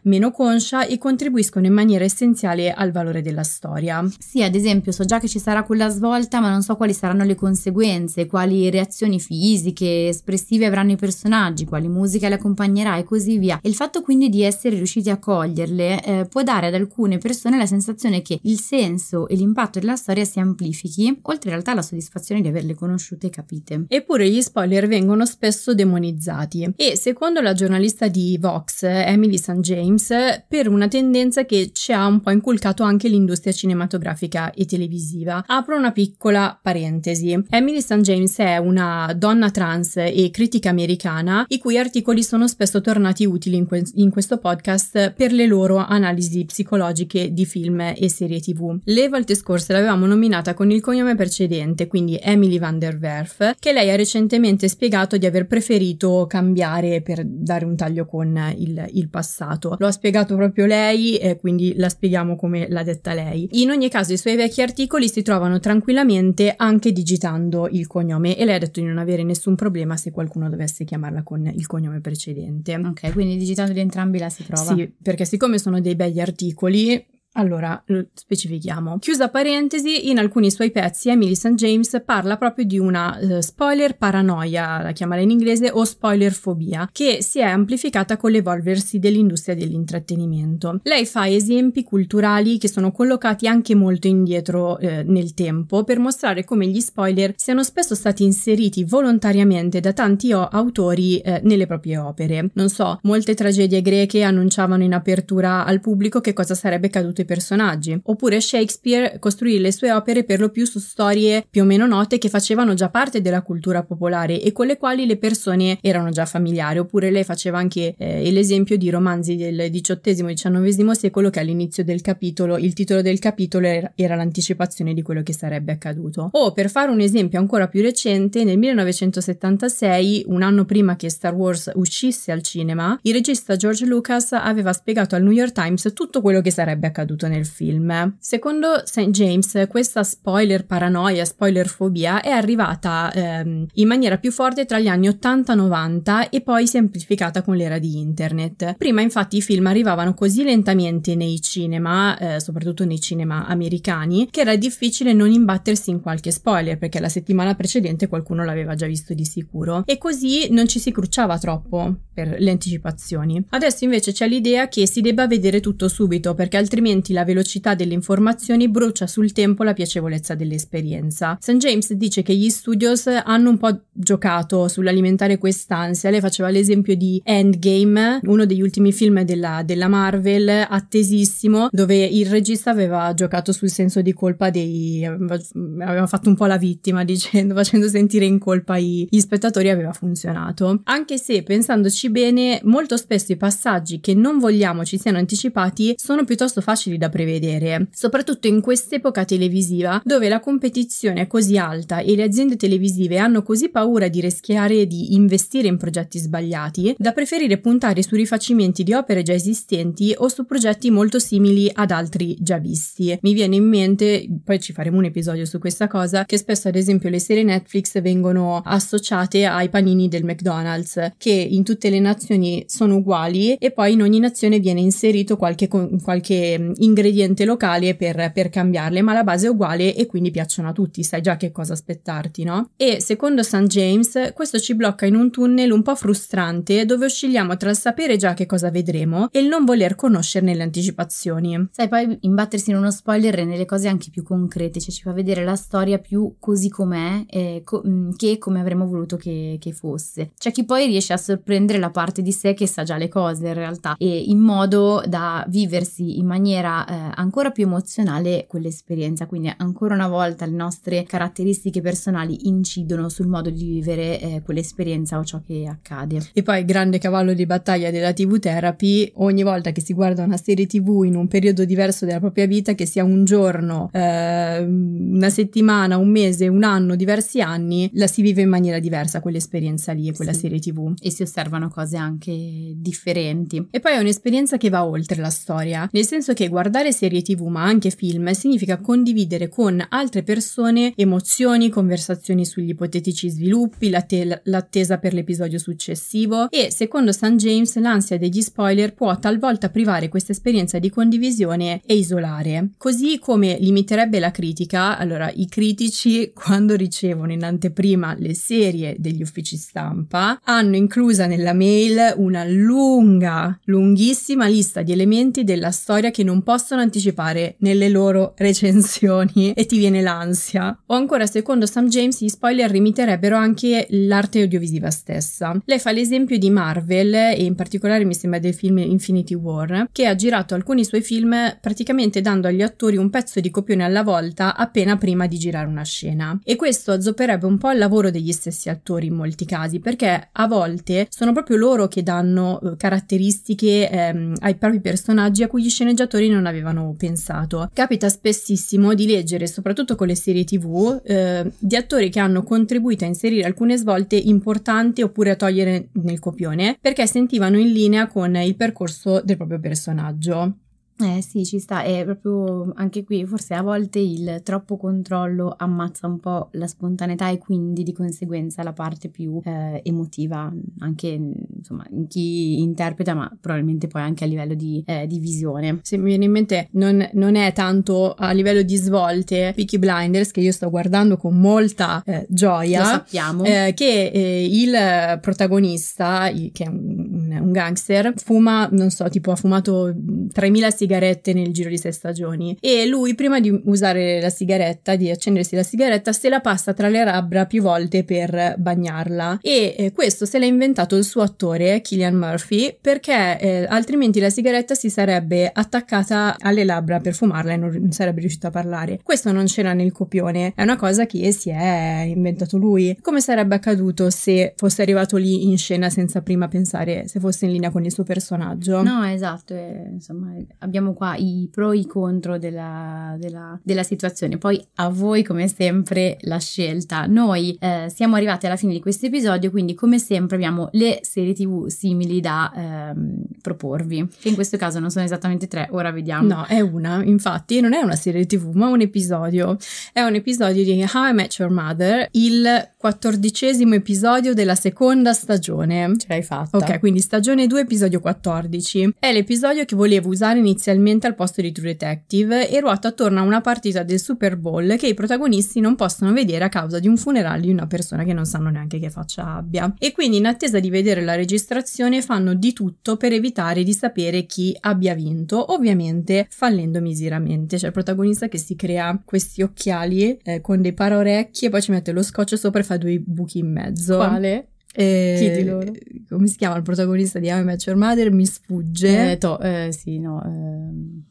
meno 0.04 0.30
conscia 0.30 0.86
e 0.86 0.98
contribuiscono 0.98 1.66
in 1.66 1.72
maniera 1.72 2.04
essenziale 2.04 2.72
al 2.72 2.92
valore 2.92 3.22
della 3.22 3.42
storia. 3.42 4.04
Sì, 4.18 4.42
ad 4.42 4.54
esempio, 4.54 4.92
so 4.92 5.04
già 5.04 5.18
che 5.18 5.28
ci 5.28 5.38
sarà 5.38 5.62
quella 5.64 5.88
svolta, 5.88 6.40
ma 6.40 6.50
non 6.50 6.62
so 6.62 6.76
quali 6.76 6.92
saranno 6.92 7.24
le 7.24 7.34
conseguenze, 7.34 8.26
quali 8.26 8.70
reazioni 8.70 9.20
fisiche, 9.20 10.08
espressive 10.08 10.66
avranno 10.66 10.92
i 10.92 10.96
personaggi, 10.96 11.64
quali 11.64 11.88
musica 11.88 12.28
le 12.28 12.34
accompagnerà 12.34 12.96
e 12.96 13.04
così 13.04 13.38
via. 13.38 13.58
E 13.62 13.68
il 13.68 13.74
fatto 13.74 14.02
quindi 14.02 14.28
di 14.28 14.42
essere 14.42 14.76
riusciti 14.76 15.10
a 15.10 15.18
coglierle 15.18 16.04
eh, 16.04 16.26
può 16.26 16.42
dare 16.42 16.66
ad 16.66 16.74
alcune 16.74 17.18
persone 17.18 17.56
la 17.56 17.66
sensazione 17.66 18.22
che 18.22 18.38
il 18.42 18.60
senso 18.60 19.28
e 19.28 19.34
l'impatto 19.34 19.78
della 19.78 19.96
storia 19.96 20.24
si 20.24 20.38
amplifichi, 20.38 21.18
oltre 21.22 21.48
in 21.48 21.54
realtà 21.54 21.72
alla 21.72 21.82
soddisfazione 21.82 22.40
di 22.40 22.48
averle 22.48 22.74
conosciute 22.74 23.28
e 23.28 23.30
capite. 23.30 23.53
Eppure 23.88 24.28
gli 24.28 24.40
spoiler 24.40 24.86
vengono 24.86 25.24
spesso 25.26 25.74
demonizzati 25.74 26.72
e 26.76 26.96
secondo 26.96 27.40
la 27.40 27.52
giornalista 27.52 28.08
di 28.08 28.36
Vox, 28.40 28.82
Emily 28.82 29.38
St. 29.38 29.60
James, 29.60 30.44
per 30.48 30.68
una 30.68 30.88
tendenza 30.88 31.44
che 31.44 31.70
ci 31.72 31.92
ha 31.92 32.06
un 32.06 32.20
po' 32.20 32.30
inculcato 32.30 32.82
anche 32.82 33.08
l'industria 33.08 33.52
cinematografica 33.52 34.52
e 34.52 34.64
televisiva. 34.64 35.44
Apro 35.46 35.76
una 35.76 35.92
piccola 35.92 36.58
parentesi. 36.60 37.42
Emily 37.50 37.80
St. 37.80 38.00
James 38.00 38.36
è 38.38 38.56
una 38.56 39.12
donna 39.16 39.50
trans 39.50 39.96
e 39.96 40.30
critica 40.32 40.70
americana 40.70 41.44
i 41.48 41.58
cui 41.58 41.78
articoli 41.78 42.22
sono 42.22 42.48
spesso 42.48 42.80
tornati 42.80 43.24
utili 43.24 43.56
in, 43.56 43.66
que- 43.66 43.84
in 43.94 44.10
questo 44.10 44.38
podcast 44.38 45.12
per 45.12 45.32
le 45.32 45.46
loro 45.46 45.76
analisi 45.76 46.44
psicologiche 46.44 47.32
di 47.32 47.44
film 47.44 47.80
e 47.80 48.08
serie 48.08 48.40
tv. 48.40 48.78
Le 48.84 49.08
volte 49.08 49.34
scorse 49.34 49.72
l'avevamo 49.72 50.06
nominata 50.06 50.54
con 50.54 50.70
il 50.70 50.80
cognome 50.80 51.14
precedente, 51.14 51.86
quindi 51.86 52.18
Emily 52.20 52.58
van 52.58 52.78
der 52.78 52.98
Werf, 53.00 53.43
che 53.58 53.72
lei 53.72 53.90
ha 53.90 53.96
recentemente 53.96 54.68
spiegato 54.68 55.16
di 55.16 55.26
aver 55.26 55.46
preferito 55.46 56.26
cambiare 56.28 57.02
per 57.02 57.24
dare 57.24 57.64
un 57.64 57.76
taglio 57.76 58.06
con 58.06 58.54
il, 58.56 58.86
il 58.92 59.08
passato. 59.08 59.76
Lo 59.78 59.86
ha 59.86 59.92
spiegato 59.92 60.36
proprio 60.36 60.66
lei 60.66 61.16
e 61.16 61.38
quindi 61.38 61.74
la 61.76 61.88
spieghiamo 61.88 62.36
come 62.36 62.68
l'ha 62.68 62.82
detta 62.82 63.14
lei. 63.14 63.48
In 63.52 63.70
ogni 63.70 63.88
caso 63.88 64.12
i 64.12 64.18
suoi 64.18 64.36
vecchi 64.36 64.62
articoli 64.62 65.08
si 65.08 65.22
trovano 65.22 65.60
tranquillamente 65.60 66.54
anche 66.56 66.92
digitando 66.92 67.68
il 67.70 67.86
cognome 67.86 68.36
e 68.36 68.44
lei 68.44 68.56
ha 68.56 68.58
detto 68.58 68.80
di 68.80 68.86
non 68.86 68.98
avere 68.98 69.22
nessun 69.22 69.54
problema 69.54 69.96
se 69.96 70.10
qualcuno 70.10 70.48
dovesse 70.48 70.84
chiamarla 70.84 71.22
con 71.22 71.46
il 71.46 71.66
cognome 71.66 72.00
precedente. 72.00 72.74
Ok, 72.74 73.12
quindi 73.12 73.36
digitandoli 73.36 73.80
entrambi 73.80 74.18
la 74.18 74.28
si 74.28 74.44
trova. 74.44 74.74
Sì, 74.74 74.92
perché 75.02 75.24
siccome 75.24 75.58
sono 75.58 75.80
dei 75.80 75.94
begli 75.94 76.20
articoli, 76.20 77.04
allora, 77.36 77.82
lo 77.86 78.06
specifichiamo. 78.14 78.98
Chiusa 78.98 79.28
parentesi, 79.28 80.08
in 80.10 80.18
alcuni 80.18 80.50
suoi 80.50 80.70
pezzi 80.70 81.08
Emily 81.08 81.34
St. 81.34 81.54
James 81.54 82.02
parla 82.04 82.36
proprio 82.36 82.64
di 82.64 82.78
una 82.78 83.18
uh, 83.20 83.40
spoiler 83.40 83.96
paranoia, 83.96 84.82
la 84.82 84.92
chiamala 84.92 85.20
in 85.20 85.30
inglese, 85.30 85.70
o 85.72 85.84
spoiler 85.84 86.32
fobia, 86.32 86.88
che 86.92 87.22
si 87.22 87.40
è 87.40 87.44
amplificata 87.44 88.16
con 88.16 88.30
l'evolversi 88.30 89.00
dell'industria 89.00 89.56
dell'intrattenimento. 89.56 90.80
Lei 90.84 91.06
fa 91.06 91.28
esempi 91.28 91.82
culturali 91.82 92.58
che 92.58 92.68
sono 92.68 92.92
collocati 92.92 93.48
anche 93.48 93.74
molto 93.74 94.06
indietro 94.06 94.78
eh, 94.78 95.02
nel 95.02 95.34
tempo 95.34 95.82
per 95.82 95.98
mostrare 95.98 96.44
come 96.44 96.68
gli 96.68 96.80
spoiler 96.80 97.32
siano 97.36 97.64
spesso 97.64 97.96
stati 97.96 98.22
inseriti 98.22 98.84
volontariamente 98.84 99.80
da 99.80 99.92
tanti 99.92 100.30
autori 100.30 101.18
eh, 101.18 101.40
nelle 101.42 101.66
proprie 101.66 101.98
opere. 101.98 102.50
Non 102.54 102.68
so, 102.68 103.00
molte 103.02 103.34
tragedie 103.34 103.82
greche 103.82 104.22
annunciavano 104.22 104.84
in 104.84 104.94
apertura 104.94 105.64
al 105.64 105.80
pubblico 105.80 106.20
che 106.20 106.32
cosa 106.32 106.54
sarebbe 106.54 106.88
caduto 106.88 107.22
i 107.24 107.26
personaggi. 107.26 107.98
Oppure 108.04 108.40
Shakespeare 108.40 109.18
costruì 109.18 109.58
le 109.58 109.72
sue 109.72 109.92
opere 109.92 110.24
per 110.24 110.40
lo 110.40 110.50
più 110.50 110.64
su 110.64 110.78
storie 110.78 111.44
più 111.50 111.62
o 111.62 111.64
meno 111.64 111.86
note 111.86 112.18
che 112.18 112.28
facevano 112.28 112.74
già 112.74 112.88
parte 112.88 113.20
della 113.20 113.42
cultura 113.42 113.82
popolare 113.82 114.40
e 114.40 114.52
con 114.52 114.66
le 114.66 114.76
quali 114.76 115.06
le 115.06 115.16
persone 115.16 115.78
erano 115.80 116.10
già 116.10 116.24
familiari. 116.26 116.78
Oppure 116.78 117.10
lei 117.10 117.24
faceva 117.24 117.58
anche 117.58 117.94
eh, 117.98 118.30
l'esempio 118.30 118.76
di 118.76 118.90
romanzi 118.90 119.36
del 119.36 119.70
XVIII-XIX 119.70 120.90
secolo 120.90 121.30
che 121.30 121.40
all'inizio 121.40 121.84
del 121.84 122.00
capitolo, 122.00 122.56
il 122.58 122.72
titolo 122.72 123.02
del 123.02 123.18
capitolo 123.18 123.66
era, 123.66 123.92
era 123.94 124.14
l'anticipazione 124.14 124.94
di 124.94 125.02
quello 125.02 125.22
che 125.22 125.32
sarebbe 125.32 125.72
accaduto. 125.72 126.28
O 126.32 126.52
per 126.52 126.70
fare 126.70 126.90
un 126.90 127.00
esempio 127.00 127.38
ancora 127.38 127.68
più 127.68 127.82
recente, 127.82 128.44
nel 128.44 128.58
1976, 128.58 130.24
un 130.28 130.42
anno 130.42 130.64
prima 130.64 130.96
che 130.96 131.10
Star 131.10 131.34
Wars 131.34 131.70
uscisse 131.74 132.32
al 132.32 132.42
cinema, 132.42 132.98
il 133.02 133.12
regista 133.12 133.56
George 133.56 133.86
Lucas 133.86 134.32
aveva 134.32 134.72
spiegato 134.72 135.14
al 135.14 135.22
New 135.22 135.32
York 135.32 135.52
Times 135.52 135.90
tutto 135.94 136.20
quello 136.20 136.40
che 136.40 136.50
sarebbe 136.50 136.86
accaduto 136.86 137.13
accaduto 137.14 137.28
nel 137.28 137.46
film. 137.46 138.16
Secondo 138.18 138.82
St. 138.84 139.10
James, 139.10 139.66
questa 139.68 140.02
spoiler 140.02 140.66
paranoia, 140.66 141.24
spoiler 141.24 141.68
fobia 141.68 142.20
è 142.20 142.30
arrivata 142.30 143.12
ehm, 143.12 143.66
in 143.74 143.86
maniera 143.86 144.18
più 144.18 144.32
forte 144.32 144.66
tra 144.66 144.78
gli 144.78 144.88
anni 144.88 145.08
80 145.08 145.52
e 145.52 145.56
90 145.56 146.28
e 146.28 146.40
poi 146.40 146.66
si 146.66 146.76
è 146.76 146.80
amplificata 146.80 147.42
con 147.42 147.56
l'era 147.56 147.78
di 147.78 147.98
internet. 147.98 148.74
Prima 148.76 149.00
infatti 149.00 149.38
i 149.38 149.42
film 149.42 149.66
arrivavano 149.66 150.14
così 150.14 150.42
lentamente 150.42 151.14
nei 151.14 151.40
cinema, 151.40 152.18
eh, 152.18 152.40
soprattutto 152.40 152.84
nei 152.84 153.00
cinema 153.00 153.46
americani, 153.46 154.28
che 154.30 154.40
era 154.40 154.56
difficile 154.56 155.12
non 155.12 155.30
imbattersi 155.30 155.90
in 155.90 156.00
qualche 156.00 156.30
spoiler 156.30 156.78
perché 156.78 157.00
la 157.00 157.08
settimana 157.08 157.54
precedente 157.54 158.08
qualcuno 158.08 158.44
l'aveva 158.44 158.74
già 158.74 158.86
visto 158.86 159.14
di 159.14 159.24
sicuro 159.24 159.82
e 159.86 159.98
così 159.98 160.48
non 160.50 160.66
ci 160.66 160.78
si 160.78 160.90
crucciava 160.90 161.38
troppo 161.38 161.94
per 162.12 162.36
le 162.38 162.50
anticipazioni. 162.50 163.44
Adesso 163.50 163.84
invece 163.84 164.12
c'è 164.12 164.26
l'idea 164.26 164.68
che 164.68 164.86
si 164.86 165.00
debba 165.00 165.26
vedere 165.26 165.60
tutto 165.60 165.88
subito 165.88 166.34
perché 166.34 166.56
altrimenti 166.56 167.03
altrimenti 167.04 167.12
la 167.12 167.24
velocità 167.24 167.74
delle 167.74 167.92
informazioni 167.92 168.68
brucia 168.68 169.06
sul 169.06 169.32
tempo 169.32 169.62
la 169.62 169.74
piacevolezza 169.74 170.34
dell'esperienza. 170.34 171.36
St. 171.40 171.56
James 171.56 171.92
dice 171.92 172.22
che 172.22 172.34
gli 172.34 172.48
studios 172.48 173.06
hanno 173.06 173.50
un 173.50 173.58
po' 173.58 173.80
giocato 173.92 174.68
sull'alimentare 174.68 175.36
quest'ansia. 175.36 176.10
Lei 176.10 176.20
faceva 176.20 176.48
l'esempio 176.48 176.96
di 176.96 177.20
Endgame, 177.22 178.20
uno 178.22 178.46
degli 178.46 178.62
ultimi 178.62 178.92
film 178.92 179.22
della, 179.22 179.62
della 179.64 179.88
Marvel, 179.88 180.66
attesissimo, 180.68 181.68
dove 181.70 182.04
il 182.04 182.26
regista 182.26 182.70
aveva 182.70 183.12
giocato 183.14 183.52
sul 183.52 183.70
senso 183.70 184.00
di 184.00 184.12
colpa 184.12 184.50
dei... 184.50 185.04
aveva 185.04 186.06
fatto 186.06 186.28
un 186.28 186.36
po' 186.36 186.46
la 186.46 186.56
vittima 186.56 187.04
dicendo, 187.04 187.54
facendo 187.54 187.88
sentire 187.88 188.24
in 188.24 188.38
colpa 188.38 188.76
i, 188.76 189.06
gli 189.08 189.20
spettatori 189.20 189.68
aveva 189.68 189.92
funzionato. 189.92 190.80
Anche 190.84 191.18
se, 191.18 191.42
pensandoci 191.42 192.10
bene, 192.10 192.60
molto 192.64 192.96
spesso 192.96 193.32
i 193.32 193.36
passaggi 193.36 194.00
che 194.00 194.14
non 194.14 194.38
vogliamo 194.38 194.84
ci 194.84 194.98
siano 194.98 195.18
anticipati 195.18 195.94
sono 195.96 196.24
piuttosto 196.24 196.60
facili 196.60 196.93
facili 196.94 196.98
da 196.98 197.08
prevedere, 197.08 197.88
soprattutto 197.92 198.46
in 198.46 198.60
quest'epoca 198.60 199.24
televisiva 199.24 200.00
dove 200.04 200.28
la 200.28 200.40
competizione 200.40 201.22
è 201.22 201.26
così 201.26 201.58
alta 201.58 202.00
e 202.00 202.14
le 202.14 202.22
aziende 202.22 202.56
televisive 202.56 203.18
hanno 203.18 203.42
così 203.42 203.68
paura 203.68 204.08
di 204.08 204.20
rischiare 204.20 204.86
di 204.86 205.14
investire 205.14 205.68
in 205.68 205.76
progetti 205.76 206.18
sbagliati 206.18 206.94
da 206.96 207.12
preferire 207.12 207.58
puntare 207.58 208.02
su 208.02 208.14
rifacimenti 208.14 208.82
di 208.82 208.92
opere 208.92 209.22
già 209.22 209.32
esistenti 209.32 210.14
o 210.16 210.28
su 210.28 210.44
progetti 210.44 210.90
molto 210.90 211.18
simili 211.18 211.70
ad 211.72 211.90
altri 211.90 212.36
già 212.40 212.58
visti. 212.58 213.16
Mi 213.22 213.34
viene 213.34 213.56
in 213.56 213.68
mente, 213.68 214.26
poi 214.44 214.60
ci 214.60 214.72
faremo 214.72 214.98
un 214.98 215.04
episodio 215.04 215.44
su 215.44 215.58
questa 215.58 215.88
cosa, 215.88 216.24
che 216.24 216.38
spesso 216.38 216.68
ad 216.68 216.76
esempio 216.76 217.10
le 217.10 217.18
serie 217.18 217.42
Netflix 217.42 218.00
vengono 218.00 218.60
associate 218.64 219.44
ai 219.44 219.68
panini 219.68 220.08
del 220.08 220.24
McDonald's, 220.24 221.12
che 221.16 221.30
in 221.30 221.64
tutte 221.64 221.90
le 221.90 222.00
nazioni 222.00 222.64
sono 222.66 222.96
uguali 222.96 223.54
e 223.54 223.70
poi 223.70 223.92
in 223.92 224.02
ogni 224.02 224.18
nazione 224.18 224.58
viene 224.58 224.80
inserito 224.80 225.36
qualche, 225.36 225.68
qualche 225.68 226.72
ingrediente 226.84 227.44
locale 227.44 227.94
per, 227.94 228.30
per 228.32 228.48
cambiarle, 228.48 229.02
ma 229.02 229.12
la 229.12 229.24
base 229.24 229.46
è 229.46 229.50
uguale 229.50 229.94
e 229.94 230.06
quindi 230.06 230.30
piacciono 230.30 230.68
a 230.68 230.72
tutti, 230.72 231.02
sai 231.02 231.20
già 231.20 231.36
che 231.36 231.50
cosa 231.50 231.72
aspettarti, 231.72 232.44
no? 232.44 232.70
E 232.76 233.00
secondo 233.00 233.42
St. 233.42 233.66
James 233.66 234.32
questo 234.34 234.58
ci 234.58 234.74
blocca 234.74 235.06
in 235.06 235.14
un 235.14 235.30
tunnel 235.30 235.70
un 235.70 235.82
po' 235.82 235.94
frustrante 235.94 236.84
dove 236.84 237.06
oscilliamo 237.06 237.56
tra 237.56 237.70
il 237.70 237.76
sapere 237.76 238.16
già 238.16 238.34
che 238.34 238.46
cosa 238.46 238.70
vedremo 238.70 239.28
e 239.30 239.40
il 239.40 239.48
non 239.48 239.64
voler 239.64 239.94
conoscerne 239.94 240.54
le 240.54 240.62
anticipazioni. 240.62 241.68
Sai, 241.70 241.88
poi 241.88 242.18
imbattersi 242.20 242.70
in 242.70 242.76
uno 242.76 242.90
spoiler 242.90 243.34
rende 243.34 243.56
le 243.56 243.64
cose 243.64 243.88
anche 243.88 244.10
più 244.10 244.22
concrete, 244.22 244.80
cioè 244.80 244.92
ci 244.92 245.02
fa 245.02 245.12
vedere 245.12 245.44
la 245.44 245.56
storia 245.56 245.98
più 245.98 246.36
così 246.38 246.68
com'è 246.68 247.24
eh, 247.28 247.62
co- 247.64 247.82
mm, 247.86 248.12
che 248.16 248.38
come 248.38 248.60
avremmo 248.60 248.86
voluto 248.86 249.16
che, 249.16 249.56
che 249.60 249.72
fosse. 249.72 250.32
C'è 250.38 250.52
chi 250.52 250.64
poi 250.64 250.86
riesce 250.86 251.12
a 251.12 251.18
sorprendere 251.18 251.78
la 251.78 251.90
parte 251.90 252.22
di 252.22 252.32
sé 252.32 252.54
che 252.54 252.66
sa 252.66 252.82
già 252.82 252.96
le 252.96 253.08
cose 253.08 253.48
in 253.48 253.54
realtà 253.54 253.96
e 253.98 254.22
in 254.26 254.38
modo 254.38 255.02
da 255.06 255.44
viversi 255.48 256.18
in 256.18 256.26
maniera 256.26 256.63
maniera 256.64 256.86
eh, 256.86 257.12
ancora 257.14 257.50
più 257.50 257.64
emozionale 257.64 258.46
quell'esperienza, 258.48 259.26
quindi 259.26 259.52
ancora 259.54 259.94
una 259.94 260.08
volta 260.08 260.46
le 260.46 260.56
nostre 260.56 261.04
caratteristiche 261.04 261.80
personali 261.80 262.48
incidono 262.48 263.08
sul 263.08 263.26
modo 263.26 263.50
di 263.50 263.64
vivere 263.64 264.20
eh, 264.20 264.42
quell'esperienza 264.42 265.18
o 265.18 265.24
ciò 265.24 265.42
che 265.46 265.66
accade. 265.68 266.30
E 266.32 266.42
poi 266.42 266.64
grande 266.64 266.98
cavallo 266.98 267.34
di 267.34 267.46
battaglia 267.46 267.90
della 267.90 268.12
TV 268.12 268.38
therapy, 268.38 269.12
ogni 269.16 269.42
volta 269.42 269.72
che 269.72 269.80
si 269.80 269.92
guarda 269.92 270.24
una 270.24 270.36
serie 270.36 270.66
TV 270.66 271.04
in 271.04 271.16
un 271.16 271.28
periodo 271.28 271.64
diverso 271.64 272.06
della 272.06 272.20
propria 272.20 272.46
vita, 272.46 272.74
che 272.74 272.86
sia 272.86 273.04
un 273.04 273.24
giorno, 273.24 273.90
eh, 273.92 274.60
una 274.60 275.30
settimana, 275.30 275.98
un 275.98 276.08
mese, 276.08 276.48
un 276.48 276.64
anno, 276.64 276.96
diversi 276.96 277.40
anni, 277.40 277.90
la 277.94 278.06
si 278.06 278.22
vive 278.22 278.42
in 278.42 278.48
maniera 278.48 278.78
diversa 278.78 279.20
quell'esperienza 279.20 279.92
lì 279.92 280.08
e 280.08 280.12
quella 280.14 280.32
sì. 280.32 280.40
serie 280.40 280.58
TV. 280.58 280.94
E 281.00 281.10
si 281.10 281.22
osservano 281.22 281.68
cose 281.68 281.96
anche 281.96 282.72
differenti. 282.76 283.66
E 283.70 283.80
poi 283.80 283.92
è 283.92 283.98
un'esperienza 283.98 284.56
che 284.56 284.70
va 284.70 284.84
oltre 284.84 285.20
la 285.20 285.30
storia, 285.30 285.88
nel 285.92 286.06
senso 286.06 286.32
che 286.32 286.48
guardare 286.54 286.92
serie 286.92 287.20
TV 287.20 287.46
ma 287.48 287.64
anche 287.64 287.90
film 287.90 288.30
significa 288.30 288.78
condividere 288.78 289.48
con 289.48 289.84
altre 289.88 290.22
persone 290.22 290.92
emozioni, 290.94 291.68
conversazioni 291.68 292.46
sugli 292.46 292.68
ipotetici 292.68 293.28
sviluppi, 293.28 293.90
l'atte- 293.90 294.40
l'attesa 294.44 294.98
per 294.98 295.14
l'episodio 295.14 295.58
successivo 295.58 296.48
e 296.50 296.70
secondo 296.70 297.10
St. 297.10 297.34
James 297.34 297.76
l'ansia 297.80 298.18
degli 298.18 298.40
spoiler 298.40 298.94
può 298.94 299.18
talvolta 299.18 299.68
privare 299.68 300.08
questa 300.08 300.30
esperienza 300.30 300.78
di 300.78 300.90
condivisione 300.90 301.80
e 301.84 301.96
isolare. 301.96 302.70
Così 302.78 303.18
come 303.18 303.56
limiterebbe 303.58 304.20
la 304.20 304.30
critica, 304.30 304.96
allora 304.96 305.28
i 305.34 305.48
critici 305.48 306.30
quando 306.32 306.76
ricevono 306.76 307.32
in 307.32 307.42
anteprima 307.42 308.14
le 308.16 308.34
serie 308.34 308.94
degli 308.96 309.22
uffici 309.22 309.56
stampa 309.56 310.38
hanno 310.44 310.76
inclusa 310.76 311.26
nella 311.26 311.52
mail 311.52 312.14
una 312.18 312.44
lunga, 312.44 313.58
lunghissima 313.64 314.46
lista 314.46 314.82
di 314.82 314.92
elementi 314.92 315.42
della 315.42 315.72
storia 315.72 316.12
che 316.12 316.22
non 316.22 316.42
possono 316.44 316.80
anticipare 316.80 317.56
nelle 317.58 317.88
loro 317.88 318.34
recensioni 318.36 319.50
e 319.56 319.66
ti 319.66 319.78
viene 319.78 320.00
l'ansia. 320.00 320.78
O 320.86 320.94
ancora, 320.94 321.26
secondo 321.26 321.66
Sam 321.66 321.88
James, 321.88 322.20
gli 322.20 322.28
spoiler 322.28 322.70
limiterebbero 322.70 323.36
anche 323.36 323.86
l'arte 323.90 324.42
audiovisiva 324.42 324.90
stessa. 324.90 325.60
Lei 325.64 325.80
fa 325.80 325.90
l'esempio 325.90 326.38
di 326.38 326.50
Marvel 326.50 327.14
e 327.14 327.42
in 327.42 327.56
particolare 327.56 328.04
mi 328.04 328.14
sembra 328.14 328.38
del 328.38 328.54
film 328.54 328.78
Infinity 328.78 329.34
War, 329.34 329.88
che 329.90 330.06
ha 330.06 330.14
girato 330.14 330.54
alcuni 330.54 330.84
suoi 330.84 331.02
film 331.02 331.34
praticamente 331.60 332.20
dando 332.20 332.46
agli 332.46 332.62
attori 332.62 332.96
un 332.96 333.10
pezzo 333.10 333.40
di 333.40 333.50
copione 333.50 333.82
alla 333.82 334.02
volta 334.02 334.54
appena 334.54 334.96
prima 334.96 335.26
di 335.26 335.38
girare 335.38 335.66
una 335.66 335.84
scena. 335.84 336.38
E 336.44 336.56
questo 336.56 336.92
azzopperebbe 336.92 337.46
un 337.46 337.58
po' 337.58 337.70
il 337.70 337.78
lavoro 337.78 338.10
degli 338.10 338.32
stessi 338.32 338.68
attori 338.68 339.06
in 339.06 339.14
molti 339.14 339.46
casi, 339.46 339.80
perché 339.80 340.28
a 340.30 340.46
volte 340.46 341.06
sono 341.08 341.32
proprio 341.32 341.56
loro 341.56 341.88
che 341.88 342.02
danno 342.02 342.60
eh, 342.60 342.76
caratteristiche 342.76 343.90
ehm, 343.90 344.34
ai 344.40 344.56
propri 344.56 344.80
personaggi 344.80 345.42
a 345.42 345.48
cui 345.48 345.62
gli 345.62 345.70
sceneggiatori 345.70 346.28
non 346.28 346.33
avevano 346.46 346.94
pensato. 346.96 347.70
Capita 347.72 348.08
spessissimo 348.08 348.94
di 348.94 349.06
leggere, 349.06 349.46
soprattutto 349.46 349.94
con 349.94 350.06
le 350.06 350.14
serie 350.14 350.44
tv, 350.44 351.00
eh, 351.04 351.50
di 351.58 351.76
attori 351.76 352.10
che 352.10 352.20
hanno 352.20 352.42
contribuito 352.42 353.04
a 353.04 353.08
inserire 353.08 353.44
alcune 353.44 353.76
svolte 353.76 354.16
importanti 354.16 355.02
oppure 355.02 355.30
a 355.30 355.36
togliere 355.36 355.88
nel 355.92 356.18
copione 356.18 356.76
perché 356.80 357.06
sentivano 357.06 357.58
in 357.58 357.72
linea 357.72 358.06
con 358.06 358.34
il 358.36 358.56
percorso 358.56 359.20
del 359.22 359.36
proprio 359.36 359.60
personaggio. 359.60 360.58
Eh 360.96 361.22
sì, 361.22 361.44
ci 361.44 361.58
sta, 361.58 361.82
è 361.82 362.04
proprio 362.04 362.72
anche 362.76 363.02
qui, 363.02 363.26
forse 363.26 363.54
a 363.54 363.62
volte 363.62 363.98
il 363.98 364.42
troppo 364.44 364.76
controllo 364.76 365.52
ammazza 365.58 366.06
un 366.06 366.20
po' 366.20 366.50
la 366.52 366.68
spontaneità 366.68 367.30
e 367.30 367.38
quindi 367.38 367.82
di 367.82 367.92
conseguenza 367.92 368.62
la 368.62 368.72
parte 368.72 369.08
più 369.08 369.40
eh, 369.44 369.80
emotiva, 369.82 370.52
anche 370.78 371.08
insomma 371.08 371.84
in 371.90 372.06
chi 372.06 372.60
interpreta, 372.60 373.12
ma 373.12 373.28
probabilmente 373.40 373.88
poi 373.88 374.02
anche 374.02 374.22
a 374.22 374.28
livello 374.28 374.54
di, 374.54 374.84
eh, 374.86 375.08
di 375.08 375.18
visione. 375.18 375.80
Se 375.82 375.96
mi 375.96 376.04
viene 376.04 376.26
in 376.26 376.30
mente, 376.30 376.68
non, 376.72 377.08
non, 377.14 377.34
è 377.34 377.52
tanto 377.52 378.14
a 378.14 378.30
livello 378.30 378.62
di 378.62 378.76
svolte, 378.76 379.52
Peaky 379.52 379.78
Blinders, 379.78 380.30
che 380.30 380.42
io 380.42 380.52
sto 380.52 380.70
guardando 380.70 381.16
con 381.16 381.34
molta 381.40 382.04
eh, 382.06 382.24
gioia, 382.28 382.78
Lo 382.78 382.84
sappiamo, 382.84 383.42
eh, 383.42 383.72
che 383.74 384.12
eh, 384.14 384.44
il 384.44 385.18
protagonista, 385.20 386.30
che 386.52 386.64
è 386.64 386.68
un, 386.68 387.36
un 387.40 387.50
gangster, 387.50 388.12
fuma, 388.14 388.68
non 388.70 388.90
so, 388.90 389.08
tipo 389.08 389.32
ha 389.32 389.36
fumato 389.36 389.92
3000 390.32 390.70
sigarette 390.70 390.82
nel 390.86 391.52
giro 391.52 391.68
di 391.68 391.78
sei 391.78 391.92
stagioni 391.92 392.56
e 392.60 392.86
lui 392.86 393.14
prima 393.14 393.40
di 393.40 393.60
usare 393.64 394.20
la 394.20 394.30
sigaretta, 394.30 394.96
di 394.96 395.10
accendersi 395.10 395.56
la 395.56 395.62
sigaretta, 395.62 396.12
se 396.12 396.28
la 396.28 396.40
passa 396.40 396.72
tra 396.72 396.88
le 396.88 397.04
labbra 397.04 397.46
più 397.46 397.62
volte 397.62 398.04
per 398.04 398.54
bagnarla 398.58 399.38
e 399.40 399.74
eh, 399.76 399.92
questo 399.92 400.26
se 400.26 400.38
l'ha 400.38 400.46
inventato 400.46 400.96
il 400.96 401.04
suo 401.04 401.22
attore 401.22 401.80
Killian 401.80 402.14
Murphy 402.14 402.76
perché 402.80 403.38
eh, 403.38 403.66
altrimenti 403.68 404.20
la 404.20 404.30
sigaretta 404.30 404.74
si 404.74 404.90
sarebbe 404.90 405.50
attaccata 405.52 406.36
alle 406.38 406.64
labbra 406.64 407.00
per 407.00 407.14
fumarla 407.14 407.52
e 407.52 407.56
non, 407.56 407.70
non 407.70 407.92
sarebbe 407.92 408.20
riuscito 408.20 408.46
a 408.46 408.50
parlare. 408.50 409.00
Questo 409.02 409.32
non 409.32 409.46
c'era 409.46 409.72
nel 409.72 409.92
copione, 409.92 410.52
è 410.54 410.62
una 410.62 410.76
cosa 410.76 411.06
che 411.06 411.32
si 411.32 411.50
è 411.50 412.04
inventato 412.06 412.56
lui. 412.56 412.96
Come 413.00 413.20
sarebbe 413.20 413.54
accaduto 413.54 414.10
se 414.10 414.54
fosse 414.56 414.82
arrivato 414.82 415.16
lì 415.16 415.48
in 415.48 415.58
scena 415.58 415.90
senza 415.90 416.22
prima 416.22 416.48
pensare 416.48 417.08
se 417.08 417.20
fosse 417.20 417.46
in 417.46 417.52
linea 417.52 417.70
con 417.70 417.84
il 417.84 417.92
suo 417.92 418.04
personaggio? 418.04 418.82
No, 418.82 419.04
esatto, 419.04 419.54
e, 419.54 419.88
insomma 419.92 420.34
abbiamo 420.58 420.73
qua 420.94 421.14
i 421.16 421.48
pro 421.50 421.72
e 421.72 421.78
i 421.78 421.86
contro 421.86 422.38
della, 422.38 423.16
della, 423.18 423.58
della 423.62 423.82
situazione. 423.82 424.38
Poi 424.38 424.62
a 424.76 424.88
voi, 424.88 425.22
come 425.22 425.46
sempre, 425.48 426.16
la 426.22 426.38
scelta. 426.38 427.06
Noi 427.06 427.56
eh, 427.60 427.86
siamo 427.92 428.16
arrivati 428.16 428.46
alla 428.46 428.56
fine 428.56 428.72
di 428.72 428.80
questo 428.80 429.06
episodio, 429.06 429.50
quindi, 429.50 429.74
come 429.74 429.98
sempre, 429.98 430.36
abbiamo 430.36 430.68
le 430.72 431.00
serie 431.02 431.32
TV 431.32 431.66
simili 431.66 432.20
da 432.20 432.52
ehm, 432.54 433.24
proporvi. 433.40 434.08
Che 434.20 434.28
in 434.28 434.34
questo 434.34 434.56
caso 434.56 434.78
non 434.78 434.90
sono 434.90 435.04
esattamente 435.04 435.46
tre, 435.46 435.68
ora 435.70 435.90
vediamo. 435.90 436.26
No, 436.26 436.44
è 436.46 436.60
una, 436.60 437.02
infatti, 437.04 437.60
non 437.60 437.72
è 437.72 437.80
una 437.80 437.96
serie 437.96 438.26
TV, 438.26 438.54
ma 438.54 438.68
un 438.68 438.80
episodio. 438.80 439.56
È 439.92 440.02
un 440.02 440.14
episodio 440.14 440.64
di 440.64 440.84
How 440.92 441.08
I 441.08 441.12
Met 441.12 441.36
Your 441.38 441.52
Mother, 441.52 442.08
il 442.12 442.72
quattordicesimo 442.84 443.76
episodio 443.76 444.34
della 444.34 444.54
seconda 444.54 445.14
stagione. 445.14 445.94
Ce 445.96 446.04
l'hai 446.06 446.22
fatta. 446.22 446.58
Ok, 446.58 446.80
quindi 446.80 447.00
stagione 447.00 447.46
2, 447.46 447.62
episodio 447.62 447.98
14. 447.98 448.96
È 448.98 449.10
l'episodio 449.10 449.64
che 449.64 449.74
volevo 449.74 450.10
usare 450.10 450.38
inizialmente 450.38 451.06
al 451.06 451.14
posto 451.14 451.40
di 451.40 451.50
True 451.50 451.68
Detective 451.68 452.50
e 452.50 452.60
ruota 452.60 452.88
attorno 452.88 453.20
a 453.20 453.22
una 453.22 453.40
partita 453.40 453.82
del 453.84 453.98
Super 453.98 454.36
Bowl 454.36 454.76
che 454.76 454.86
i 454.86 454.92
protagonisti 454.92 455.60
non 455.60 455.76
possono 455.76 456.12
vedere 456.12 456.44
a 456.44 456.50
causa 456.50 456.78
di 456.78 456.86
un 456.86 456.98
funerale 456.98 457.40
di 457.40 457.50
una 457.50 457.66
persona 457.66 458.04
che 458.04 458.12
non 458.12 458.26
sanno 458.26 458.50
neanche 458.50 458.78
che 458.78 458.90
faccia 458.90 459.34
abbia. 459.34 459.72
E 459.78 459.92
quindi 459.92 460.18
in 460.18 460.26
attesa 460.26 460.60
di 460.60 460.68
vedere 460.68 461.00
la 461.00 461.14
registrazione 461.14 462.02
fanno 462.02 462.34
di 462.34 462.52
tutto 462.52 462.98
per 462.98 463.14
evitare 463.14 463.62
di 463.62 463.72
sapere 463.72 464.26
chi 464.26 464.54
abbia 464.60 464.92
vinto, 464.92 465.54
ovviamente 465.54 466.26
fallendo 466.28 466.82
miseramente. 466.82 467.56
C'è 467.56 467.68
il 467.68 467.72
protagonista 467.72 468.28
che 468.28 468.36
si 468.36 468.56
crea 468.56 469.00
questi 469.02 469.40
occhiali 469.40 470.18
eh, 470.22 470.42
con 470.42 470.60
dei 470.60 470.74
paraorecchi 470.74 471.46
e 471.46 471.48
poi 471.48 471.62
ci 471.62 471.70
mette 471.70 471.90
lo 471.90 472.02
scotch 472.02 472.36
sopra 472.36 472.60
e 472.60 472.64
fa 472.64 472.72
due 472.76 472.98
buchi 473.04 473.38
in 473.38 473.50
mezzo. 473.52 473.96
Quale? 473.96 474.48
Eh, 474.76 475.16
Chi 475.18 475.30
di 475.42 475.48
loro? 475.48 475.70
Come 476.08 476.26
si 476.26 476.36
chiama 476.36 476.56
il 476.56 476.62
protagonista 476.62 477.18
di 477.18 477.30
How 477.30 477.40
I 477.40 477.44
Met 477.44 477.64
Your 477.66 477.78
Mother? 477.78 478.10
Mi 478.10 478.26
sfugge. 478.26 479.12
Eh, 479.12 479.18
to, 479.18 479.38
eh, 479.40 479.70
sì, 479.72 479.98
no. 480.00 480.22
Eh, 480.24 481.02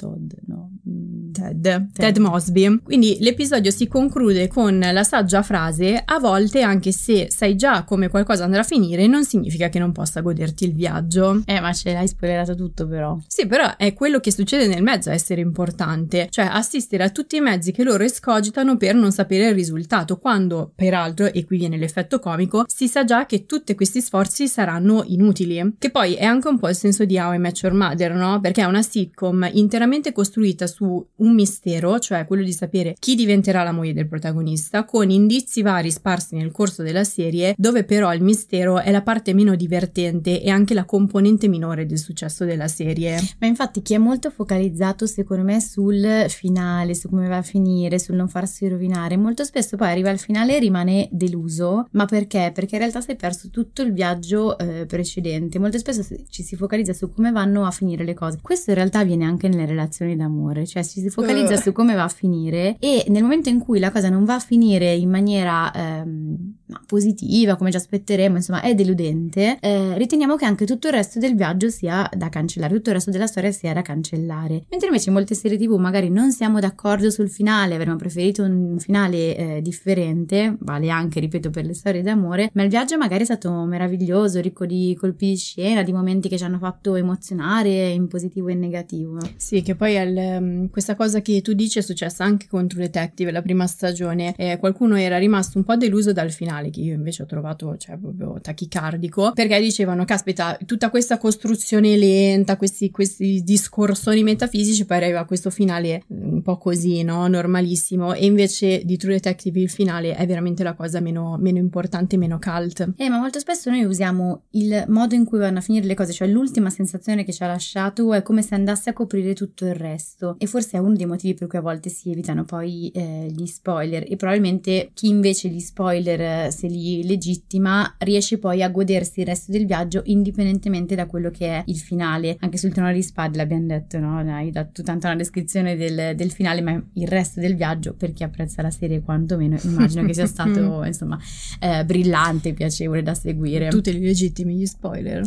Todd, 0.00 0.32
no. 0.46 0.70
Mm. 0.88 1.32
Ted, 1.32 1.60
Ted, 1.60 1.92
Ted 1.92 2.16
Mosby. 2.16 2.80
Quindi 2.82 3.18
l'episodio 3.20 3.70
si 3.70 3.86
conclude 3.86 4.48
con 4.48 4.78
la 4.78 5.04
saggia 5.04 5.42
frase: 5.42 6.00
A 6.02 6.18
volte, 6.18 6.62
anche 6.62 6.90
se 6.90 7.28
sai 7.30 7.54
già 7.54 7.84
come 7.84 8.08
qualcosa 8.08 8.44
andrà 8.44 8.60
a 8.60 8.64
finire, 8.64 9.06
non 9.06 9.24
significa 9.24 9.68
che 9.68 9.78
non 9.78 9.92
possa 9.92 10.22
goderti 10.22 10.64
il 10.64 10.74
viaggio. 10.74 11.42
Eh, 11.44 11.60
ma 11.60 11.72
ce 11.74 11.92
l'hai 11.92 12.08
spoilerato 12.08 12.54
tutto, 12.54 12.86
però. 12.86 13.18
Sì, 13.26 13.46
però 13.46 13.76
è 13.76 13.92
quello 13.92 14.20
che 14.20 14.32
succede 14.32 14.66
nel 14.66 14.82
mezzo 14.82 15.10
a 15.10 15.12
essere 15.12 15.42
importante, 15.42 16.28
cioè 16.30 16.48
assistere 16.50 17.04
a 17.04 17.10
tutti 17.10 17.36
i 17.36 17.40
mezzi 17.40 17.70
che 17.70 17.84
loro 17.84 18.02
escogitano 18.02 18.78
per 18.78 18.94
non 18.94 19.12
sapere 19.12 19.48
il 19.48 19.54
risultato, 19.54 20.18
quando, 20.18 20.72
peraltro, 20.74 21.26
e 21.26 21.44
qui 21.44 21.58
viene 21.58 21.76
l'effetto 21.76 22.18
comico, 22.18 22.64
si 22.66 22.88
sa 22.88 23.04
già 23.04 23.26
che 23.26 23.44
tutti 23.44 23.74
questi 23.74 24.00
sforzi 24.00 24.48
saranno 24.48 25.04
inutili. 25.06 25.74
Che 25.78 25.90
poi 25.90 26.14
è 26.14 26.24
anche 26.24 26.48
un 26.48 26.58
po' 26.58 26.68
il 26.68 26.74
senso 26.74 27.04
di 27.04 27.18
How 27.18 27.34
I 27.34 27.38
Met 27.38 27.60
Your 27.60 27.76
Mother, 27.76 28.14
no? 28.14 28.40
Perché 28.40 28.62
è 28.62 28.64
una 28.64 28.82
sitcom 28.82 29.48
interamente 29.52 29.88
interamente 29.90 30.12
costruita 30.12 30.66
su 30.66 31.04
un 31.16 31.34
mistero, 31.34 31.98
cioè 31.98 32.24
quello 32.24 32.44
di 32.44 32.52
sapere 32.52 32.94
chi 32.98 33.14
diventerà 33.14 33.62
la 33.62 33.72
moglie 33.72 33.92
del 33.92 34.08
protagonista, 34.08 34.84
con 34.84 35.10
indizi 35.10 35.62
vari 35.62 35.90
sparsi 35.90 36.36
nel 36.36 36.52
corso 36.52 36.82
della 36.82 37.04
serie, 37.04 37.54
dove 37.56 37.84
però 37.84 38.12
il 38.14 38.22
mistero 38.22 38.78
è 38.78 38.90
la 38.90 39.02
parte 39.02 39.34
meno 39.34 39.56
divertente 39.56 40.40
e 40.40 40.48
anche 40.48 40.74
la 40.74 40.84
componente 40.84 41.48
minore 41.48 41.86
del 41.86 41.98
successo 41.98 42.44
della 42.44 42.68
serie. 42.68 43.18
Ma 43.38 43.46
infatti 43.46 43.82
chi 43.82 43.94
è 43.94 43.98
molto 43.98 44.30
focalizzato 44.30 45.06
secondo 45.06 45.42
me 45.42 45.60
sul 45.60 46.26
finale, 46.28 46.94
su 46.94 47.08
come 47.08 47.28
va 47.28 47.38
a 47.38 47.42
finire, 47.42 47.98
sul 47.98 48.14
non 48.14 48.28
farsi 48.28 48.68
rovinare, 48.68 49.16
molto 49.16 49.44
spesso 49.44 49.76
poi 49.76 49.88
arriva 49.88 50.10
al 50.10 50.18
finale 50.18 50.56
e 50.56 50.60
rimane 50.60 51.08
deluso, 51.10 51.88
ma 51.92 52.04
perché? 52.06 52.52
Perché 52.54 52.76
in 52.76 52.80
realtà 52.82 53.00
si 53.00 53.10
è 53.10 53.16
perso 53.16 53.50
tutto 53.50 53.82
il 53.82 53.92
viaggio 53.92 54.56
eh, 54.58 54.86
precedente, 54.86 55.58
molto 55.58 55.78
spesso 55.78 56.02
ci 56.28 56.42
si 56.42 56.56
focalizza 56.56 56.92
su 56.92 57.12
come 57.12 57.32
vanno 57.32 57.66
a 57.66 57.70
finire 57.70 58.04
le 58.04 58.14
cose. 58.14 58.38
Questo 58.40 58.70
in 58.70 58.76
realtà 58.76 59.00
avviene 59.00 59.24
anche 59.24 59.48
nelle 59.48 59.66
relazioni 59.66 59.79
relazioni 59.80 60.16
d'amore, 60.16 60.66
cioè 60.66 60.84
ci 60.84 61.00
si 61.00 61.10
focalizza 61.10 61.54
uh. 61.54 61.58
su 61.58 61.72
come 61.72 61.94
va 61.94 62.04
a 62.04 62.08
finire 62.08 62.76
e 62.78 63.04
nel 63.08 63.22
momento 63.22 63.48
in 63.48 63.58
cui 63.58 63.78
la 63.78 63.90
cosa 63.90 64.08
non 64.08 64.24
va 64.24 64.34
a 64.34 64.40
finire 64.40 64.92
in 64.94 65.10
maniera 65.10 65.72
ehm, 65.72 66.54
positiva, 66.86 67.56
come 67.56 67.70
ci 67.70 67.76
aspetteremo, 67.76 68.36
insomma, 68.36 68.62
è 68.62 68.74
deludente, 68.74 69.58
eh, 69.60 69.96
riteniamo 69.96 70.36
che 70.36 70.44
anche 70.44 70.66
tutto 70.66 70.88
il 70.88 70.94
resto 70.94 71.18
del 71.18 71.34
viaggio 71.34 71.68
sia 71.68 72.08
da 72.14 72.28
cancellare, 72.28 72.74
tutto 72.74 72.90
il 72.90 72.96
resto 72.96 73.10
della 73.10 73.26
storia 73.26 73.52
sia 73.52 73.72
da 73.72 73.82
cancellare. 73.82 74.64
Mentre 74.68 74.88
invece 74.88 75.08
in 75.08 75.14
molte 75.14 75.34
serie 75.34 75.58
TV 75.58 75.76
magari 75.76 76.10
non 76.10 76.32
siamo 76.32 76.60
d'accordo 76.60 77.10
sul 77.10 77.30
finale, 77.30 77.74
avremmo 77.74 77.96
preferito 77.96 78.42
un 78.42 78.78
finale 78.78 79.36
eh, 79.36 79.62
differente, 79.62 80.56
vale 80.60 80.90
anche, 80.90 81.20
ripeto, 81.20 81.50
per 81.50 81.64
le 81.64 81.74
storie 81.74 82.02
d'amore, 82.02 82.50
ma 82.54 82.62
il 82.62 82.68
viaggio 82.68 82.96
magari 82.96 83.22
è 83.22 83.24
stato 83.26 83.52
meraviglioso, 83.64 84.40
ricco 84.40 84.66
di 84.66 84.96
colpi 84.98 85.26
di 85.26 85.36
scena, 85.36 85.82
di 85.82 85.92
momenti 85.92 86.28
che 86.28 86.38
ci 86.38 86.44
hanno 86.44 86.58
fatto 86.58 86.94
emozionare 86.94 87.90
in 87.90 88.08
positivo 88.08 88.48
e 88.48 88.52
in 88.52 88.58
negativo. 88.60 89.18
Sì, 89.36 89.62
che 89.62 89.74
poi 89.74 89.94
il, 89.96 90.68
questa 90.70 90.94
cosa 90.94 91.20
che 91.20 91.40
tu 91.40 91.52
dici 91.52 91.78
è 91.78 91.82
successa 91.82 92.24
anche 92.24 92.46
con 92.48 92.68
True 92.68 92.84
Detective, 92.84 93.30
la 93.30 93.42
prima 93.42 93.66
stagione, 93.66 94.34
eh, 94.36 94.58
qualcuno 94.58 94.96
era 94.96 95.18
rimasto 95.18 95.58
un 95.58 95.64
po' 95.64 95.76
deluso 95.76 96.12
dal 96.12 96.30
finale, 96.30 96.59
che 96.68 96.80
io 96.80 96.92
invece 96.92 97.22
ho 97.22 97.26
trovato 97.26 97.78
cioè, 97.78 97.96
proprio 97.96 98.38
tachicardico, 98.42 99.32
perché 99.32 99.58
dicevano, 99.58 100.04
caspita, 100.04 100.58
tutta 100.66 100.90
questa 100.90 101.16
costruzione 101.16 101.96
lenta, 101.96 102.58
questi, 102.58 102.90
questi 102.90 103.42
discorsoni 103.42 104.22
metafisici, 104.22 104.84
poi 104.84 104.98
arriva 104.98 105.24
questo 105.24 105.48
finale 105.48 106.02
un 106.08 106.42
po' 106.42 106.58
così, 106.58 107.02
no? 107.02 107.26
Normalissimo, 107.28 108.12
e 108.12 108.26
invece 108.26 108.82
di 108.84 108.96
True 108.96 109.14
Detective 109.14 109.60
il 109.60 109.70
finale 109.70 110.16
è 110.16 110.26
veramente 110.26 110.62
la 110.62 110.74
cosa 110.74 111.00
meno, 111.00 111.38
meno 111.40 111.58
importante, 111.58 112.16
meno 112.16 112.38
cult. 112.38 112.94
Eh, 112.96 113.08
ma 113.08 113.18
molto 113.18 113.38
spesso 113.38 113.70
noi 113.70 113.84
usiamo 113.84 114.42
il 114.50 114.84
modo 114.88 115.14
in 115.14 115.24
cui 115.24 115.38
vanno 115.38 115.58
a 115.58 115.62
finire 115.62 115.86
le 115.86 115.94
cose, 115.94 116.12
cioè 116.12 116.28
l'ultima 116.28 116.68
sensazione 116.68 117.24
che 117.24 117.32
ci 117.32 117.42
ha 117.42 117.46
lasciato 117.46 118.12
è 118.12 118.22
come 118.22 118.42
se 118.42 118.54
andasse 118.54 118.90
a 118.90 118.92
coprire 118.92 119.34
tutto 119.34 119.64
il 119.64 119.74
resto, 119.74 120.34
e 120.38 120.46
forse 120.46 120.76
è 120.76 120.80
uno 120.80 120.96
dei 120.96 121.06
motivi 121.06 121.34
per 121.34 121.46
cui 121.46 121.58
a 121.58 121.62
volte 121.62 121.88
si 121.88 122.10
evitano 122.10 122.44
poi 122.44 122.90
eh, 122.90 123.28
gli 123.30 123.46
spoiler, 123.46 124.04
e 124.08 124.16
probabilmente 124.16 124.90
chi 124.94 125.08
invece 125.08 125.48
gli 125.48 125.60
spoiler 125.60 126.20
eh, 126.20 126.49
se 126.50 126.66
li 126.66 127.06
legittima 127.06 127.96
riesce 127.98 128.38
poi 128.38 128.62
a 128.62 128.68
godersi 128.68 129.20
il 129.20 129.26
resto 129.26 129.52
del 129.52 129.66
viaggio 129.66 130.02
indipendentemente 130.04 130.94
da 130.94 131.06
quello 131.06 131.30
che 131.30 131.46
è 131.46 131.62
il 131.66 131.78
finale. 131.78 132.36
Anche 132.40 132.58
sul 132.58 132.72
trono 132.72 132.92
di 132.92 133.02
spade 133.02 133.36
l'abbiamo 133.36 133.66
detto, 133.66 133.98
no? 133.98 134.18
Hai 134.18 134.50
dato 134.50 134.82
tanta 134.82 135.08
una 135.08 135.16
descrizione 135.16 135.76
del, 135.76 136.14
del, 136.16 136.30
finale, 136.30 136.60
ma 136.60 136.82
il 136.94 137.08
resto 137.08 137.40
del 137.40 137.56
viaggio, 137.56 137.94
per 137.94 138.12
chi 138.12 138.22
apprezza 138.22 138.62
la 138.62 138.70
serie 138.70 139.00
quantomeno, 139.00 139.58
immagino 139.62 140.04
che 140.04 140.14
sia 140.14 140.26
stato 140.28 140.84
insomma 140.84 141.18
eh, 141.58 141.84
brillante, 141.84 142.52
piacevole 142.52 143.02
da 143.02 143.14
seguire. 143.14 143.68
Tutti 143.68 143.92
li 143.92 144.00
legittimi 144.00 144.56
gli 144.56 144.66
spoiler. 144.66 145.22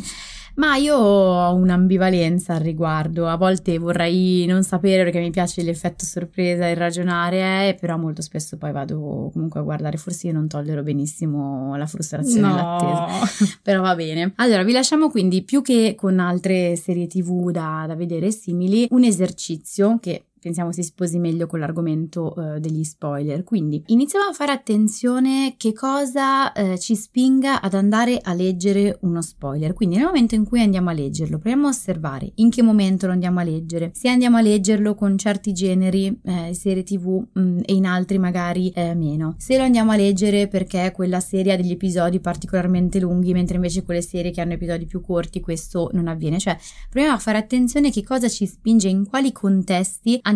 Ma 0.56 0.76
io 0.76 0.96
ho 0.96 1.54
un'ambivalenza 1.56 2.54
al 2.54 2.60
riguardo, 2.60 3.28
a 3.28 3.38
volte 3.38 3.80
vorrei 3.80 4.46
non 4.46 4.64
sapere 4.64 5.04
perché 5.04 5.20
mi 5.20 5.32
piace 5.32 5.64
l'effetto 5.64 6.06
sorpresa 6.06 6.68
e 6.68 6.76
ragionare, 6.76 7.70
eh, 7.70 7.78
però 7.80 7.98
molto 7.98 8.22
spesso 8.22 8.58
poi 8.58 8.72
vado 8.72 9.30
comunque 9.34 9.60
a 9.60 9.64
guardare, 9.64 9.98
forse 9.98 10.28
io 10.28 10.34
non 10.34 10.48
tollero 10.48 10.84
benissimo 10.84 11.76
la 11.76 11.88
frustrazione 11.88 12.48
no. 12.48 12.54
e 12.54 12.56
l'attesa, 12.56 13.58
però 13.64 13.82
va 13.82 13.96
bene. 13.96 14.34
Allora 14.36 14.64
vi 14.64 14.74
lasciamo 14.74 15.10
quindi 15.10 15.42
più 15.42 15.64
che 15.64 15.96
con 15.98 16.20
altre 16.20 16.76
serie 16.76 17.08
tv 17.08 17.50
da, 17.50 17.86
da 17.88 17.96
vedere 17.96 18.30
simili, 18.30 18.88
un 18.92 19.04
esercizio 19.04 19.98
che 20.00 20.26
pensiamo 20.44 20.74
si 20.74 20.84
sposi 20.84 21.18
meglio 21.18 21.48
con 21.48 21.60
l'argomento 21.60 22.34
uh, 22.36 22.60
degli 22.60 22.84
spoiler. 22.84 23.44
Quindi 23.44 23.82
iniziamo 23.88 24.26
a 24.30 24.34
fare 24.34 24.52
attenzione 24.52 25.56
che 25.58 25.72
cosa 25.72 26.52
uh, 26.54 26.78
ci 26.78 26.96
spinga 26.96 27.62
ad 27.62 27.74
andare 27.74 28.20
a 28.22 28.34
leggere 28.34 28.98
uno 29.02 29.22
spoiler. 29.22 29.74
Quindi 29.74 29.96
nel 29.96 30.06
momento 30.06 30.36
in 30.36 30.44
cui 30.44 30.62
andiamo 30.62 30.90
a 30.90 30.94
leggerlo, 30.94 31.38
proviamo 31.38 31.68
a 31.68 31.70
osservare 31.70 32.32
in 32.36 32.50
che 32.50 32.62
momento 32.62 33.08
lo 33.08 33.14
andiamo 33.14 33.40
a 33.40 33.44
leggere. 33.44 33.92
Se 33.94 34.10
andiamo 34.10 34.38
a 34.38 34.42
leggerlo 34.42 34.96
con 34.96 35.18
certi 35.18 35.54
generi, 35.54 36.20
eh, 36.24 36.54
serie 36.54 36.84
tv 36.84 37.26
mh, 37.32 37.42
mm, 37.42 37.60
e 37.66 37.74
in 37.74 37.86
altri 37.86 38.18
magari 38.20 38.70
eh, 38.72 38.94
meno. 38.96 39.36
Se 39.38 39.58
lo 39.58 39.64
andiamo 39.64 39.92
a 39.92 39.96
leggere 39.96 40.48
perché 40.50 40.92
quella 40.94 41.22
serie 41.22 41.54
ha 41.54 41.56
degli 41.56 41.72
episodi 41.72 42.20
particolarmente 42.20 43.00
lunghi, 43.00 43.32
mentre 43.32 43.56
invece 43.56 43.84
quelle 43.84 44.02
serie 44.02 44.32
che 44.32 44.42
hanno 44.42 44.54
episodi 44.54 44.86
più 44.86 45.02
corti 45.02 45.40
questo 45.40 45.90
non 45.94 46.08
avviene. 46.10 46.38
Cioè 46.38 46.58
proviamo 46.90 47.16
a 47.16 47.20
fare 47.20 47.38
attenzione 47.38 47.92
che 47.92 48.04
cosa 48.04 48.28
ci 48.28 48.46
spinge, 48.46 48.90
in 48.90 49.08
quali 49.08 49.32
contesti 49.32 50.20
andiamo 50.22 50.33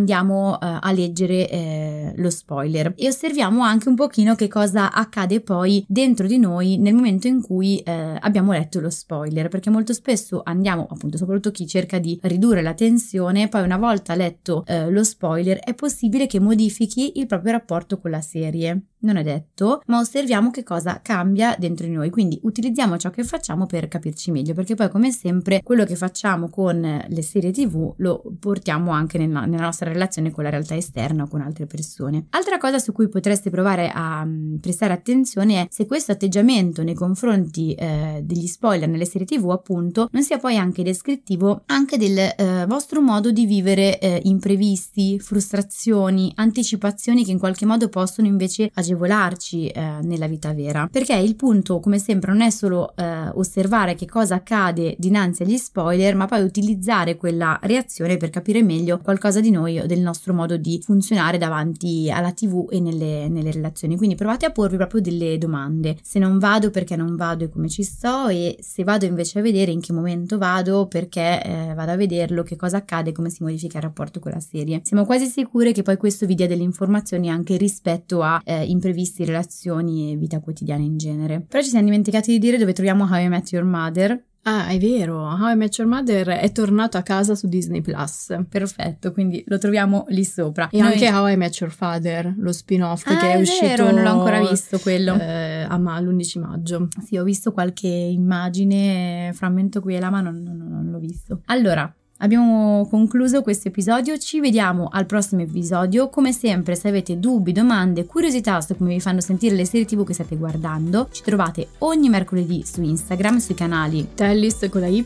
uh, 0.54 0.58
a 0.60 0.92
leggere 0.92 1.50
eh, 1.50 2.14
lo 2.16 2.30
spoiler. 2.30 2.94
E 2.96 3.08
osserviamo 3.08 3.62
anche 3.64 3.90
un 3.90 3.96
pochino 3.96 4.36
che 4.36 4.48
cosa 4.48 4.92
accade 4.92 5.42
poi 5.42 5.84
dentro 5.88 6.28
di 6.28 6.38
noi 6.38 6.78
nel 6.78 6.94
momento 6.94 7.28
in 7.28 7.42
cui 7.42 7.80
eh, 7.80 8.18
abbiamo 8.20 8.52
letto 8.52 8.80
lo 8.80 8.90
spoiler 8.90 9.48
perché 9.48 9.70
molto 9.70 9.94
spesso 9.94 10.42
andiamo 10.44 10.88
appunto 10.90 11.18
soprattutto 11.18 11.52
chi 11.52 11.68
cerca 11.68 12.00
di 12.00 12.20
ridurre 12.24 12.62
la 12.62 12.74
tensione 12.74 13.48
poi 13.48 13.64
una 13.64 13.78
volta 13.78 14.16
letto 14.16 14.64
eh, 14.66 14.90
lo 14.90 15.04
spoiler 15.04 15.60
è 15.60 15.74
possibile 15.74 16.28
che 16.28 16.40
modifichi 16.40 17.20
il 17.20 17.28
proprio 17.28 17.54
rapporto 17.54 18.00
con 18.00 18.12
la 18.12 18.22
serie 18.22 18.82
non 19.00 19.18
è 19.18 19.24
detto, 19.24 19.82
ma 19.88 20.00
osserviamo 20.00 20.52
che 20.52 20.64
cosa 20.64 21.00
cambia 21.02 21.56
dentro 21.58 21.86
di 21.86 21.94
noi, 21.94 22.10
quindi 22.10 22.40
utilizziamo 22.44 22.98
ciò 22.98 23.10
che 23.10 23.24
facciamo 23.24 23.66
per 23.66 23.88
capirci 23.88 24.32
meglio, 24.32 24.54
perché 24.54 24.76
poi 24.76 24.90
come 24.90 25.12
sempre 25.12 25.62
quello 25.64 25.86
che 25.86 25.96
facciamo 25.96 26.50
con 26.50 27.06
le 27.08 27.22
serie 27.22 27.52
tv 27.52 27.94
lo 27.98 28.24
portiamo 28.40 28.92
anche 28.92 29.18
nella, 29.18 29.46
nella 29.46 29.64
nostra 29.64 29.92
relazione 29.92 30.32
con 30.32 30.44
la 30.44 30.50
realtà 30.50 30.76
esterna 30.76 31.24
o 31.24 31.28
con 31.28 31.42
altre 31.42 31.66
persone. 31.66 32.26
Altra 32.32 32.58
cosa 32.58 32.80
su 32.80 32.92
cui 32.92 33.08
potreste 33.10 33.50
provare 33.50 33.92
a 33.94 34.24
um, 34.24 34.58
prestare 34.60 34.94
attenzione 34.94 35.62
è 35.62 35.68
se 35.70 35.86
questo 35.86 36.12
atteggiamento 36.12 36.84
nei 36.84 36.96
confronti 36.96 37.74
eh, 37.74 38.22
degli 38.24 38.48
spoiler 38.48 38.90
nelle 38.90 39.06
serie 39.06 39.28
tv 39.28 39.50
appunto 39.52 40.08
non 40.12 40.24
sia 40.24 40.38
poi 40.38 40.58
anche 40.58 40.84
descrittivo 40.84 41.64
anche 41.68 41.98
del 41.98 42.18
eh, 42.18 42.66
vostro 42.68 43.02
modo 43.02 43.32
di 43.32 43.46
vivere 43.46 44.00
eh, 44.00 44.22
imprevisti, 44.24 45.20
frustrazioni, 45.20 46.32
anticipazioni 46.36 47.24
che 47.24 47.32
in 47.32 47.40
qualche 47.40 47.66
modo 47.66 47.90
possono 47.90 48.28
invece 48.28 48.70
agevolare 48.74 48.87
agevolarci 48.88 49.68
eh, 49.68 50.00
nella 50.02 50.28
vita 50.28 50.54
vera. 50.54 50.88
Perché 50.90 51.16
il 51.16 51.36
punto, 51.36 51.80
come 51.80 52.00
sempre, 52.00 52.32
non 52.32 52.42
è 52.42 52.50
solo 52.50 52.96
eh, 52.96 53.30
osservare 53.34 53.96
che 53.96 54.06
cosa 54.06 54.36
accade 54.36 54.96
dinanzi 54.98 55.44
agli 55.44 55.58
spoiler, 55.58 56.16
ma 56.16 56.26
poi 56.26 56.42
utilizzare 56.44 57.18
quella 57.18 57.60
reazione 57.64 58.18
per 58.18 58.30
capire 58.30 58.64
meglio 58.64 59.00
qualcosa 59.00 59.40
di 59.40 59.52
noi 59.52 59.80
o 59.80 59.86
del 59.86 60.00
nostro 60.00 60.34
modo 60.34 60.58
di 60.58 60.80
funzionare 60.84 61.38
davanti 61.38 62.10
alla 62.12 62.32
TV 62.32 62.68
e 62.70 62.80
nelle, 62.80 63.28
nelle 63.28 63.52
relazioni. 63.52 63.98
Quindi 63.98 64.16
provate 64.16 64.46
a 64.46 64.52
porvi 64.52 64.78
proprio 64.78 65.02
delle 65.02 65.38
domande. 65.38 65.98
Se 66.02 66.20
non 66.20 66.40
vado, 66.40 66.70
perché 66.72 66.96
non 66.96 67.16
vado 67.16 67.44
e 67.46 67.50
come 67.50 67.70
ci 67.70 67.84
sto, 67.84 68.28
e 68.28 68.58
se 68.60 68.84
vado 68.84 69.06
invece 69.06 69.40
a 69.40 69.42
vedere 69.42 69.72
in 69.72 69.82
che 69.82 69.94
momento 69.94 70.38
vado, 70.38 70.88
perché 70.88 71.44
eh, 71.44 71.74
vado 71.76 71.92
a 71.92 71.96
vederlo, 71.96 72.44
che 72.44 72.56
cosa 72.56 72.78
accade, 72.78 73.12
come 73.12 73.30
si 73.30 73.44
modifica 73.44 73.78
il 73.78 73.84
rapporto 73.84 74.20
con 74.20 74.32
la 74.32 74.40
serie. 74.40 74.82
Siamo 74.84 75.06
quasi 75.06 75.26
sicure 75.26 75.72
che 75.72 75.82
poi 75.82 75.98
questo 75.98 76.26
vi 76.26 76.36
dia 76.36 76.48
delle 76.48 76.64
informazioni 76.64 77.30
anche 77.30 77.58
rispetto 77.58 78.22
a 78.22 78.42
eh, 78.44 78.66
imprevisti, 78.78 79.26
relazioni 79.26 80.14
e 80.14 80.16
vita 80.16 80.40
quotidiana 80.40 80.84
in 80.84 80.98
genere. 80.98 81.42
Però 81.48 81.62
ci 81.62 81.70
siamo 81.70 81.86
dimenticati 81.86 82.32
di 82.32 82.40
dire 82.40 82.58
dove 82.58 82.74
troviamo 82.74 83.04
How 83.04 83.20
I 83.20 83.28
Met 83.28 83.52
Your 83.52 83.66
Mother. 83.66 84.24
Ah, 84.44 84.68
è 84.68 84.78
vero, 84.78 85.24
How 85.24 85.50
I 85.50 85.56
Met 85.58 85.78
Your 85.78 85.92
Mother 85.92 86.30
è 86.30 86.52
tornato 86.54 86.98
a 86.98 87.02
casa 87.02 87.36
su 87.36 87.50
Disney 87.50 87.82
Plus. 87.82 88.34
Perfetto, 88.48 89.12
quindi 89.12 89.44
lo 89.46 89.58
troviamo 89.58 90.06
lì 90.08 90.24
sopra. 90.24 90.70
E 90.70 90.80
Noi... 90.80 90.94
anche 90.94 91.12
How 91.12 91.28
I 91.28 91.36
Met 91.36 91.60
Your 91.60 91.74
Father, 91.74 92.34
lo 92.38 92.54
spin-off 92.54 93.06
ah, 93.08 93.18
che 93.18 93.28
è, 93.28 93.36
è 93.36 93.42
uscito. 93.42 93.66
Vero, 93.66 93.92
non 93.92 94.04
l'ho 94.04 94.10
ancora 94.10 94.40
visto 94.40 94.80
quello. 94.80 95.20
Eh, 95.20 95.66
a 95.68 95.78
ma- 95.78 96.00
l'11 96.00 96.40
maggio. 96.40 96.88
Sì, 97.04 97.18
ho 97.18 97.24
visto 97.24 97.52
qualche 97.52 97.90
immagine, 97.90 99.32
frammento 99.34 99.82
qui 99.82 99.96
e 99.96 100.00
là, 100.00 100.10
ma 100.10 100.22
non, 100.22 100.42
non, 100.42 100.56
non 100.56 100.92
l'ho 100.92 101.00
visto. 101.00 101.42
Allora, 101.48 101.94
Abbiamo 102.20 102.88
concluso 102.90 103.44
questo 103.44 103.68
episodio, 103.68 104.18
ci 104.18 104.40
vediamo 104.40 104.90
al 104.92 105.06
prossimo 105.06 105.42
episodio. 105.42 106.10
Come 106.10 106.32
sempre, 106.32 106.76
se 106.76 106.88
avete 106.88 107.20
dubbi, 107.20 107.52
domande, 107.52 108.06
curiosità 108.06 108.60
su 108.60 108.76
come 108.76 108.96
vi 108.96 109.00
fanno 109.00 109.22
sentire 109.22 109.56
le 109.56 109.66
serie 109.66 109.86
TV 109.86 110.04
che 110.04 110.14
state 110.14 110.36
guardando, 110.36 111.10
ci 111.12 111.22
trovate 111.22 111.68
ogni 111.80 112.10
mercoledì 112.10 112.64
su 112.66 112.82
Instagram, 112.82 113.38
sui 113.38 113.54
canali 113.54 114.10
Tellis 114.16 114.68
con 114.70 114.82
la 114.82 114.88
Y 114.88 115.06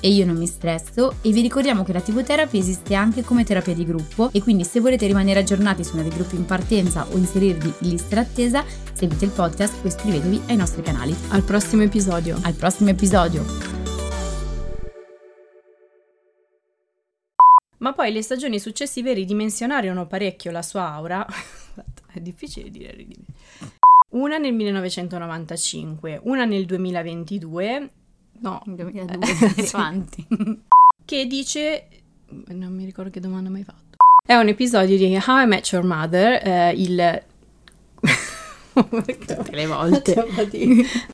e 0.00 0.08
io 0.10 0.24
non 0.24 0.36
mi 0.36 0.46
stresso. 0.46 1.14
E 1.22 1.32
vi 1.32 1.40
ricordiamo 1.40 1.82
che 1.82 1.92
la 1.92 2.00
TV 2.00 2.22
Therapy 2.22 2.58
esiste 2.58 2.94
anche 2.94 3.24
come 3.24 3.42
terapia 3.42 3.74
di 3.74 3.84
gruppo 3.84 4.28
e 4.30 4.40
quindi 4.40 4.62
se 4.62 4.78
volete 4.78 5.08
rimanere 5.08 5.40
aggiornati 5.40 5.82
su 5.82 5.96
nuovi 5.96 6.10
gruppi 6.10 6.36
in 6.36 6.44
partenza 6.44 7.04
o 7.10 7.16
inserirvi 7.16 7.72
in 7.80 7.88
lista 7.88 8.14
d'attesa, 8.14 8.64
seguite 8.92 9.24
il 9.24 9.32
podcast 9.32 9.74
o 9.82 9.88
iscrivetevi 9.88 10.42
ai 10.46 10.56
nostri 10.56 10.82
canali. 10.82 11.14
Al 11.30 11.42
prossimo 11.42 11.82
episodio. 11.82 12.38
Al 12.42 12.54
prossimo 12.54 12.90
episodio. 12.90 13.73
Ma 17.84 17.92
poi 17.92 18.12
le 18.12 18.22
stagioni 18.22 18.58
successive 18.58 19.12
ridimensionarono 19.12 20.06
parecchio 20.06 20.50
la 20.50 20.62
sua 20.62 20.90
aura. 20.90 21.26
È 22.10 22.18
difficile 22.18 22.70
dire 22.70 22.92
ridimensionare. 22.92 23.42
Una 24.12 24.38
nel 24.38 24.54
1995, 24.54 26.20
una 26.22 26.46
nel 26.46 26.64
2022. 26.64 27.90
No, 28.40 28.62
2002, 28.64 29.68
quanti? 29.70 30.26
che 31.04 31.26
dice... 31.26 31.88
Non 32.48 32.72
mi 32.72 32.86
ricordo 32.86 33.10
che 33.10 33.20
domanda 33.20 33.50
mi 33.50 33.58
hai 33.58 33.64
fatto. 33.64 33.98
È 34.26 34.34
un 34.34 34.48
episodio 34.48 34.96
di 34.96 35.14
How 35.22 35.42
I 35.42 35.46
Met 35.46 35.70
Your 35.70 35.84
Mother, 35.84 36.40
eh, 36.42 36.70
il... 36.70 37.22
Tutte 38.72 39.50
le 39.50 39.66
volte. 39.66 40.14